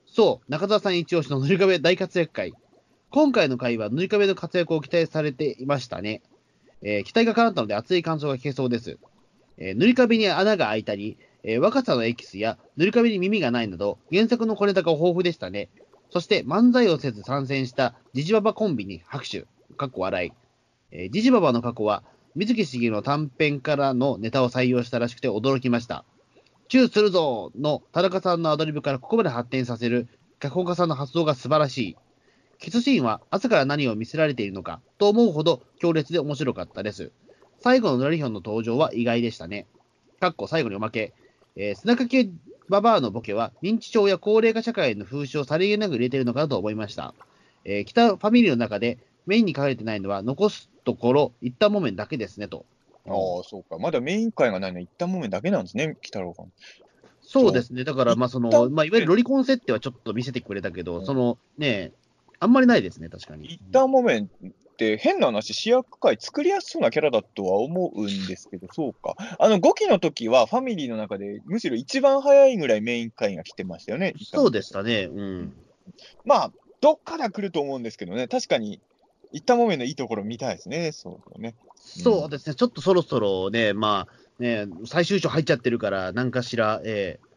[0.06, 2.54] そう、中澤さん一押しの塗り壁大活躍会。
[3.10, 6.22] 今回の回は塗り壁の活躍を期待されていましたね。
[6.82, 8.98] えー期待が叶ったので熱い感想が聞けそうです。
[9.58, 15.70] えー塗り壁に穴が開いたり、えー若さのエキスや塗り壁に耳がないなど、原作の小ネタが豊富でしたね。
[16.10, 19.46] そして漫才をせず参戦したジジババコンビに拍手、
[19.78, 20.32] かっこ笑い。
[20.92, 22.04] えージジババの過去は、
[22.36, 26.06] 水木しげるの短編からのネタを採用したらしくて驚きました。
[26.70, 30.08] チューするぞの田中さんのアドリブからここまで発展させる
[30.40, 31.98] 脚本家さんの発想が素晴らしい。
[32.60, 37.12] キスシーンは朝から何を見せられているのかと思うほど強烈で面白かったです。
[37.60, 39.66] 最後のノリヒョンの登場は意外でしたね。
[40.20, 41.14] かっこ最後におまけ。
[41.56, 42.30] えー、砂かけ
[42.70, 47.16] ババアのボケは認知症や高齢化社会の風習をさりげなく入れているのかなと思いました。
[47.66, 52.66] えー北ファミリーの中でメインに書かれてないのは残すところ一旦もめんだけですねと。
[53.06, 53.78] ああ、そうか。
[53.78, 56.52] まだメイン会がないのは一旦もめだけなんですね、鬼太郎さん。
[57.22, 57.84] そうですね。
[57.84, 61.92] だから、まあ、その、まあ、いわゆるロリコン設定はちょっと見せてくれたけど、うんその、ね、
[62.40, 63.48] あんまりないですね、確かに。
[63.48, 64.26] 一旦もめっ
[64.78, 69.16] て変な話、主役会作りやすそうなキャラだとは思うんですけど、そうか。
[69.40, 74.14] あの5期の時はファミリーの中でむしろ一番早いぐらいメイン会が来てましたよね。
[74.24, 75.10] そうでしたね。
[75.12, 75.54] うん。
[76.24, 78.80] まあ、どっから来ると思うんですけどね、確かに、
[79.32, 81.56] 一旦もめのいいところ見たいですね、そうだね。
[81.76, 82.56] そうですね。
[82.56, 87.28] ちょっとそろそろね、まあ、ね、最終章入っちゃってるから、なんかしら、えー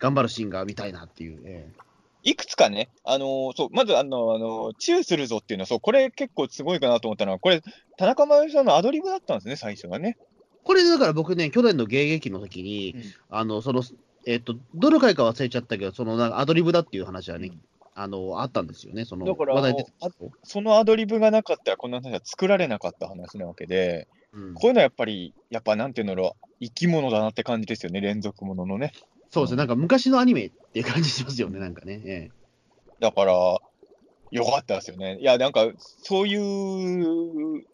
[0.00, 1.40] 頑張るシーンが見たいなっていう。
[1.44, 1.82] えー
[2.24, 7.62] いくつかね、あのーそう、まず、あの、あの、チューするぞっていうのは、そう、これ結構すごいかなと思ったのは、これ、
[7.96, 10.18] 田中真由さんのアドリブだったんですね、最初はね。
[10.64, 13.82] これ、だから僕ね、去年の迎撃の時に、うんあの、その、
[14.26, 17.60] えっ、と、どの回か忘れちゃったけど、その、なんかアドリブだっていう話はね、うん
[18.00, 19.04] あの、あったんですよね。
[19.04, 19.26] その、
[20.44, 28.92] そのアドリブがなかったら、こんな話は作られなかった話なわけで、うんこういうのはやっぱり、やっぱなんていうんだろう、生き物だなって感じですよね、連続もののね。
[29.30, 29.56] そうですね。
[29.56, 32.00] なんか昔のアニメっていう感じしますよね、なんかね。
[32.04, 32.30] ええ
[33.00, 33.32] だから、
[34.30, 35.18] よかったですよね。
[35.20, 35.66] いや、なんか、
[36.02, 37.64] そういう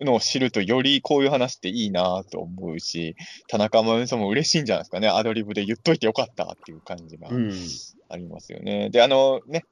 [0.00, 3.16] のを知ると、よりこういう話っていいなと思うし、
[3.48, 7.52] 田中真由さんも嬉しいんじゃないですかね、アドリブで言っといてよかったっていう感じがうん。
[8.08, 8.90] ありますよね。
[8.90, 9.64] で、あのね、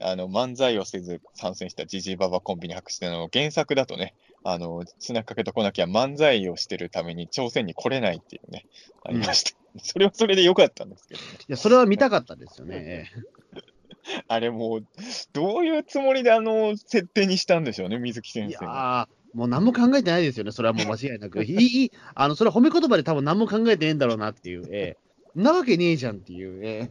[0.00, 4.14] あの漫才をせず参戦したジジイババコンビに拍手の原作だとね、
[4.44, 8.66] あの砂かけとこなきゃ漫才をしてるために朝鮮に来れないっていうね、
[9.04, 9.56] ありました。
[9.82, 11.26] それはそれでよかったんですけどね。
[11.40, 12.76] いや、それは見たかったですよね。
[12.76, 14.86] え えあれもう、
[15.32, 19.08] どういうつもりであの設定にしたんでしょうね、水木先いや生は。
[19.34, 21.44] ー、もう何も考えてないですよね、それはもう間違いなく。
[21.44, 26.88] いい、いいあの、それは褒め言葉で多分何も考えてねえんだろうなっていう、ええなわけねえじゃんっていう、え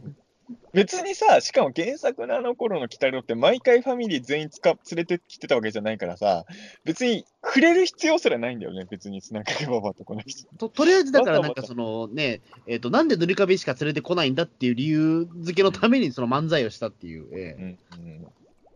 [0.72, 6.44] 別にさ、しかも原作のあの頃の鬼太郎って毎回ファミリー全員つか連れてきてたわけじゃないからさ、
[6.84, 10.46] 別に触れる必要すらないんだよね、別に砂かけばばとこの人。
[10.56, 18.26] ととりあえずだから、なんかそのね、えっ、と、なんで塗り壁しか連れてこないんだっていう理由付けのためにその漫才をしたっていう、ええうんうん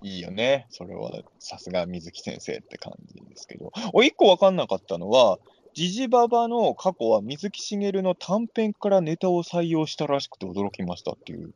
[0.03, 0.67] いいよね。
[0.71, 3.71] それは、さすが水木先生って感じですけど。
[3.93, 5.39] お、一個わかんなかったのは、
[5.75, 11.53] ジジババの過去は水木しげるの短編からネタを採用したらしくて驚きましたっていう。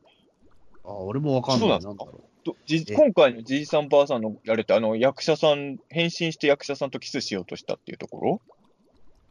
[0.85, 1.61] あ、俺もわかんない。
[1.61, 2.95] そうなんですか？
[2.95, 8.41] 今回のじいさんばあさんのやれて、あの役者さん、変身して役者さんとキスしようとしたっていうところ？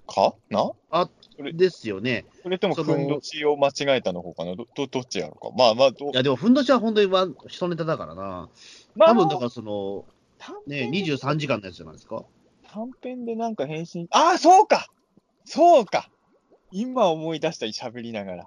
[0.07, 0.33] か？
[0.49, 0.63] な？
[0.63, 1.53] う。
[1.53, 2.25] ですよね。
[2.41, 4.55] それとも、ふんどしを間違えたの方かな？
[4.55, 5.55] どどどっちやろうか？
[5.55, 8.49] まあまあ、どいや、でも、ふんどしは本当にワン一ネタだからな。
[8.95, 10.05] まあ多分だからその、
[10.39, 12.23] 短ね、編で23時間のやつじゃないですか。
[12.73, 14.87] 短編でなんか変身、ああ、そうか
[15.45, 16.07] そうか
[16.71, 18.45] 今思い出した、喋りながら。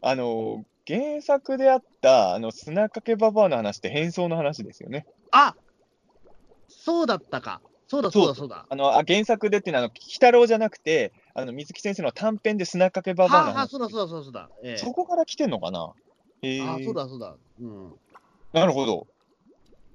[0.00, 5.06] あの、原作であった、あの、砂かけババアの話って変装の話ですよね。
[5.32, 5.54] あ
[6.66, 7.60] そうだったか。
[7.88, 8.64] そうだそうだそうだ。
[8.70, 13.68] あの、あ原作でっていうのは、あの、鬼太郎じゃなくて、あの、水木先生の短編で砂かけババアのはあ。
[13.68, 14.48] そうだそうだそうだそうだ。
[14.64, 15.92] ええそこから来てんのかな？
[16.40, 17.36] へえあそうだそうだ。
[17.60, 17.92] うん。
[18.54, 19.06] なるほど。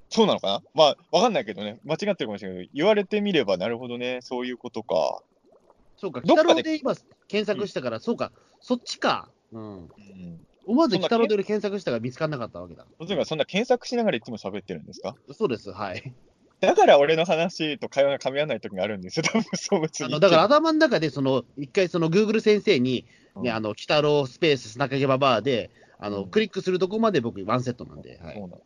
[0.09, 0.61] そうなのかな？
[0.73, 1.79] まあ、わかんないけどね。
[1.83, 4.19] 間違ってるかもしれないけど、言われてみれば、なるほどね。
[4.21, 5.21] そういうことか。
[5.97, 6.95] そうか、北郎で今
[7.27, 8.31] 検索したから、そうか、
[8.61, 9.29] そっちか。
[9.51, 9.77] うん。
[9.79, 9.87] うん。
[10.65, 12.85] 思わず北郎で俺検索したが見つからなかったわけだ。
[13.01, 15.15] それがそんな検索しながらいつも喋ってるんですか？
[15.33, 16.13] そうです、はい。
[16.59, 20.07] だから俺の話と会話が噛み合わない時があるんですよ、多分そう別に。
[20.07, 23.05] あのだから頭の中で、その一回、その Google 先生に、
[23.35, 25.69] ね、うんあの、鬼太郎スペース砂影ババアで、
[25.99, 28.35] あの、うんクリックするとこまで僕、ワンセットなんで、はい。
[28.35, 28.61] そうなの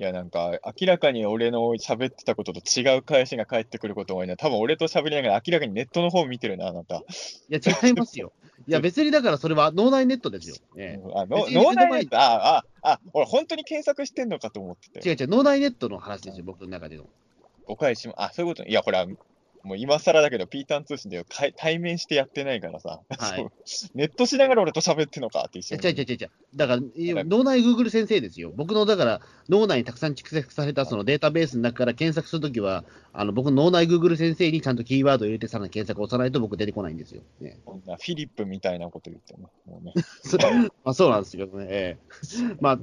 [0.00, 4.38] いや、なんか、明らかに俺の喋ってたことと違う返しが返ってくることが多いな。
[4.38, 6.96] 多分俺と喋りながら明らかにネットの方見てるな、あなた。
[6.96, 7.02] い
[7.50, 8.32] や、違いますよ。
[8.66, 10.56] いや、別にだからそれは脳内ネットですよ。
[10.78, 15.10] えうんあの脳内ネット、ああ、あ、俺本当に検索してんのかと思ってえて。
[15.10, 17.04] 違う違う、脳内ネットの話ですよ、僕の中での。
[17.66, 18.70] お返しも、あ、そういうことね。
[18.70, 19.06] いや、これは、
[19.62, 21.24] もう今更だけど、ピーターン通信で
[21.56, 23.46] 対面してやってないからさ、はい
[23.94, 25.84] ネットしながら俺と喋ってんのかって一い緒に。
[25.84, 26.30] や違う違う違う。
[26.54, 26.82] だから、
[27.24, 28.52] 脳内 Google 先生ですよ。
[28.56, 37.22] 僕の、だから、脳内にたくさん蓄積されたそのデータベースの中から検索するときは、あの僕の脳内 Google 先生にちゃんとキーワードを入れて、さらに検索を押さないと僕出てこないんですよ。
[37.40, 39.46] ね、フィリップみたいなこと言ってね。
[39.66, 39.92] もうね
[40.22, 41.66] そまあ、そうなんですよね。
[41.68, 42.78] ええまあ、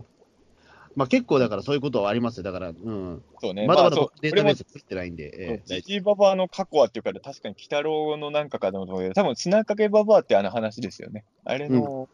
[0.98, 2.44] まあ、結構だからそういうことはありますよ。
[2.44, 3.24] だから、うん。
[3.40, 3.68] そうね。
[3.68, 11.24] まだまだデータベース作ってないんで、ええジジイババアの過去はっていうから、確かに鬼太郎のなんかかと思うけど、多分砂かけババアってあの話ですよね。
[11.46, 12.10] あれの、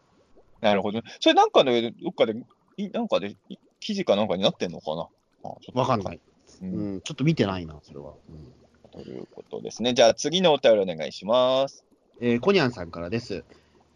[0.60, 1.00] なるほど。
[1.18, 2.34] それなんかで、どっかで、
[2.76, 5.02] いなんかで、い記事かなんかになってんのかな？
[5.02, 5.06] あ
[5.42, 6.20] ちょっとわかんない。
[6.62, 8.12] ううんん、ちょっと見てないな、それは。
[8.28, 8.52] うん
[8.92, 9.94] ということですね。
[9.94, 11.84] じゃあ次のお便りお願いします。
[12.20, 13.44] えーコニャンさんからです。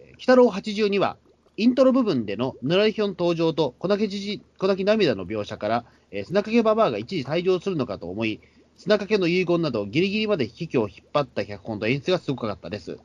[0.00, 1.18] えー鬼太郎82は、
[1.58, 8.40] イントロ部分でのぬらりひょん登場と小泣きじじ小泣き涙の描写から、えー砂かけババアが一時退場するのかと思い、
[8.76, 12.98] 砂かけの遺言などギリギリまで危機を引っ張った脚本と演出がすごかったです。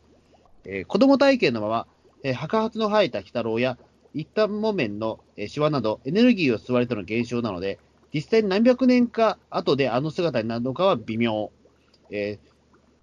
[0.65, 1.87] えー子供体験のまま、
[2.21, 3.79] えー白髪の生えた鬼太郎や
[4.13, 7.79] 一旦木綿のえーシワなどエネルギーを吸われての現象なので、
[8.13, 11.49] 実際に何百年か後であの姿になるのかは微妙。
[12.11, 12.53] えー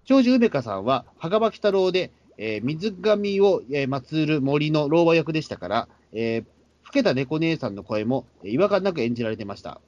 [0.03, 2.11] 長寿梅香さんは、袴鬼太郎で、
[2.43, 6.45] えー水神を、えー祀る森の老婆役でしたから、えー
[6.85, 9.79] 老けた猫姉さんの声も、えー違和感なく演じられてました。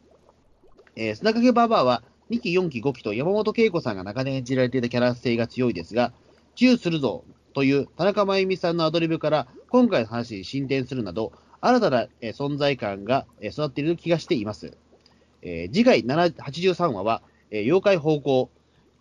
[0.95, 6.13] えー砂かけババアは、2期、4期、5期と山本恵子さんが長年演じられていたキャラ性が強いですが、
[6.55, 7.23] チューするぞ
[7.55, 14.77] という田中真由美さんのアドリブから、今回の話に進展するなど、新たな、え存在感が、え育っている気がしています。
[15.41, 18.51] えー次回83話は、えー妖怪方向、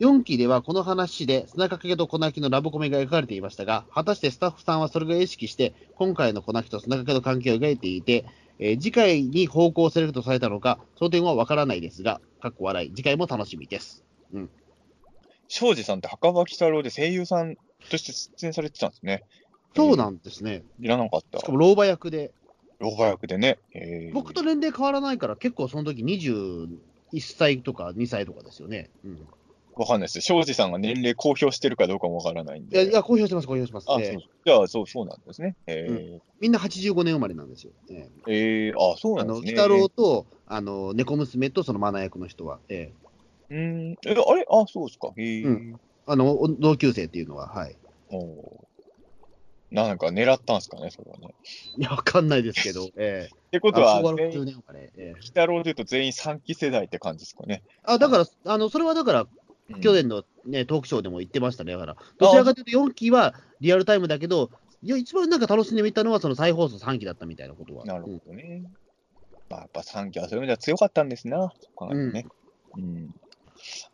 [0.03, 8.25] 4期ではこの話で砂かけと粉木のラブコメが描かれていましたが、果たしてスタッフさんはそれが意識して、今回の粉木と砂かけの関係を描いていて、
[8.59, 14.03] えー次回に方向セレクトされたのか、その点はわからないですが、かっこ笑い、次回も楽しみです。
[15.47, 17.55] 庄司さんって墓場鬼太郎で声優さん
[17.89, 19.23] として出演されてたんですね。
[19.77, 20.65] そうなんですね。
[20.81, 21.47] いらなかったし。
[21.47, 22.33] かも老婆役で、
[22.81, 23.59] 老婆役でね。
[23.73, 26.69] えー僕と年齢変わらないから、結構その時21
[27.21, 28.91] 歳とか2歳とかですよね。
[29.05, 29.27] うん、
[29.75, 30.21] わかんないです。
[30.21, 32.77] 庄司さんが年齢公表してるかどうかもわからないんで。
[32.83, 33.87] いや、いや公表してます、公表してます。
[33.89, 35.57] あ、えーそうじゃあ、そう、そうなんですね。
[35.67, 37.73] えみんな85年生まれなんですよ。
[37.91, 39.53] えーー、えー、あ、そうなんですね。
[39.53, 42.93] 鬼太郎と、あの、猫娘とそのマナ役の人は、え
[43.51, 44.45] えうーん、え、あれ？
[44.51, 45.13] あ、そうですか。
[45.17, 45.77] へえ、う
[46.07, 47.77] あの、お同級生っていうのは、はい。
[48.11, 48.73] おー
[49.73, 51.35] なんか狙ったんですかね、それはね。
[51.79, 57.63] いや、わかんないですけど、ええってことは、あ昭和全員60年生まれ、ええ鬼太郎で言うと全員3期世代って感じですかね。
[57.85, 59.27] あ、だから、あの、それはだから、
[59.71, 61.73] うん去年のね、トークショーでも言ってましたね。
[61.73, 64.51] だから、どちらかというと4期はリアルタイムだけど、
[64.83, 67.85] いや、一番なんか楽しんでみたのは、その再放送3期だったみたいなことは。
[67.85, 68.65] なるほうんどね。
[69.49, 71.53] まあ、やっぱ3期はそういう意味では強かったんですな。
[71.61, 72.27] そう考えるとね。
[72.77, 73.15] うん。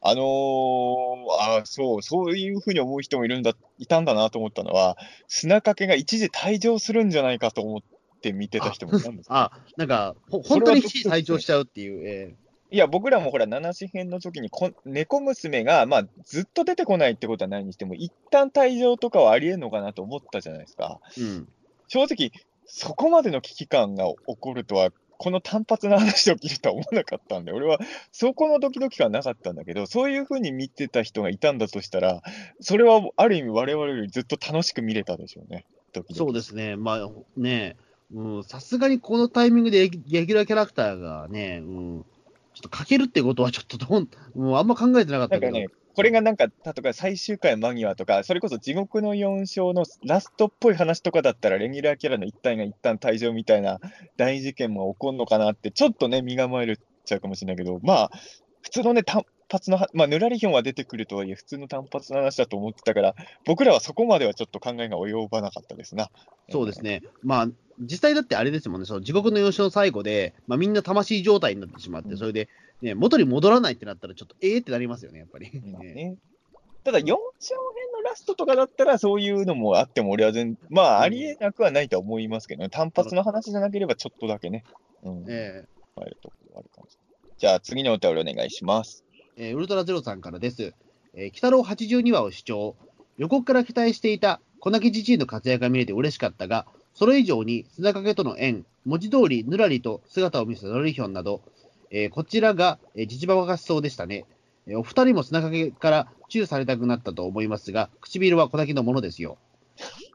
[0.00, 4.96] あのー、あそう、そういうふうに思う人もいるんだ、いたんだなと思ったのは、
[5.26, 7.80] 砂かけが一時退場するんじゃないかと思っ
[8.22, 12.34] て見てた人もいたんですよあ、なんか、本当に一時退場しちゃうっていう、え
[12.70, 21.00] いや、僕らもほら、七子編の時にこ、猫娘が、まあ、ずっと出てこないってことはないにしても、一旦退場とかはありえんのかなと思ったじゃないですか。
[21.18, 21.48] えうん。
[21.88, 22.30] 正直、
[22.66, 27.80] そこまでの危機感が起こるとは、この単発な話を聞いるとは思わなかったんで、俺は
[28.12, 32.22] そこのドキドキ感なかったんだけど、そういうふうに見てた人がいたんだとしたら、
[32.60, 35.64] それはある意味我々よりずっと楽しく見れたでしょうね。
[35.92, 36.76] ドキドキそうですね。
[36.76, 37.76] まあ、ね
[38.14, 42.04] うん、さすがにこのタイミングでレギュラーキャラクターがね、うん、
[42.58, 45.52] ちょっとかけるってことはちょっとどん、もうあんま考えてなかったけど。
[45.52, 53.78] ね、これがなんか、例えば最終回間際とか、それこそ地獄の4章のラストっぽい話とかだったら、レギュラーキャラの一体が一旦退場みたいな
[54.16, 58.10] 大事件も起こるのかなって、ちょっとね、身構えるっちゃうかもしれないけど、まあ、
[58.62, 63.14] 普通のね、た発のは、まあ、ぬらりひょんは出てくるとはいえ、普通の単発の話だと思ってたから、
[63.44, 66.10] 僕らはそこまではちょっと考えが及ばなかったですな。
[66.50, 67.02] そうですね。
[67.22, 67.48] まあ、
[67.80, 72.48] 実際だってあれですもんね、その地獄の幼少の最後で、まあ、みんな魂状態になってしまって、うんそれで、
[72.82, 75.50] ね、元に戻らないってなったら、ちょっとええってなりますよね、やっぱり。
[75.52, 76.16] ね。
[76.84, 82.68] ただ、4章編のラストとかだったら、そういうのもあっても、俺は全まあ、ありえなくはないとは思いますけどね。
[82.68, 84.64] 単発の話じゃなければ、ちょっとだけね。
[85.02, 85.24] うん。
[85.28, 85.64] え
[85.94, 87.34] 考えるところはあるかもしれない。
[87.36, 89.04] じゃあ、次のお便りお願いします。
[89.40, 90.74] えーウルトラゼロさんからです。
[91.14, 92.74] えー、鬼太郎82話を視聴。
[93.18, 101.42] 予告から期待していた小泣じじいの活躍が見れて嬉しかったが、それ以上に砂掛けとの縁、文字通りぬらりと姿を見せたノリヒョンなど、
[101.92, 104.26] えーこちらが、えー、じじばばがしそうでしたね。
[104.66, 109.38] えーお二人も砂掛けからチューされたくなったと思いますが、唇は小泣のものですよ。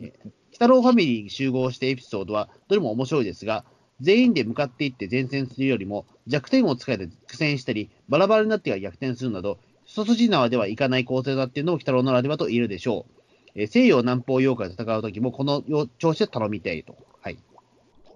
[0.01, 0.11] えー
[0.53, 3.65] 鬼太郎ファミリーに集合してエピソードはどれも面白いですが、
[4.03, 13.21] 全員で向かっていって前線するよりも、弱点を使えて苦戦したり、バラバラになっては逆転するなど、一筋縄ではいかない構成だっていうのを鬼太郎ならではと言えるでしょう。
[13.55, 16.97] えー西洋南方妖怪と戦うときも、このよ調子で頼みたいと。
[17.21, 17.35] はい。
[17.35, 17.43] とい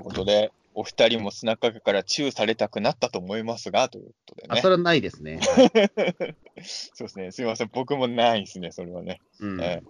[0.01, 4.69] うことで、お二人も砂掛けからチューされたくなったと思いますが、ということであ、ねそ。
[4.69, 5.39] れはないですね。
[6.61, 7.31] そうですね。
[7.31, 7.69] すみません。
[7.73, 9.19] 僕もないですね、それはね。
[9.39, 9.61] うん。
[9.61, 9.89] ええ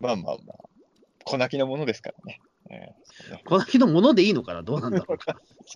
[0.00, 0.68] まあまあまあ。
[1.24, 2.40] 小泣きのものですからね。
[2.68, 2.94] ね
[3.44, 4.62] この日のものでいいのかな？
[4.62, 5.36] どうなんだろうか。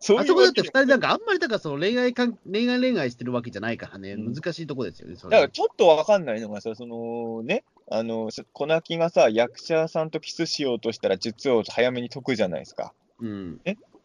[0.00, 12.92] そあそこだって二わけで人なんかあんまりだからその恋愛関恋愛恋愛してるわけじゃないからね、うん難しいとこですよね、だからちょっとわかんないのがさ、そのね、あの、そ小泣きがさ、役者さんとキスしようとしたら術を早めに解くじゃないですか。
[13.20, 13.60] うん。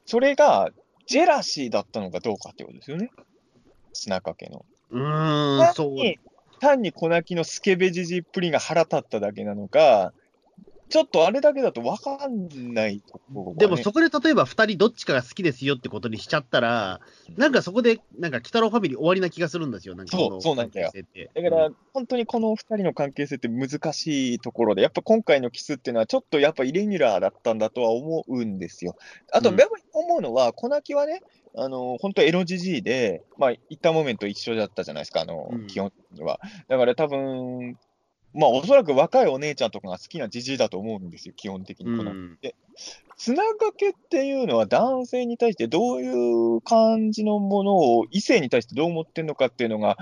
[0.06, 0.72] それが、
[1.08, 3.10] ジェラシーだったのかどうかってことですよね。
[3.94, 4.66] 砂掛けの。
[4.92, 5.98] うーん、そう。
[6.60, 10.14] 単に、小泣きのスケベジジっぷりが腹立っただけなのか、
[10.92, 13.56] ちょっとあれだけだとわかんないところがね。
[13.58, 17.00] でもそこで例えば2人どっちかが好きですよってことにしちゃったら、
[17.38, 20.92] なんかそこで、なんか、鬼太郎ファミリー終わりな気がするんですよ、なんかそうこのそうなんだよ。
[21.34, 28.96] だから、本当にこの二人の関係性って難しいところで、やっぱ今回のキスっていうのは、ちょっとやっぱイレギュラーだったんだとは思うんですよ。
[29.32, 29.58] あと、うん。
[29.94, 31.22] 思うのは、小泣きはね、
[31.56, 35.68] あの本当、エロじじいで、まあ、言ったモメント一緒だったじゃないですか、あのうん。
[35.68, 36.40] 基本的には。
[36.68, 37.78] だから多分、
[38.34, 41.98] まあ、おそらく若いお姉ちゃんとかが好きなじじいだと思うんですよ、基本的に。
[41.98, 42.40] このうん
[43.18, 49.98] 砂掛けっていうのは男性に対してどういう感じのものを異性に対してどう思ってるのかっていうのが、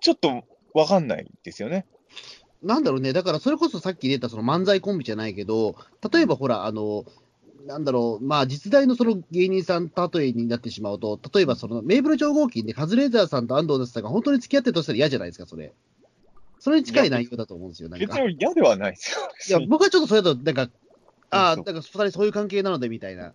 [0.00, 0.44] ちょっと
[0.74, 1.86] わかんないですよね。
[2.62, 5.76] なんだろうね、だからそれこそさっき出たその漫才コンビじゃないけど、
[6.12, 7.06] 例えばほら、あの、
[7.66, 15.72] なんだろう、まあ実在のその芸人さん例えになってしまうと、例えばそのメーブル超合金でカズレーザーさんと安藤夏さんが本当に付き合ってるとしたら嫌じゃないですか、それ。
[16.60, 19.18] それに近い内容だと思うんですよ、なん別に嫌ではないですよ。
[19.50, 20.68] や、僕はちょっとそれだと、なんか、
[21.30, 23.32] ああ、なんか二人そういう関係なのでみたいな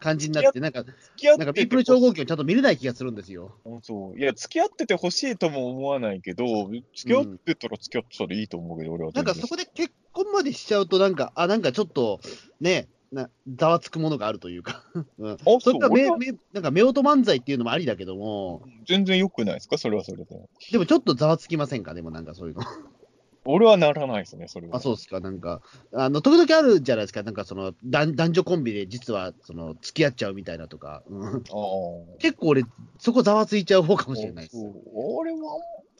[0.00, 3.52] 感じになって、なんか、付き合っなんかててメープル超合金をちゃんと見れない気がするんですよ。
[3.82, 9.24] そういや、付き合っててほしいとも思わないけど、付き合ってたら付き合ってたらいいと思うけど、俺は全然。
[9.24, 12.20] なんかそこで結婚までしちゃうと、なんか、あ、なんかちょっと、
[12.60, 14.82] ね、なざわつくものがあるというか、
[15.18, 20.24] うん、あそれかなんか、夫婦漫才っていうのもありだけども、全然良くないですか、それはそれで。
[20.72, 22.62] でもちょっとざわつきませんか、でもなんかそういうの。
[23.48, 24.76] 俺はならないですね、それは。
[24.76, 25.60] あ、そうですか、なんか、
[25.92, 31.02] あの、時々あるじゃないですか、なんかその、男男女コンビで実は、その、付き合っちゃうみたいなとか。
[32.18, 32.62] 結構俺、
[32.98, 34.56] そこざわついちゃう方かもしれないです。
[34.94, 35.38] 俺は、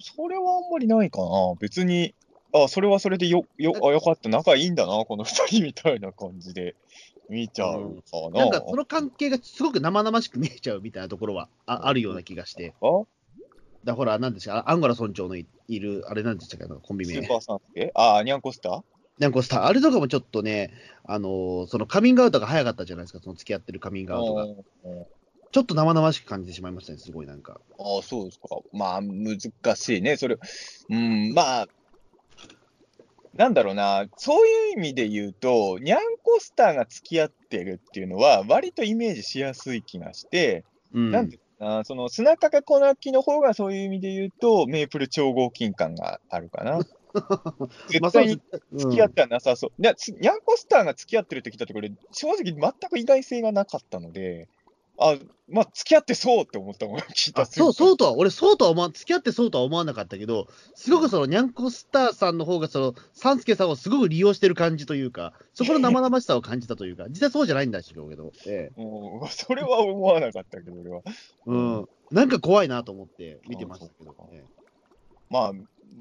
[0.00, 1.54] それはあんまりないかな。
[1.60, 2.14] 別に、
[2.52, 6.74] あ、それはそれでよ、よ、あ、よかった、仲いいんだな、この二人みたいな感じで
[7.28, 8.40] 見ちゃうかな。
[8.40, 12.74] なんかその関係がすごく生々しく見えちゃうみたいなところはああるような気がして。
[12.82, 13.02] あ
[13.84, 17.28] だほら、なんですか、アンゴラ村長のいいる、あれなんでしたっけ、コンビ名スー。
[17.28, 18.82] パーサンスあ、ニャンコスター？
[19.18, 20.72] なんかさ、あれとかもちょっとね、
[21.04, 24.44] あのーそのカミングアウトが早かったじゃないですか、その付き合ってるカミングアウトが。
[24.44, 24.56] うん
[25.52, 27.60] ちょっと生々しく感じてしまいましたね、すごいなんか。
[27.78, 28.48] ああ、そうですか。
[28.72, 29.38] まあ、難
[29.76, 30.16] しいね。
[30.18, 30.36] それ、
[30.90, 31.66] うん、まあ、
[33.36, 41.10] なんだろうな、そういう意味で言うと、ニャンコスターが付き合ってるっていうのは、割とイメージしやすい気がして、うん。
[41.10, 46.80] なんていうかな、その砂かか粉きの方がそういう意味で言うと、メープル超合金感があるかな。
[47.88, 48.40] 絶対に
[48.72, 49.82] 付き合ってはなさそう。
[49.82, 54.48] でつニャンコスターが付き合ってるって聞いたところ、正直全く意外性がなかったので、
[54.98, 55.16] あ、
[55.48, 57.96] まあ、付き合ってそうって思ったもん、 聞いたあそう、そうう。
[57.96, 68.80] とは、俺、そうとは思わ、付き合ってそうとは思わなかったけど、すごくその、ニャンコスターさんの方が、その、サンスケさんをすごく利用してる感じというか、そこの生々しさを感じたというか、 実際そうじゃないんだしけど、ええ。
[68.80, 71.02] うん、それは思わなかったけど、俺は。
[71.46, 71.88] うん。
[72.10, 74.56] なんか怖いなと思って見てましたけどあそうか、ええ
[75.28, 75.52] まあ、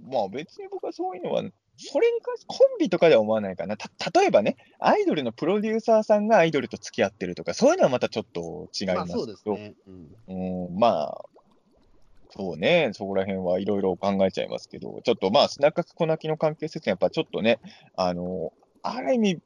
[0.08, 1.44] まあ別に僕はそういうのは、
[1.78, 3.78] それに関してコンビとかでは思わないかな。
[3.78, 3.90] た
[4.20, 9.76] 例えばね、アイドルのプロデューサーさんがアイドルと付き合ってるとか、そういうのはまたちょっと違いまあますけど、そうですね。
[10.28, 10.68] うん。
[10.68, 11.26] うん、まあ、
[12.38, 17.60] そうね、そこら辺はいろいろ考えちゃいますけど、ちょっとまあ、砂かく粉きの関係説明、やっぱちょっとね、
[17.96, 19.40] あの、ある意味、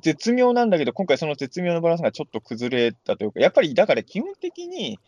[0.00, 4.98] 絶妙なんだけど、今回その絶妙なバランスがちょっと崩れたというか、やっぱりだから基本的に、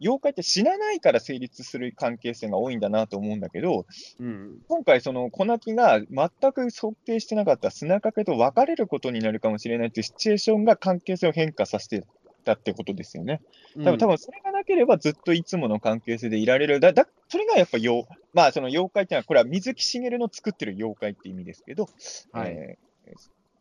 [0.00, 3.86] 妖怪って死なないから成立する関係性が多いんだなと思うんだけど、
[4.20, 4.58] うん。
[4.68, 12.04] 今回、その粉木が全く想定してなかった砂かけと別れることになるかもしれないっていうシチュエーションが関係性を変化させて
[12.44, 13.40] たってことですよね。
[13.76, 16.80] 多分、多分それがなければずっといつもの関係性でいられる。
[16.80, 21.88] だ、だ、それがやっぱ妖、まあその妖怪っていうのは、これは水木しげるの作ってる妖怪って意味ですけど、
[22.32, 22.86] はいえー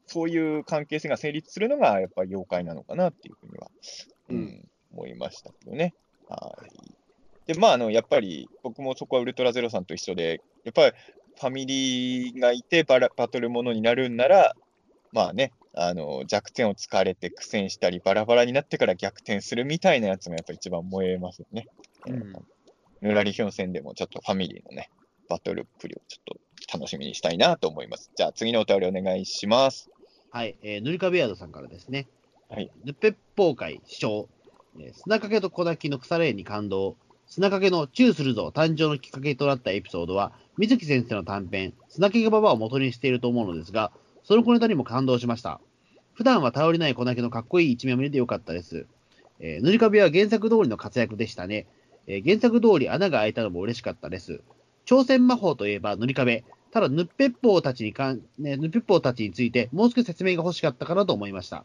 [0.07, 3.71] そういう関係性が成立するのがやっぱり妖怪なのかなっていうふうには、
[4.29, 5.93] うんうん思いましたけどね。
[6.27, 6.55] は
[7.47, 7.53] い。
[7.53, 10.91] で、まあ、あの、やっぱり僕もそこはウルトラゼロさんと一緒で、やっぱり
[11.39, 14.55] ファミリーがいてバラバトルものになるんなら、
[15.11, 21.67] まあね、あの、弱点を突かれて苦戦したり、バラバラになってから逆転するみたいなやつがやっぱ一番燃えますよね。
[22.07, 22.33] うん
[23.01, 24.89] ヌラリヒョン戦でもちょっとファミリーのね、
[25.29, 26.37] バトルっぷりをちょっ
[26.69, 28.09] と楽しみにしたいなと思います。
[28.15, 29.91] じゃあ次のお便りお願いします。
[30.31, 32.07] はい、えー、塗り壁ヤードさんからですね。
[32.49, 32.71] はい。
[32.83, 34.27] ヌッペッポー会視聴、
[34.93, 36.97] 砂かけと小泣きの腐れ縁に感動、
[37.27, 43.91] 砂かけのチューするぞ誕生のきっかけとなったエピソードは、水木先生の短編、砂かけババアを元にしていると思うのですが、
[44.23, 45.59] その小ネタにも感動しました。
[46.13, 48.85] 普段は頼りない小泣きのかっこいい一面を見れてよかったです。
[49.39, 51.67] えー塗り壁は原作通りの活躍でしたね。
[52.07, 54.41] えー原作通り穴が開いたのも嬉しかったです。
[54.85, 56.43] 挑戦魔法といえば塗り壁。
[56.71, 61.63] ただ、ヌッペッポーたちにかん、ね、ヌッペッポーたちについて、もう少し説明が欲しかったかなと思いました。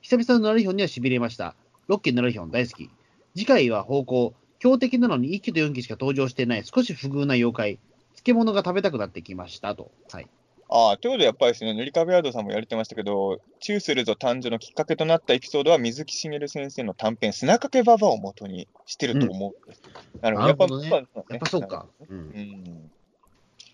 [0.00, 1.54] 久々のナラリヒョンには痺れました。
[1.88, 2.90] 6期のナラリヒョン大好き。
[3.34, 4.34] 次回は方向。
[4.58, 7.78] 強敵なのに1期と4期しか登場していない少し不遇な妖怪。
[8.14, 9.90] 漬物が食べたくなってきましたと。
[10.10, 10.28] はい。
[10.70, 19.82] ああ、ということでやっぱりですね、塗り壁ヤードさんもやれてましたけど、チューするぞ誕生のきっかけとなったエピソードは水木しげる先生の短編、砂かけババアを元にしてると思うんです。
[20.20, 20.48] なるほど。
[20.48, 21.86] やっぱやっぱそうか。
[22.00, 22.04] う。
[22.12, 22.90] うんん。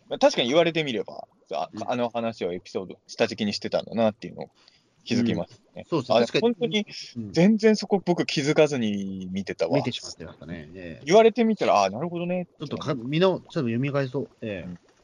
[0.09, 4.51] まあ確かに言われてみれば、あうんあの話をエピソード、下敷きにしてたんだなっていうのを
[5.05, 5.87] 気づきますね。
[5.89, 6.19] そうですね。
[6.19, 6.43] あ確かに。
[6.43, 6.87] 本当に
[7.17, 9.77] うん全然そこ僕気づかずに見てたわ。
[9.77, 10.69] 見てしまってましたね。
[10.75, 12.47] ええ言われてみたら、ああ、なるほどね。
[12.59, 14.29] ちょっとか、みんな、ちょっと読み返そう。
[14.41, 14.95] ええ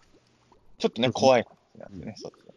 [0.79, 1.47] ちょっとね、怖い
[1.77, 2.15] 話なんでね。
[2.17, 2.51] そうですね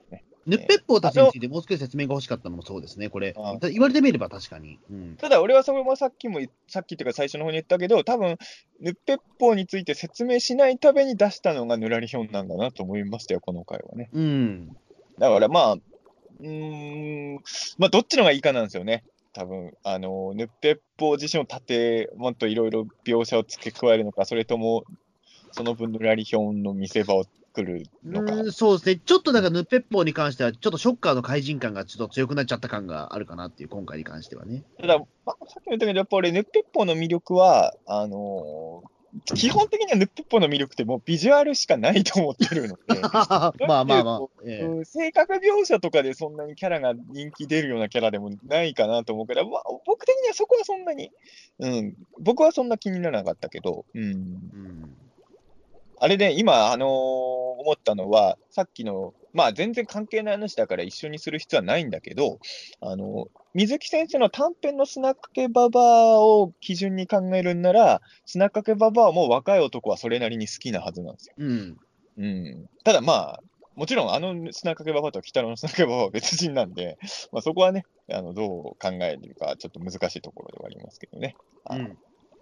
[0.46, 3.34] ヌッペッポーたちについてもう少し説明が欲しかったのもそうですね、これ。
[3.72, 4.78] 言われてみれば確かに。
[4.92, 5.16] うん。
[5.16, 8.38] ただ、俺はそれもさっきも言、さっきっていうか最初の方に言ったけど、多分
[8.82, 14.10] ヌッペッポーについて説明しないために出したのがヌラリヒョンなんだなと思いましたよ、この回はね。
[14.12, 14.76] うん。
[15.18, 15.78] だからまあ、
[16.44, 17.44] うーん、
[17.78, 19.04] まあ、どっちのがいいかなんですよね。
[19.34, 24.84] 多分あの、ヌッペッポー自身を立て、もっといろいろ描写を付け加えるのか、それとも、
[25.52, 28.34] その分ヌラリヒョンの見せ場を作るのか。
[28.34, 29.02] うんそうですね。
[29.04, 34.64] ちょっとだからヌッペッポーに関しては、ちょっとショッカーの怪人感がちょっと強くなっちゃった感があるかなっていう、今回に関してはね。
[34.80, 38.93] ただ、まあ、さっきも言ったけど、やっぱ俺、ヌッペッポーの魅力は、あのー
[39.26, 43.00] 基本的にはヌッペッポーの魅力ってもうビジュアルしかないと思ってるので、
[43.68, 44.22] まあまあまあ。
[44.46, 51.12] ええうん性格描写とかでそんなにキャラが人気出るようなキャラでもないかなと思うから、まあ、僕的にはそこはそんなに、
[51.60, 54.98] うん、僕はそんな気にならなかったけど、うん、うん。
[56.00, 62.40] あれで、今、あのー思ったのは、さっきの、まあ、全然関係ない話だから一緒にする必要はないんだけど、
[62.82, 71.36] あの水木先生の短編の砂かけババアを基準に考えるんなら、砂かけババアも若い男はそれなりに好きなはずなんですよ。
[71.38, 71.78] うん。
[72.16, 73.44] うん、ただまあ、
[73.76, 76.98] もちろんあの砂かけババアと北野の砂かけババアは別人なんで、
[77.32, 78.50] まあ、そこはね、あのどう
[78.80, 81.36] 考えるかちょっと難しいところではありますけどね。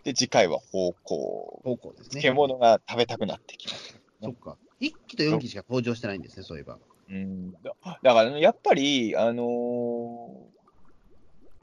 [0.03, 1.61] で、次回は方向。
[1.63, 2.21] 方向ですね。
[2.21, 3.99] 漬物が食べたくなってきます。
[4.21, 4.57] そっか。
[4.81, 6.77] 1期と4期しか登場してないんですね、そういえば。
[7.09, 10.61] うん、だだから、ね、やっぱり、あのー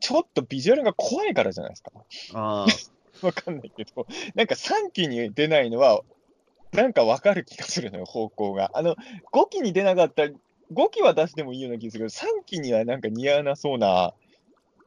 [0.00, 1.90] ちょっとビジュアルが怖いからじゃないですか。
[2.34, 2.66] ああ。
[3.26, 6.02] わかんないけど、なんか3期に出ないのは、
[6.72, 8.70] なんかわかる気がするのよ、方向が。
[8.74, 8.94] あの、
[9.32, 10.30] 5期に出なかったら、
[10.72, 14.14] 5期は出してもいいような気がするけど、3期にはなんか似合わなそうな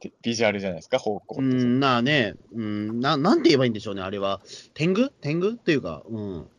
[0.00, 1.36] てビジュアルじゃないですか、方向。
[1.40, 4.40] うん、なあね、うん、な、なんて言えばいいんでしょうね、あれは。
[4.74, 5.10] 天狗？
[5.20, 5.50] 天狗？
[5.50, 6.50] っていうか、うん。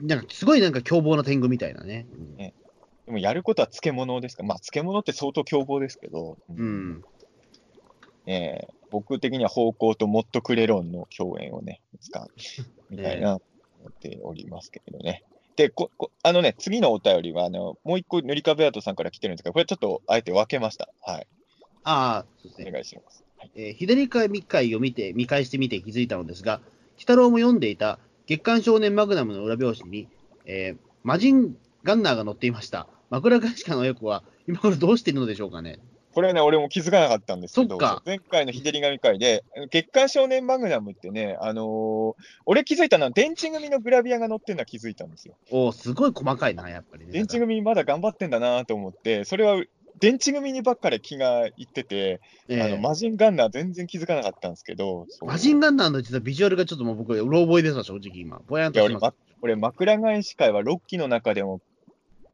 [0.00, 2.06] なんか、すごいなんか凶暴な天狗みたいなね。
[2.12, 2.52] うんね
[3.06, 4.42] でもやることは漬物ですか？
[4.42, 7.04] まあ、漬物って相当凶暴ですけど、うん。
[8.26, 12.30] ええ僕的には方向とモットクレロンの共演をね、使う
[12.90, 13.40] みたいな、思
[13.88, 15.24] っておりますけれどね。
[15.56, 20.88] で、ここあのね、次のお便りは、あの、もう一個、塗り壁アートさんから来てるんですが、これちょっとあえて分けました。
[21.02, 21.26] はい。
[21.82, 22.70] ああ、そうですおね。
[22.72, 23.24] 願いします。
[23.38, 26.60] はい、えー左回回を見て、見返してみて気づいたのですが、
[26.96, 30.08] 鬼太郎も読んでいた月刊少年マグナムの裏表紙に、
[30.44, 32.88] えー魔人ガンナーが載っていました。
[33.10, 35.78] 枕返し家の親子は、今頃どうしているのでしょうかね。
[36.12, 45.36] これね、俺も気づかなかったんですけど、そっか前回の日照り紙会で、月刊少年マグナムってね、あのー俺気づいたのは、電池組のグラビアが載ってるのは気づいたんですよ。
[45.52, 47.12] おーすごい細かいな、やっぱりね。
[47.12, 49.62] 電池組まだ頑張ってんだなと思って、それは
[49.98, 58.40] 電池組にばっかり気がいってて、えーあのマジンガンナー全然気づかなかったんですけど、そう魔人ガンナーの実はビジュアルがちょっともう僕、うろ覚えですわ、正直今。
[58.46, 59.02] ぼやんとしてます。
[59.02, 61.60] ま、俺枕返し会は6期の中でも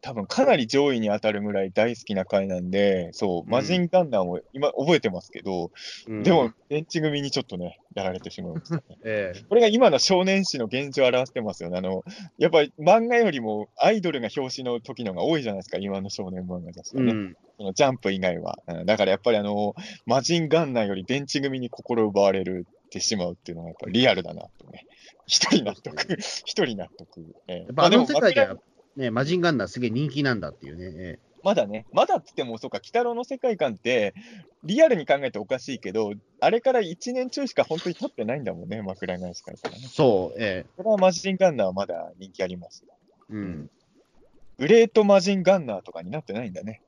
[0.03, 5.71] 多分かなり上位に当たるぐらい大好きな回なんで、そう、マジンガンナーも今覚えてますけど、
[6.09, 8.83] うんでも、、電池組にちょっとね、やられてしまいましたね。
[9.05, 11.79] ええこれが今の少年誌の現状を表してますよね。
[11.79, 12.03] あの、
[12.37, 17.13] やっぱり漫画よりもアイドルが表紙の時のが多いじゃないですか、今の少年漫画雑誌はね。
[17.13, 17.37] うん。
[17.59, 18.59] そのジャンプ以外は。
[18.67, 24.85] うんだからやっぱりあの、マジンガンナーより電池組に心奪われるってしまうっていうのがやっぱりリアルだなとね。
[25.27, 26.17] 一人納得。
[26.45, 27.21] 一人納得。
[27.47, 28.61] ええやっぱあの世界でまあは、
[28.97, 30.93] ね、マジンガンナーすげえ人気なんだっていうね。
[30.97, 34.15] えまだね、まだっつっても、そうか、鬼太郎の世界観って、
[34.63, 39.89] リアルに考えておかしいけど、あれから1年中しか本当に経ってないんだもんね、枕返し会からねえ。
[39.89, 42.85] そう、えこれはマジンガンナーはまだ人気あります。
[42.89, 43.71] えうん。
[44.59, 46.83] グレートマジンガンナーとかになってないんだね。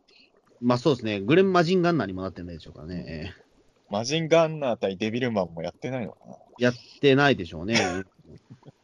[0.61, 3.05] まあそうですね、グレンマジンガンナーにもなってないでしょうからね。
[3.09, 3.45] ええ
[3.91, 6.37] マジンガンナー対デビルマンもやってないのかな。
[6.59, 7.77] やってないでしょうね。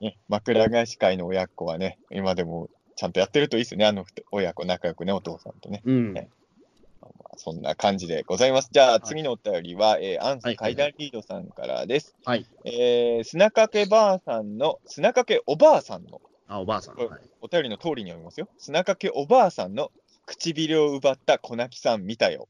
[0.00, 5.82] ね、枕返し会の親子はね、今でもちゃんとやってるといいですね、あの二親子仲良くね、お父さんとね。
[5.84, 6.12] うん。
[6.14, 6.28] ね
[7.00, 8.70] まあそんな感じでございます。
[8.72, 12.16] じゃあ、次のお便りは、えーアンスはい階段リードさんからです。
[12.24, 12.46] はい。
[12.64, 16.96] えー砂かけばあさんの、砂かけおばあさんの、あ、おばあさん。
[16.96, 17.08] はい、
[17.42, 18.48] お便りの通りに読みますよ。
[18.58, 19.92] 砂かけおばあさんの
[20.24, 22.48] 唇を奪った小泣きさん見たよ。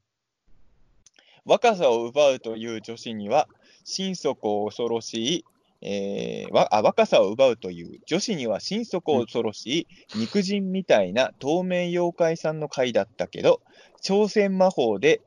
[1.44, 3.48] 若さを奪うという女子には、
[3.84, 5.44] 心底恐ろしい、
[5.82, 13.60] えーわあ若さを奪うという女子には心底恐ろしい肉人みたいな透明妖怪さんの回だったけど、
[14.02, 15.20] 挑戦魔法で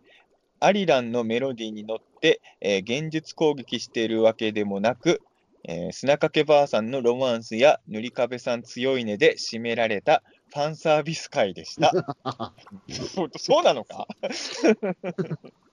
[0.59, 5.21] アリランのメロディーに乗って、えー現実攻撃しているわけでもなく、
[5.65, 10.23] えー砂かけばあさんのロマンスや塗り壁さん強いねで締められた
[10.53, 11.91] ファンサービス会でした。
[12.89, 14.07] そうそうなのか？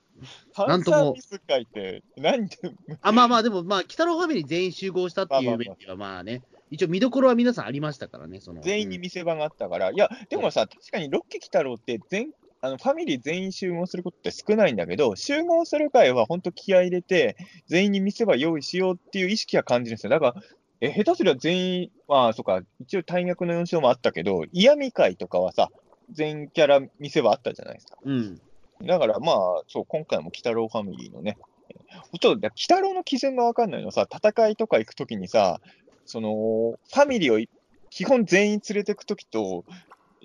[0.55, 2.57] ファンサービス会って何で、
[3.03, 8.63] あ、まあまあ、でも、まあ、北郎ファミリー全員集合したっていう面では、まあね、一応見どころは皆さんありましたからね、その。
[8.63, 12.31] 全員に見せ場があったから、いや、でもさ、確かにロッキー鬼太郎って全
[12.61, 17.37] あのファミリー全員集合することって少ないんだけど、集合する会は本当気合い入れて、
[17.69, 20.11] 全員に見せ場用意しようっていう意識は感じるんですよ。
[20.11, 20.35] だから、
[20.81, 25.71] え下手すりゃ全員、まあ、そうか、一応大学の4勝もあったけど、嫌味会とかはさ、
[26.11, 27.99] 全キャラ見せ場あったじゃないですか。
[28.03, 28.41] うん。
[28.82, 29.36] だからまあ、
[29.69, 31.39] そう、今回も鬼太郎ファミリーのね、
[31.90, 35.61] ちょっと、鬼太郎の基準がわかんないのはさ、戦いとか行くときにさ、
[36.05, 37.48] その、ファミリーをい
[37.90, 39.65] 基本全員連れてくときと、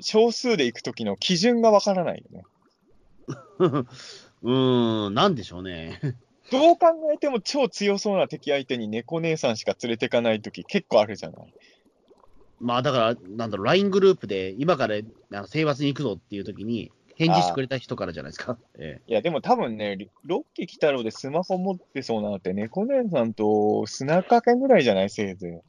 [0.01, 2.45] 少数で行くときの基準がわからないよね。
[4.41, 5.99] うーん、なんでしょうね。
[6.51, 11.53] どう考えても超強そうな敵相手に猫姉さんしか連れてかないとき結構あるじゃない。
[12.59, 14.95] まあだから、なんだろう、LINE グループで今から
[15.47, 16.91] 征伐に行くぞっていう時に、
[17.21, 18.57] 返事してくれた人からじゃないですか。
[18.79, 25.51] えいや、でも多分ね、ロッキー鬼太郎でスマホ持ってそうなのって、猫姉さんと砂かけぐらいじゃないせいぜい。
[25.51, 25.61] え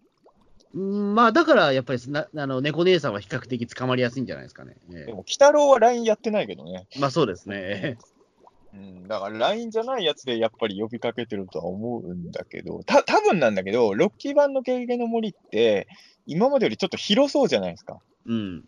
[0.75, 4.77] うんまあだから、やっぱりなあの猫姉さんは比較的捕まりやすいんじゃないですかね。
[4.91, 6.87] えでも、鬼太郎は LINE やってないけどね。
[6.97, 7.99] えまあそうですね。
[8.73, 15.89] うん、だから LINE じゃないやつでやっぱり呼びかけてるとは思うんだけど、た多分なんだけど、ロッキー版のゲゲゲの森って、
[16.25, 18.01] 今までよりちょっと広そうじゃないですか。
[18.25, 18.65] うん。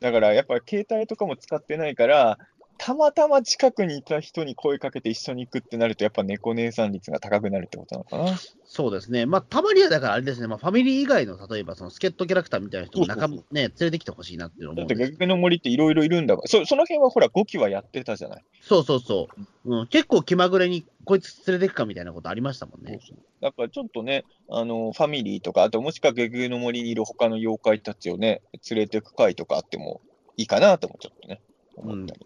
[0.00, 2.38] だからやっぱり携帯とかも使ってないから、
[2.78, 8.38] たまたま近くにいた人に声かけて一緒に行くってなると、やっぱ猫姉さん率が高くなるってことなのかな？
[8.64, 9.26] そうですね。
[9.26, 18.44] まあたまにはだからあれですね、まあファミリー以外の例えばその助っ人キャラクターみたいな人も仲ね、連れてきてほしいなっていうのをだ思うんですってゲゲゲの森っていろいろいるんだから、そその辺はほら5期はやってたじゃない？
[18.62, 19.28] そうそうそ
[19.66, 19.78] う。
[19.80, 23.00] うん、結構気まぐれにこいつ連れてくかみたいなことありましたもんね。
[23.40, 30.00] だからちょっとね、あの、ファミリーとか、あともしくはゲゲゲの森にいる他の妖怪たちをね、連れてく会とかあっても
[30.36, 31.40] いいかなともちょっとね、
[31.76, 32.20] 思ったり。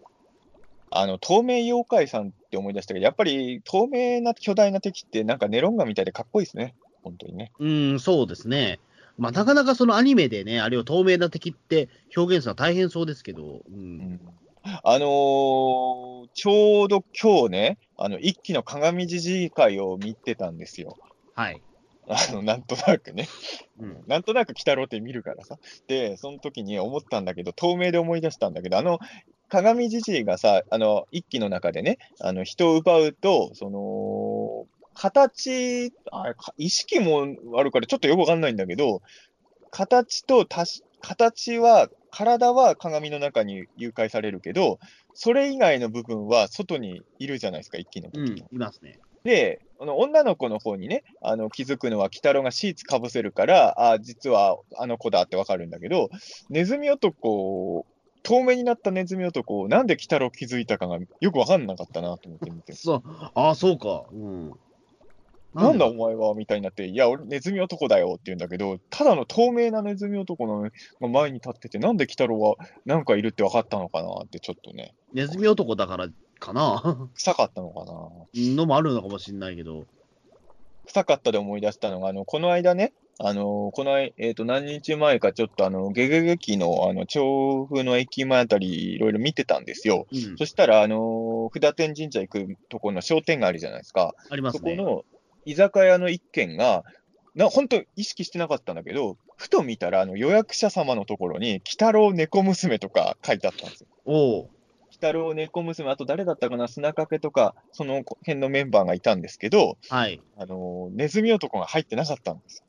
[0.97, 6.75] あの、透明妖怪さんって思い出したけど、やっぱり透明な巨大な敵ってなんかネロンガみたいでかっこいいですね。
[7.03, 7.51] 本当にね。
[7.59, 8.79] うん、そうですね。
[9.17, 13.63] まあ、なかなかそのアニメでね、あれを透明な敵って表現するのは大変そうですけど、う。
[13.71, 14.19] うんん
[14.65, 20.97] あのーちょうど今日ね、あの、一期の鏡じじい会を見てたんですよ。
[21.35, 21.61] はい。
[22.07, 23.27] あの、なんとなくね。
[23.79, 24.03] うん。
[24.07, 25.57] なんとなく鬼太郎って見るからさ。
[25.87, 28.99] で、その時に思ったんだけど、透明で思い出したんだけど、あの、
[29.53, 34.65] 鏡じじいがさ、あの、一期の中でね、あの、人を奪うと、その、
[34.95, 39.03] 形、あ意識もあるからちょっとよくわかんないんだけど、
[39.69, 44.79] 形とたし、形は、体は鏡の中に誘拐されるけど、
[45.13, 48.99] それ以外の部分は外にいるじゃないですか、一期の時うんの。、いますね。
[49.23, 56.09] で、あの女の子の方にね、あの気づくのは、鬼太郎がシーツかぶせるから、あ実はあの子だってわかるんだけど、
[56.49, 57.85] ネズミ男、
[58.23, 62.73] 透明になったネズミ男、なんで鬼太郎気づいたかがよくわかんなかったなと思って見て。
[62.73, 63.03] そう、
[63.35, 64.05] ああ、そうか。
[64.11, 64.53] うん。
[65.53, 65.85] なんだ？
[65.85, 70.71] お前はみたいになって、いや、俺、ネズミ男だよって言うんだけど、ただの透明なネズミ男のが
[71.07, 72.55] 前に立ってて、なんで鬼太郎は
[72.85, 76.07] なんかいるって分かったのかなって、ちょっとね、ネズミ男だから
[76.39, 77.07] かな？
[77.13, 77.93] 臭かったのかな。
[78.33, 79.85] のもあるのかもしれないけど。
[80.87, 90.07] 臭かったで思い出したのが、あの、この間ね、あの、この、えっ、と、何日前かちょっとあの、ゲゲゲキの、あの、調布の駅前あたり、いろいろ見てたんですよ。
[90.11, 90.37] うん。
[90.37, 94.15] そしたら、あの、札天神社行くところの商店街あるじゃないですか。
[94.29, 94.75] ありますね。
[94.75, 95.05] そこの
[95.45, 96.83] 居酒屋の一軒が、
[97.35, 103.87] な本当意識してなかったんだけど、ふと見たら、あの予約者様のところに、鬼太郎猫娘とか書いてあったんですよ。
[104.05, 104.39] おお。
[104.41, 104.51] 鬼
[104.93, 110.21] 太郎猫娘、あと誰だったかな、砂かけとか、その辺のメンバーがいたんですけど、はい。
[110.37, 112.65] あのネズミ男が入ってなかったんですよ。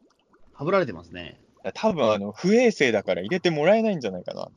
[0.55, 1.40] はぶられてますね。
[1.74, 4.48] 多分あの不衛生だから入れてもらえないんじゃないかな。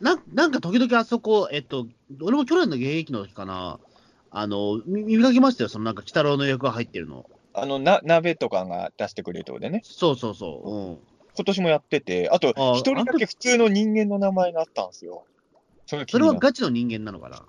[0.00, 1.86] ななんか時々あそこ、えっと、
[2.20, 3.80] 俺も去年の現役の時かな、
[4.30, 7.24] あの、見見かけましたよ、そのなんか、鬼太郎の予約が入ってるの。
[7.54, 10.70] あのな鍋とかが出してくれるとこでね、そうそうそう。
[10.70, 10.98] うん。
[11.34, 15.24] 今年もやってて、あとあ一人だけ普通の人間の名前があったんですよ。
[15.86, 17.42] それそれはガチの人間なのかな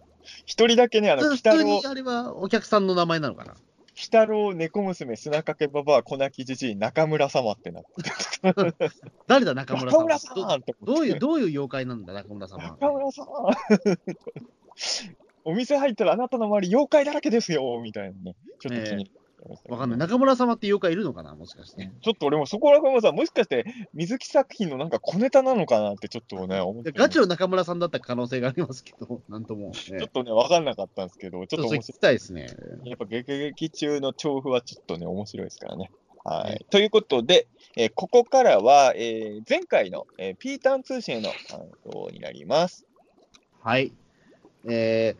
[0.45, 3.55] 一人だけね、あの、鬼普太郎通に、あれはお客さんの名前なのかな
[3.97, 8.11] 鬼太郎、猫娘、砂かけばばあ、粉木じじい、中村様ってなってて。
[9.25, 10.05] 誰だ、中村さんは。
[10.05, 12.77] 中村さんってどどういう、どういう妖怪なんだ、中村さんは。
[12.79, 13.27] 中村さん
[15.45, 18.35] お店入ったらあなたの周り妖怪だらけですよみたいなね。
[18.59, 19.09] ちょっと気に
[19.69, 19.99] わかんない。
[19.99, 21.35] 中村様って妖怪いるのかな？
[21.35, 21.91] もしかして。
[22.01, 26.91] ちょっと俺もそこら辺もさ、もしかして水木作品のなんか小ネタなのかなってちょっとね、思って。
[26.91, 29.73] ガチの中村さんだった可能性がありますけど、なんとも、ね。
[29.73, 32.47] ちょっとね、わかんなかったんですけど、ちちょっと面白きたいですね。
[32.83, 32.89] い。
[32.89, 35.91] やっぱ劇劇中の調布はちょっとね、面白いですからね。
[36.23, 36.51] はい。
[36.51, 42.85] ねということで、えーここからは、えー前回の、えーピータン通信への感想になります。
[43.61, 43.93] はい。
[44.67, 45.15] え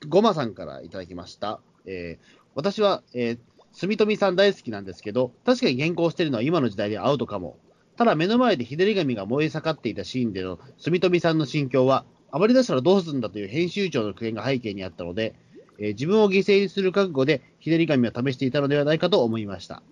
[0.00, 1.60] ー、ゴマさんからいただきました。
[1.86, 3.38] えー、私は、えー、
[3.70, 7.56] 住富さん大好きなんですけど、確かに原稿してるのは今の時代でアウトかも。
[7.96, 15.36] ただ目の前で日照り紙が燃え盛っていたシーンでの住富さんの心境は、暴れ出したらどうするんだという編集長の苦言が背景にあったので、
[15.78, 19.84] えー自分を犠牲にする覚悟で日照り紙を試していたのではないかと思いました。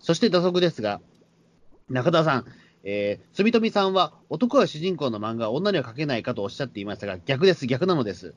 [0.00, 1.00] そして打足ですが、
[1.88, 2.44] 中田さん、
[2.82, 8.34] えー、住富さんは男が主人公の漫画は女には書けないかとおっしゃっていましたが、逆です、逆なのです。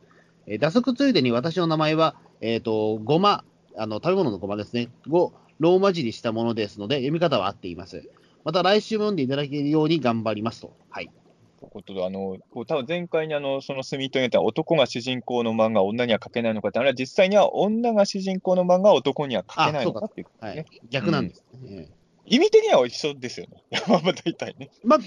[0.47, 3.43] えー打足ついでに私の名前は、えっ、と、ごま、
[3.77, 4.89] あの、食べ物のごまですね。
[5.09, 8.09] をローマ字にしたものですので、読み方は合っています。
[8.43, 10.73] また来週も読んでいただけるように頑張りますと。
[10.89, 11.11] はい。
[11.59, 20.65] ということで、あの、多分前回にあの、その住というのは男が主人公の漫画は女には書けないのかって、あれは実際には女が主人公の漫画は男には書けないのかっていうことはいね。。
[20.89, 21.89] 逆なんです、ね
[22.29, 23.63] 意味的には一緒ですよね。
[23.87, 24.69] まあまあ大体ね。
[24.83, 24.99] まあ、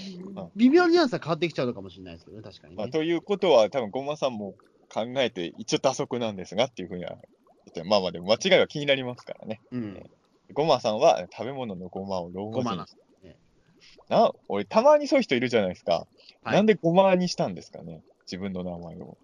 [0.55, 2.91] 微妙にニュアンスは変わってきちゃうのかもしれないですけどね、確かにまあ、ね。
[2.91, 4.55] ということは、多分ゴマさんも
[4.93, 7.17] 考えて、一応打足なんですがっていうふうには、
[7.85, 9.61] まあまあでも間違いは気になりますからね。
[9.71, 10.09] うん。
[10.53, 13.37] ゴマさんは食べ物のゴマをローマ字にしですね。
[14.09, 16.07] な、俺、たまにそういう人いるじゃないですか。
[16.43, 18.99] はいなんでゴマにしたんですかね、自分の名前を。
[19.05, 19.17] 好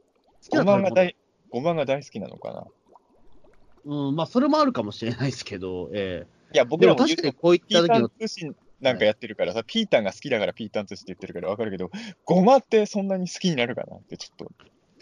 [0.50, 1.16] きなゴマ食べ物が大、
[1.50, 2.68] ゴマが大好きなのかな？
[3.86, 8.10] うん、まあ、それもあるかもしれないですけど、えいや、えでも僕らも確かにこういった時の、
[8.80, 11.90] なんかやってるからさ、ピータンが好きだからピータン通信って言ってるからわかるけど、
[12.24, 14.52] ゴマってそんなに好きになるかなってちょっと。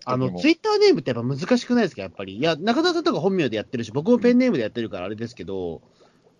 [0.05, 2.37] あの、ツイッターネームってやっぱ難しくないですか、やっぱり。
[2.37, 5.81] いや、中田さんとか本名でやってるし、僕もペンネームでやってるからあれですけど、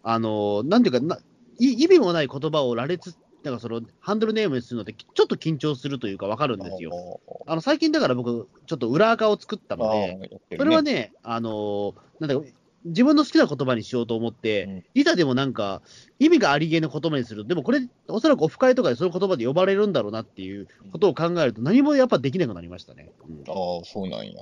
[0.04, 1.18] あの、なんていうかな、
[1.60, 6.92] い意味もない言葉を羅列、なんかその、ハンドルネームにするのって、ちょっと緊張するというか分かるんですよ。
[6.92, 7.22] よ。
[7.48, 12.42] あの、最近だから僕、ちょっと裏垢を作ったので、ねそれはね、あの、なんだか、
[12.86, 15.82] 自分の好きな言葉にしようと思って、うんいざでもなんか、
[16.20, 17.45] 意味がありげな言葉にする。
[17.45, 23.12] でもこれ、おそらくオフ会とかでその言葉で呼ばれるんだろうなっていうことを考えると、何もやっぱできなくなりましたね。
[23.28, 24.34] うんああ、そうなんや。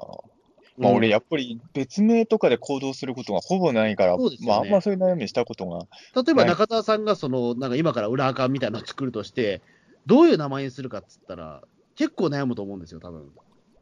[0.78, 5.88] まあ、俺、うんやっぱり別名とかで行動することがほぼないから、そうですよねまあ、あんまそういう悩みしたことが、
[6.22, 9.61] 例えばはい中田さんがその、なんか今から裏垢みたいなのを作るとして、
[10.06, 11.61] どういう名前にするかっつったら、
[11.95, 13.30] 結構悩むと思うんですよ、多分。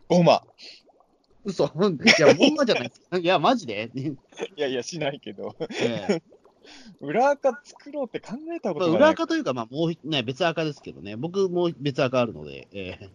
[0.09, 0.43] ゴマ。
[1.43, 1.65] 嘘。
[1.65, 1.67] い
[2.21, 3.17] や、ほんまじゃないですか。
[3.17, 3.91] いや、マジで。
[3.95, 4.11] い
[4.55, 6.21] やいや、しないけど、ええ
[7.01, 9.09] 裏垢作ろうって考えたこまあ、とがない。
[9.09, 11.15] 裏垢というか、まあ、もう、ね、別垢ですけどね。
[11.15, 13.09] 僕も別垢あるので、ええ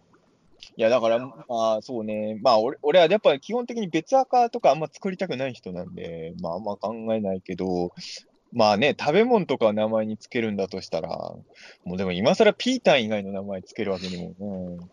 [0.77, 2.39] いや、だから、まあ、そうね。
[2.43, 7.93] まあ、俺俺はやっぱり基本的に別垢とかあんま作りたくない人なんで、まあ、あんま考えないけど、
[8.53, 11.09] まあね、食べ物とかを名前につけるんだとしたら、
[11.85, 14.91] もうでも今更ピータン以外の名前つけるわけにも、うん、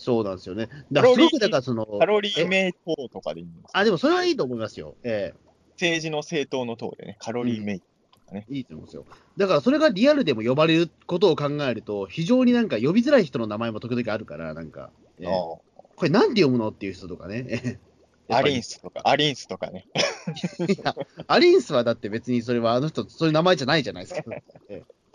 [0.00, 0.68] そうなんですよね。
[0.90, 4.96] だからすごく、だからその、カロリー名等とかでいいんですあ、でもそれはいいと思いますよ。
[5.04, 5.34] え
[5.72, 7.80] 政治の政党の党でね、カロリー名。
[8.32, 9.04] えいいと思いますよ。
[9.36, 15.32] だからそれがリアルでも呼ばれることを考えると、非常になんか呼びづらい人の名前も時々あるから、なんか、ええああ
[15.96, 16.70] これなんて読むの？
[16.70, 17.44] っていう人とかね。
[17.48, 17.78] ええ
[18.32, 19.86] アリンスとか、アリンスとかね。
[20.60, 20.94] いや、
[21.26, 24.30] アリンスはだって別にそれはあの人、そういう名前じゃないじゃないですか。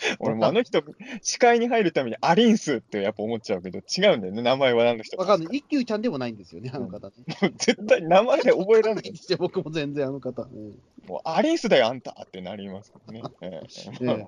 [0.04, 0.84] え 俺もあの人、
[1.22, 5.18] 視界に入るためにアリンスってやっぱ思っちゃうけど、違うんだよね、名前はあの人。
[5.18, 5.58] わかんない。
[5.58, 7.14] 一休ちゃんでもないんですよね、あの方ね。
[7.42, 9.14] も う絶対名前で覚えられない。
[9.40, 10.44] 僕も全然あの方。
[10.44, 13.22] うんもうアリンスだよ、あんたってなりますね。
[13.42, 13.62] ええ
[14.02, 14.28] え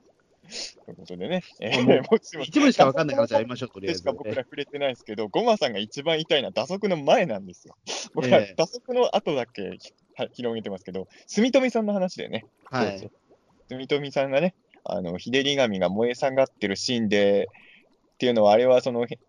[0.85, 4.13] ということでね、えもうー、もしも一部しかわかんない話やりましょう、とりあえずか。
[4.13, 7.75] 僕ら触れてないですけど、ゴマさんが一番痛いのは打足の前なんですよ。
[8.13, 12.45] 僕らええ打足の後だけひは広げてますけど、住富さんの話だよね。
[12.65, 13.11] はい。
[13.69, 14.55] 住富さんがね、
[14.91, 17.49] あの、日照り紙が燃え下がってるシーンで、
[18.15, 19.19] っていうのは、あれはその、へ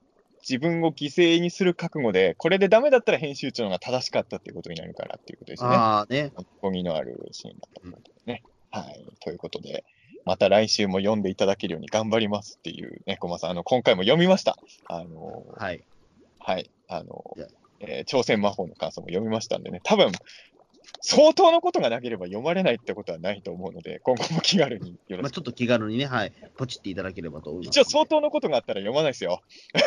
[0.48, 5.70] 自分を犠牲にする覚悟で、これでダメだったら編集長のが正しかったっていうことになるからっていうことですね。
[5.70, 6.32] ああね。
[6.60, 8.42] こぎのあるシーンだったことでね。
[8.70, 9.04] はい。
[9.20, 9.84] ということで、
[10.24, 14.56] また来週も読んでいただけるように頑張りますっていうね、コマさん、あの、今回も読みました。
[14.86, 15.82] あの、はい。
[16.38, 16.70] はい。
[16.88, 17.46] あのいや、
[17.80, 20.12] えー朝鮮魔法の感想も読みましたんでね、多分、
[21.00, 25.22] 相当のことがなければ読まれないってことはないと思うので、今後も気軽によろしく。
[25.22, 26.32] まあちょっと気軽にね、はい。
[26.56, 27.80] ポチっていただければと思います。
[27.80, 29.42] 一応相当のことがあったら読まないですよ。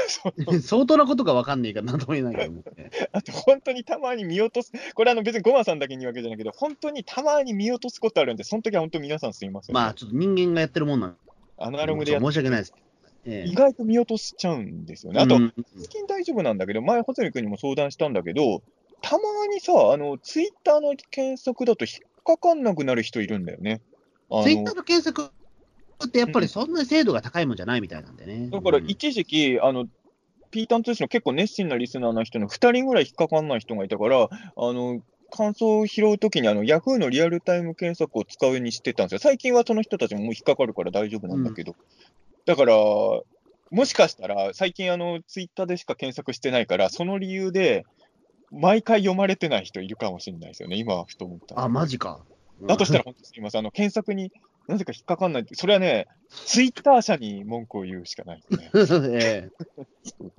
[0.62, 2.90] 相当なことがわかんねえからなんとも言えないけどもね。
[3.12, 11.18] あと、本当にたまに見落とす、これあの別にゴマさんだけに言うわけじゃないけど、本当にたまに見落とすことあるんで、その時は本当皆さんすいません、まあちょっと人間がやってるもんなん
[11.58, 12.74] アナログでやっ申し訳ないです。
[13.24, 15.22] ええ意外と見落としちゃうんですよね。
[15.22, 18.64] あと、うん最近大丈夫なんだけど、前、細見君にも相談したんだけど、
[19.02, 23.82] たまにさ、あの、ツイッターの検索だと引っかかんなくなる人いるんだよね。
[24.44, 25.32] ツイッターの検索
[26.06, 28.50] ってやっぱりそんなに精度が高いもんじゃないみたいなんでね。
[28.50, 29.88] だからうん一時期、あの、
[30.52, 35.02] ピータン通信の結構熱心なリスナーの人の2人ぐらい引っかかんない人がいたから、あの、
[35.32, 39.20] 感想を拾うときにあの、ヤフーのリアルタイム検索を使うようにしてたんですよ。
[39.20, 41.76] 最近はその人たちももう引っかかるから大丈夫なんだけど。
[42.46, 47.86] だから、もしかしたら、最近あの、ツイッターでしか検索してないから、その理由で、
[48.52, 50.76] 毎回読まれてない人いるかもしれないですよね。
[50.76, 51.60] 今はふと思った。
[51.60, 52.22] あ、マジか。
[52.64, 53.60] だとしたら、本当すみません。
[53.60, 54.32] あの、検索に
[54.68, 55.46] なぜか引っかかんない。
[55.54, 59.10] それはね、ツイッター社に文句を言うしかないですね。
[59.20, 60.32] ええ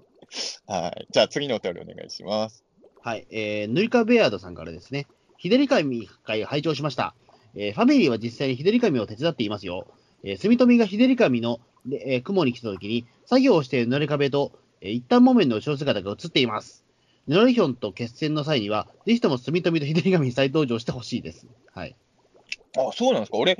[0.66, 1.06] はい。
[1.10, 2.64] じゃあ次のお便りお願いします。
[3.00, 5.06] はい、えー、ヌリカベアードさんからですね、
[5.36, 7.14] 日照り神会を拝聴しました。
[7.54, 9.86] えーファミリーは実際に日照り神を手伝っていますよ。
[10.22, 16.81] えー、住富が日照り神の、でえー雲に来た時に、作業をしている濡れ壁と、えー一旦木綿の後ろ姿が映っています。
[17.26, 21.46] ヌラリヒョンと決戦の際には、ぜひとも住富と日照り神に再登場してほしいです。
[21.72, 21.96] はい。
[22.76, 23.38] あ、そうなんですか？
[23.38, 23.56] 俺、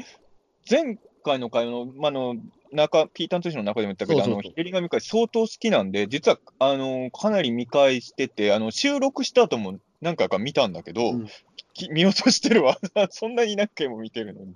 [0.69, 2.37] 前回の会の、まあ、あの、
[2.73, 11.29] 中、ピーターン通信の中でも言ったけど、そうそうそうあの、ひでり神会相当好きなんで、実は、あの、かなり見返してて、あの、収録した後も何回か見たんだけど、うん
[11.75, 12.77] き見落としてるわ。
[13.11, 14.55] そんなに何回も見てるのに。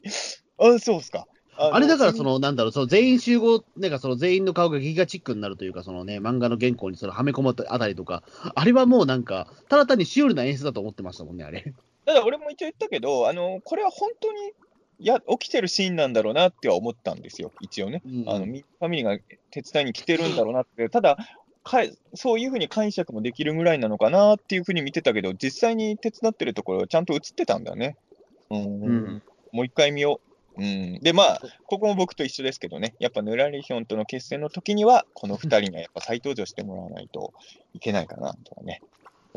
[0.59, 1.27] あ、そうっすか。
[1.59, 8.23] のあれだから、そ、の、なんだろう、その全員集合、なんかその全員の顔がギガチックになるというか、そのね、漫画の原稿にそのはめ込むあたりとか、
[8.55, 11.73] あれはもうなんか、ただ単にシュールな演出だと思ってましたもんね、あれ。
[12.05, 14.53] ただ俺も一応言ったけど、あの、これは本当に、
[14.99, 18.03] や、起きてるシーンなんだろうなっては思ったんですよ、一応ね。
[18.07, 19.19] うんあの、みファミリーが
[19.51, 21.19] 手伝いに来てるんだろうなって、ただ、
[21.65, 27.97] かいそういうふうに解釈もできるぐらいなのかなっていうふうに見てたけど、実際に手伝ってるところはちゃんと映ってたんだね。
[28.51, 28.83] うん。
[28.83, 29.23] うん
[29.53, 30.21] もう一回見よ
[30.59, 30.63] う。
[30.63, 31.01] うん。
[31.01, 37.33] で、まあ、ここも僕と一緒ですけどね、やっぱヌラリヒョンとの決戦の時には、この二人にはやっぱ再登場してもらわないと
[37.75, 38.83] いけないかなとはね。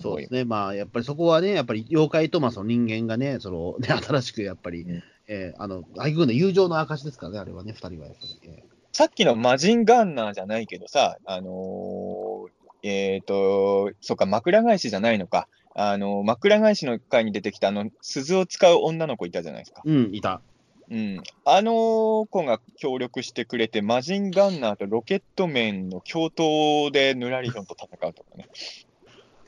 [0.01, 8.39] そうですね、まあ、やっぱりそこはね、やっぱり妖怪とまあその人間がね、そのね 新しくやっぱり、うんえーあの、相軍の友情の証ですからね、あれはね、二人はやっぱり。
[8.43, 15.47] えさっきのマジンガンナーじゃないけどさ、あのーえっ、と、そうか、枕返しじゃないのか。
[15.75, 19.81] あの、枕返しの回に出てきた、あの、鈴を使う女の子いたじゃないですか。
[19.85, 20.41] ーうん、いた。
[20.89, 21.23] うん。
[21.45, 28.49] あの子が協力してくれて、マジンガンナーとロケットメンの共闘でヌラリヒョンと戦うとかね。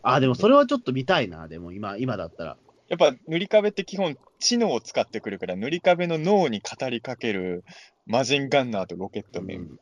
[0.03, 2.57] あ、でもそれはちょっと見たいな、でも今、今だったら。
[2.89, 7.63] やっぱ塗り壁って基本知能を使ってくるから、塗り壁の脳に語りかける
[8.05, 9.79] マジンガンナーとロケットメン、うん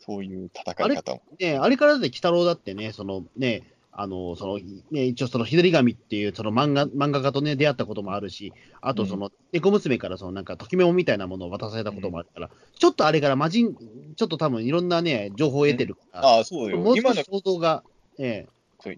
[0.00, 1.22] そういう戦い方も。
[1.38, 3.62] ね、あれからだって、鬼太郎だってね、そのね、
[3.92, 4.58] あの、その、
[4.90, 13.74] ね、一応その、日照り神っていう、その漫画、漫画家とね、出会ったこともあるし、あとその、猫娘からその、なんか、ときめもみたいなものを渡されたこともあるから、ちょっとあれから魔人、
[14.16, 16.78] ちょっと多分いろんなね、情報を得てるから、ああ、そうよ。
[16.78, 17.82] もう今の少し想像が、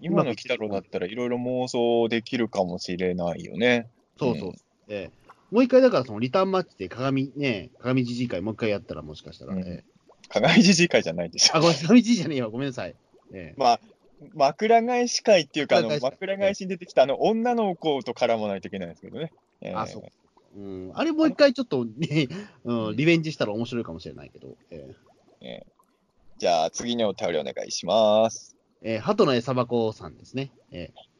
[0.01, 3.89] 今の鬼太郎だったらいろいろ妄想できるかもしれないよね。
[4.17, 4.49] そうそう。
[4.49, 4.55] うん
[4.89, 9.93] ええもう一回だからそのリターンマッチで鏡ね、鏡じじい会もう一回やったらもしかしたら、うんええ
[10.29, 11.57] 鏡じじい会じゃないでしょ。
[11.57, 12.95] あ、ごめん、鏡じじいじゃねえよ、ごめんなさい。
[13.35, 13.79] ええまあ、
[14.33, 19.31] 枕返し会っていうか、あの枕返しに出てきたあの女の子と絡まないといけないんですけどね。
[19.61, 20.03] えーあそう
[20.55, 22.27] うん、あれもう一回ちょっと、 ね、
[22.63, 24.87] うん、リベンジしたら面白いかもしれないけど、え
[25.41, 25.63] え。
[25.67, 25.73] ー
[26.37, 28.55] じゃあ次のお便りお願いします。
[28.81, 30.51] ええー鳩の餌箱さんですね。
[30.71, 31.12] ええ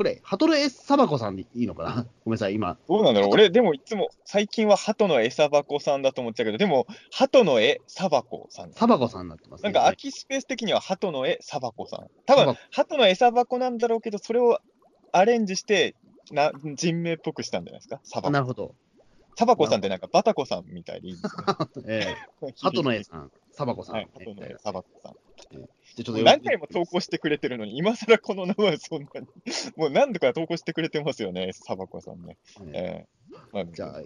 [0.00, 2.06] これ、ハトルエサバコさんでいいのかな？
[2.24, 2.78] ごめんなさい、今。
[2.88, 3.30] どうなんだろう？
[3.32, 8.72] 俺、でもいつも、最近は鳩の餌箱さんだと思っちゃうけど、でも、鳩の絵サバコさん。
[8.72, 9.66] サバコさんになってますね。
[9.66, 12.06] なんか空きスペース的には鳩の絵サバコさん。
[12.24, 14.58] 多分サバコ、鳩の餌箱なんだろうけど、それを
[15.12, 15.94] アレンジして、
[16.32, 18.00] な人名っぽくしたんじゃないですか？
[18.04, 18.30] サバコ。
[18.30, 18.74] なるほど。
[19.40, 21.24] サバコさんってなんかバタコさんみたいでいいです
[21.80, 21.84] ね。
[21.88, 23.94] ええ ハトの絵さん、サバコさん。
[23.94, 25.14] はい、鳩の絵サバコさん。
[25.96, 29.26] でちょっと何回も投稿してくれてるのに、今更この名前そんなに。
[29.76, 32.36] もう何度か投稿してくれてますよね、サバコさんね。
[32.60, 34.02] ええええまあじゃあ、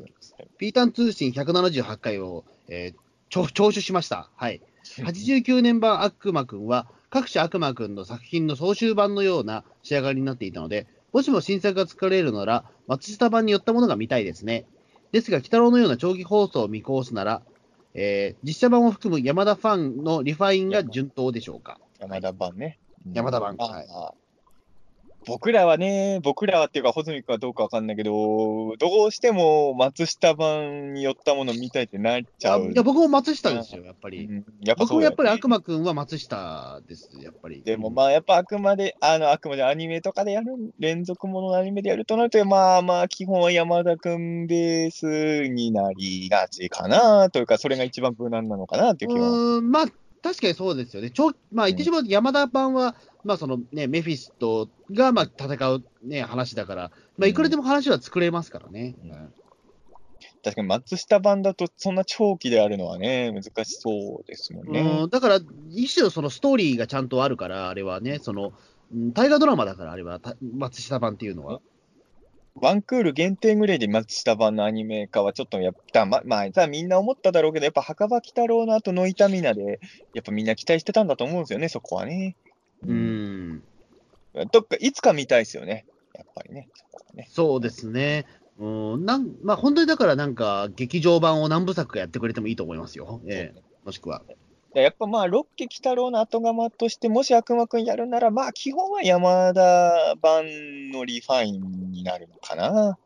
[0.57, 4.31] ピータン通信178回を、えー聴聴取しました。
[4.37, 4.61] はい。
[4.85, 14.67] 89年版悪魔くんは、各種悪魔くんの作品の総集版のような仕上がりになっていたので、もしも新作が作られるなら、松下版に寄ったものが見たいですね。
[15.15, 17.41] ですが、鬼太郎のような長期放送を見越すなら、
[17.95, 21.79] えー実写版を含む山田ファンのリファインが順当でしょうか？
[22.01, 22.79] 山田版ね。
[23.13, 24.13] 山田版あはいあ
[25.27, 32.67] 僕らはね、僕らはっていうか、穂積君はどうかわかんないけど、どうしても松下版によったもの見たいってなっちゃう。
[32.67, 34.25] あいや僕も松下ですよ、やっぱり。
[34.25, 37.63] うんやっぱ僕もやっぱり悪魔くんは松下です、やっぱり。
[37.63, 49.29] でもまあやっぱあくまで、あの、あくまでアニメとかでやる、連続もののアニメでやるとなると、まあまあ基本は山田くんベースになりがちかなというか、それが一番無難なのかなっていう気は。
[49.29, 49.87] うーん、まあ、
[50.23, 51.11] 確かにそうですよね。
[51.11, 58.95] ちょまあ、言ってしまうと、山田版は、まあ、そのね、メフィストが、まあ、戦うね、話だから、まあ、いくらでも話は作れますからね。
[59.03, 59.33] うん
[60.43, 64.81] 確かに松下版だとそんな長期であるのはね、難しそうですもんね。
[64.81, 65.41] うんだから、
[65.71, 68.53] 一種のそのストーリーがちゃんとあるから、あれはね、その、うん
[69.13, 71.61] 大河ドラマだから、あれは、た松下版っていうのは。
[72.57, 79.81] ワンクール限定ぐらいで松下版のアニメ化はちょっとやっぱ、ま、まあ、さみんな思っただろうけど、やっぱ墓場鬼太郎の後の痛みなで、
[80.15, 82.37] やっぱみんな期待してたんだと思うんですよね、そこはね。
[82.93, 82.93] う。
[82.93, 83.63] ん、
[84.53, 85.87] どっか、いつか見たいですよね。
[86.15, 86.69] やっぱりね。
[86.87, 88.27] そねそうですね。
[88.59, 93.21] うん、なんまあ、本当にだから、なんか、劇場版を何部作かやってくれてもいいと思いますよ。
[93.27, 94.23] ええもしくは。
[94.73, 102.99] でやっぱまあ、六家鬼太郎の後釜として、もし悪魔くんやるなら、まあ、基本は山田版のリファインになるのかな。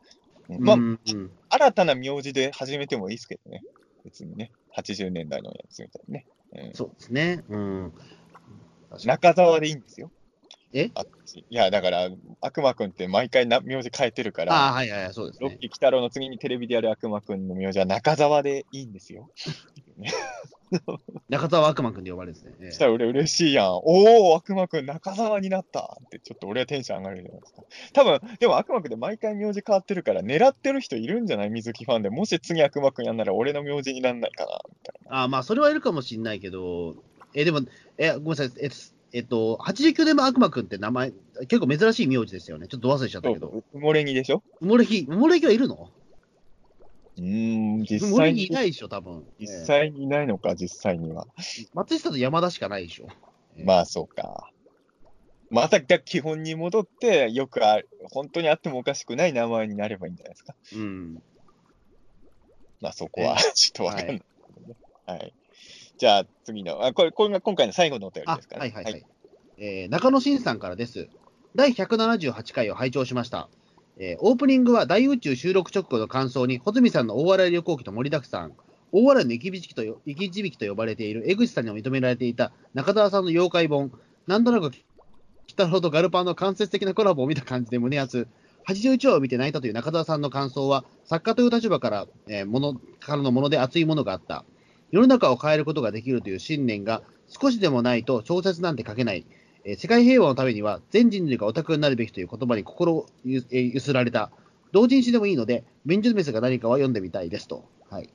[0.48, 3.62] うんまあ、うんうん新たな名字で始めてもいいですけどね。
[4.04, 4.50] 別にね。
[4.76, 6.26] 80年代のやつみたいにね。
[6.52, 7.42] うんそうですね。
[7.48, 7.92] うん。
[9.04, 10.10] 中澤でいいんですよ。
[10.72, 10.90] え？
[10.94, 11.04] あ
[11.50, 12.10] いや、だから、
[12.40, 15.56] 悪魔くんって毎回な名字変えてるかああ、ら、はいはいはい、そうですロッね。
[15.60, 19.30] キー鬼太郎の次にテレビでやる悪魔くんの名字は中澤でいいんですよ。
[21.30, 22.72] 中澤悪魔くんで呼ばれるんですね。
[22.72, 23.66] したら俺嬉しいやん。
[23.76, 27.62] おお、悪魔くん中澤になったって、ちょっと俺はテンション上がるじゃないですか。
[27.94, 32.10] 多分、でも悪魔くんで毎回名字変わってるから、狙ってる人いるんじゃない水木ファンで。
[32.10, 35.16] もし次悪魔くんやんなら俺の名字になんないかな、みたいな。
[35.20, 36.96] ああまあ、それはいるかもしれないけど、
[37.40, 37.60] え、でも、
[37.98, 38.76] え、ごめんなさい、えっと、
[39.12, 41.12] えっと、89年も悪魔くんって名前、
[41.48, 42.66] 結構珍しい名字ですよね。
[42.66, 43.62] ちょっと忘れちゃったけど。
[43.72, 44.42] 埋もれにでしょ？
[44.60, 45.88] 埋もれ木、埋もれ木はいるの？
[47.16, 49.24] うーん、実際に木いないでしょ、多分。
[49.38, 51.26] 実え際にいないのか、実際には。
[51.38, 51.42] え
[51.74, 53.06] 松下と山田しかないでしょ。
[53.56, 54.50] ええまあ、そうか。
[55.50, 60.54] まただ基本に戻って、よくある、本当にあってもおかしくない名前になればいいんじゃないですか。
[60.74, 61.22] うん。
[62.80, 64.24] まあ、そこは ちょっとわかんないけ
[64.60, 64.74] どね。
[65.06, 65.32] はい。
[65.98, 69.06] じゃあ、次の、あこれ、これが今回の最後のお便りあです、から、はいはいはい。
[69.58, 71.08] えー中野真さんからです。
[71.56, 73.48] 第178回を拝聴しました。
[73.98, 78.52] えーオープニングは大宇宙収録直後の感想に、穂積さんの大笑い旅行記と盛りだくさん、
[78.92, 83.92] 大笑いの生き引きとよ生き字引きと呼ばれている江口さんにも認められていた中澤さんの妖怪本、
[84.26, 84.70] なんとなく
[85.48, 88.28] 北野とガルパンの間接的なコラボを見た感じで胸熱。
[88.68, 94.44] 81話を見て泣いたという中澤さんの感想は、作家という立場から,、えーものからのもので熱いものがあった。
[94.90, 99.26] 世の中を変えることができるという信念が少しでもないと小説なんて書けない。
[99.64, 104.30] えー世界平和のためには全人類がオタクになるべきという言葉に心をゆ,、えーゆすられた。
[104.72, 107.64] 同人誌でもいいので、メンジュメスが何かは読んでみたいですと。
[107.90, 108.10] はい。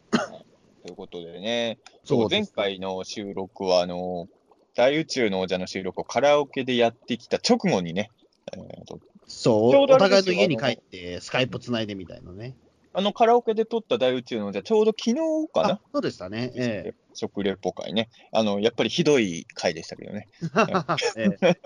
[0.83, 4.27] ということでね、そですそうう前回の収録は、あの、
[4.75, 8.11] 大宇宙の王者の収録をカラオケでやってきた直後にね、
[8.53, 12.55] えーとそう、お互いの家に帰って、スカイプつないでみたいなね。
[12.93, 15.15] あのカラオケで撮った大宇宙の王者、ちょうど昨日
[15.53, 16.51] かあな、そうでしたね。
[16.55, 18.09] え食レポ会ね。
[18.31, 20.27] あの、やっぱりひどい回でしたけどね。
[21.17, 21.57] えええ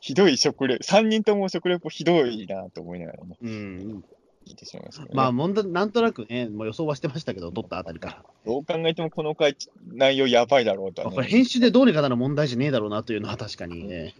[0.00, 4.04] ひどい食レ、3人とも食レポひどいなと思いながらね、うん、
[4.46, 5.10] 聞いてしまいまね。
[5.12, 8.24] まあ、問題、なんとなくね、もう予想はしてましたけど、撮ったあたりから。
[8.46, 14.14] どう考えてもこの回、内容やばいだろうとはねまあこれ、編集でどうにかなる問題じゃねえだろうなというのは確かに、え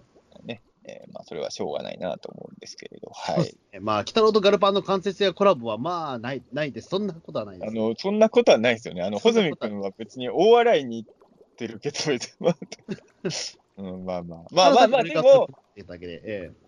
[0.87, 3.57] えーまあ、それはしょうがないなと思うんですけれど、えはい。
[3.73, 6.89] ねまあ、鬼太郎とガルパンの間接やコラボは、まあ、ない、ないです。
[6.89, 7.71] そんなことはないです。
[7.71, 9.03] あの、そんなことはないですよね。
[9.03, 11.15] あの、穂積君は別に大笑いに行っ
[11.57, 12.53] てるけど、別に、
[13.79, 14.45] うん、まあまあ。
[14.53, 15.49] まあまあまあ、でも、、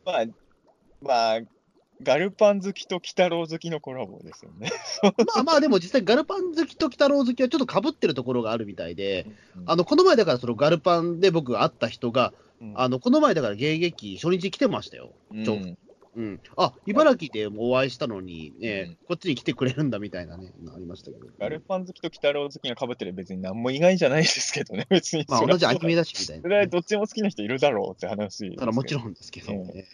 [0.05, 0.27] まあ、
[1.03, 1.41] まあ、
[2.03, 4.71] ガルパン好きと鬼太郎好きのコラボですよね。
[5.03, 15.13] まあまあ、でも実際、ガルパン好きと鬼太郎好きはちょっと被ってるところがあるみたいで、うんあのこの前だから、そのガルパンで僕が会った人が、うんあのこの前だから迎撃、初日来てましたよ。
[15.45, 15.79] ちょうん
[16.17, 21.27] うん、あ茨城でお会いしたのに、ねうんこっちに来てくれるんだみたいなね、のありましたけど。
[21.39, 25.27] ガルパン好きと鬼太郎好きが被ってる別に何も意外じゃないですけどね、別に。
[25.29, 28.57] まあ、同じ秋目だしみたいな、それはどっちも好きな人いるだろうって話。
[28.57, 29.85] ただもちろんですけどね。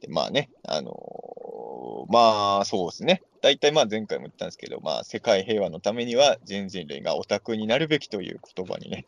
[0.00, 3.22] でまあね、あのーまあそうですね。
[3.42, 9.06] 大体まあ前回も言ったんですけど、まあ世界平和のためには全人類がオタクになるべきという言葉にね、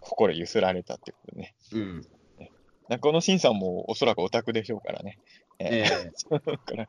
[0.00, 1.54] 心揺すられたってことでね。
[1.72, 2.06] うん。
[2.88, 5.18] 中野慎さんもおそらくオタクでしょうからね。
[5.58, 6.88] ええー だから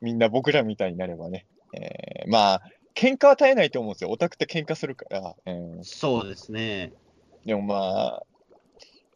[0.00, 1.46] みんな僕らみたいになればね。
[1.74, 2.62] えーまあ、
[2.94, 4.10] 喧嘩は絶えないと思うんですよ。
[4.10, 5.34] オタクって喧嘩するから。
[5.44, 6.92] えーえそうですね。
[7.44, 8.22] でもまあ、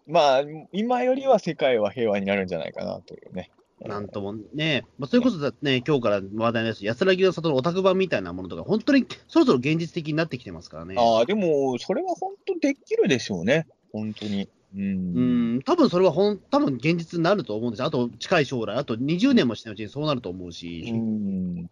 [0.06, 0.42] まあ、
[0.72, 3.50] 今よりは世界は平和になるんじゃないかなというね。
[3.80, 10.94] なんともね、まあ、それこそだね、今日から話題のやつ、安らぎの里のオタク版みたいなものとか、本当にそろそろ現実的になってきてますからね。
[10.98, 13.66] ああ、でも、それは本当できるでしょうね。
[13.92, 14.48] 本当に。
[14.74, 14.78] う。
[14.78, 17.86] うんん、多分それはほん、多分現実になると思うんですよ。
[17.86, 20.84] あと近い将来、あと20年もしないうちにそうなると思うし。
[20.88, 21.68] うん。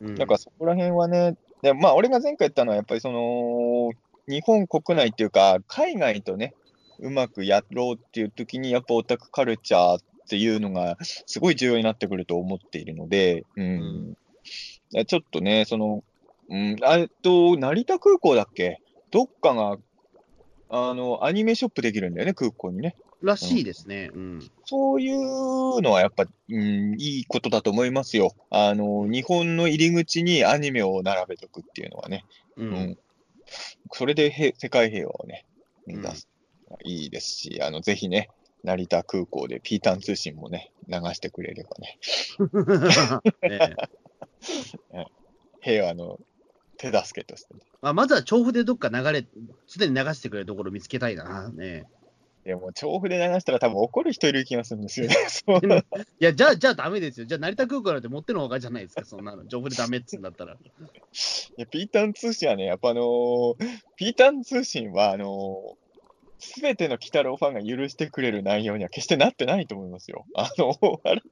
[0.00, 3.90] うんなんかそこら辺はね、でまあ、俺が前回言ったのは、やっぱりその、
[4.28, 6.54] 日本国内っていうか、海外とね、
[6.98, 10.96] うまくやろうっていう時に、やっぱオタクカルチャーっていうのが、
[11.26, 14.16] すごい重要になってくると思っているので、うん。
[14.92, 16.04] いやちょっとね、その、
[16.48, 18.80] うん、あえっと、成田空港だっけ？
[19.10, 19.78] どっかが、
[20.68, 22.96] あの、アニメショップできるんだよね、空港にね。
[23.22, 24.10] らしいですね。
[24.12, 24.50] うん。
[24.66, 28.34] そういうのはやっぱ、うん、いいことだと思いますよ。
[28.50, 32.24] あの、日本の入り口にアニメを並べとくっていうのはね。
[32.56, 32.64] う。
[32.64, 32.98] うんん。
[33.92, 35.46] それでへ世界平和をね、
[35.86, 36.28] 目指す。
[36.82, 38.30] いいですし、あの、ぜひね、
[38.62, 41.98] 成田空港でピータン通信もね、流してくれればね、
[43.42, 43.70] え
[44.92, 45.04] え
[45.60, 46.18] 平和の
[46.76, 47.60] 手助けとしてね。
[47.80, 49.26] まあ、まずは調布でどっか流れ、
[49.66, 51.48] すでに流してくれるところを見つけたいな。
[51.50, 51.86] ね、
[52.44, 55.16] でも、調布で流したら多分怒る人いる気がするんですよね。
[56.20, 57.26] いや、じゃあ、じゃあダメですよ。
[57.26, 59.46] じゃあ、成田空港なんて持ってのほかじゃないですか、そんなの。
[59.46, 60.52] 調布でダメっつうんだったら。
[60.54, 60.58] い
[61.56, 63.54] や、ピータン通信はね、やっぱあのー
[63.96, 65.78] ピータン通信は、あの
[66.38, 70.26] すべての鬼太郎ファンが許してくれる内容には決してなってないと思いますよ。
[70.34, 71.22] あの、腹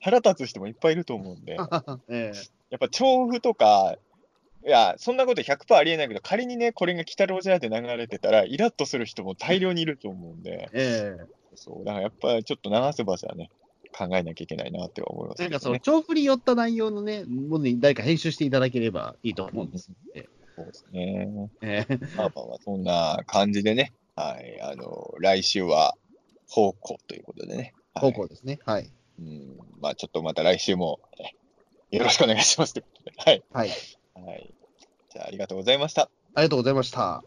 [0.00, 1.56] 腹立つ人もいっぱいいると思うんで、
[2.08, 2.32] え
[2.70, 3.96] やっぱ調布とか、
[4.64, 13.50] いや、そんなこと100%ありえないけど、仮にね、これが鬼太郎じゃって流れてたら、イラッとする人も大量にいると思うんで、ええそう、だからやっぱりちょっと流す場所はね、
[13.92, 15.78] 考えなきゃいけないなって思いますえなんかその。
[15.80, 19.90] 調布に寄った内容のね、ものに誰か編集していただければいいと思うんです。
[20.54, 21.50] そうですね。
[21.62, 25.94] ええまあまあまあ、そんな感じでね、はい、あの、来週は
[26.48, 27.56] 方向ということでね。
[27.56, 28.58] はい方向ですね。
[28.64, 28.90] はい。
[29.18, 33.12] うん、まあちょっとまた来週も、えよろしくお願いしますということで。
[33.18, 33.42] はい。
[33.52, 33.68] はい。
[34.14, 34.54] はい。
[35.12, 36.08] じゃあ、ありがとうございました。
[36.34, 37.22] ありがとうございました。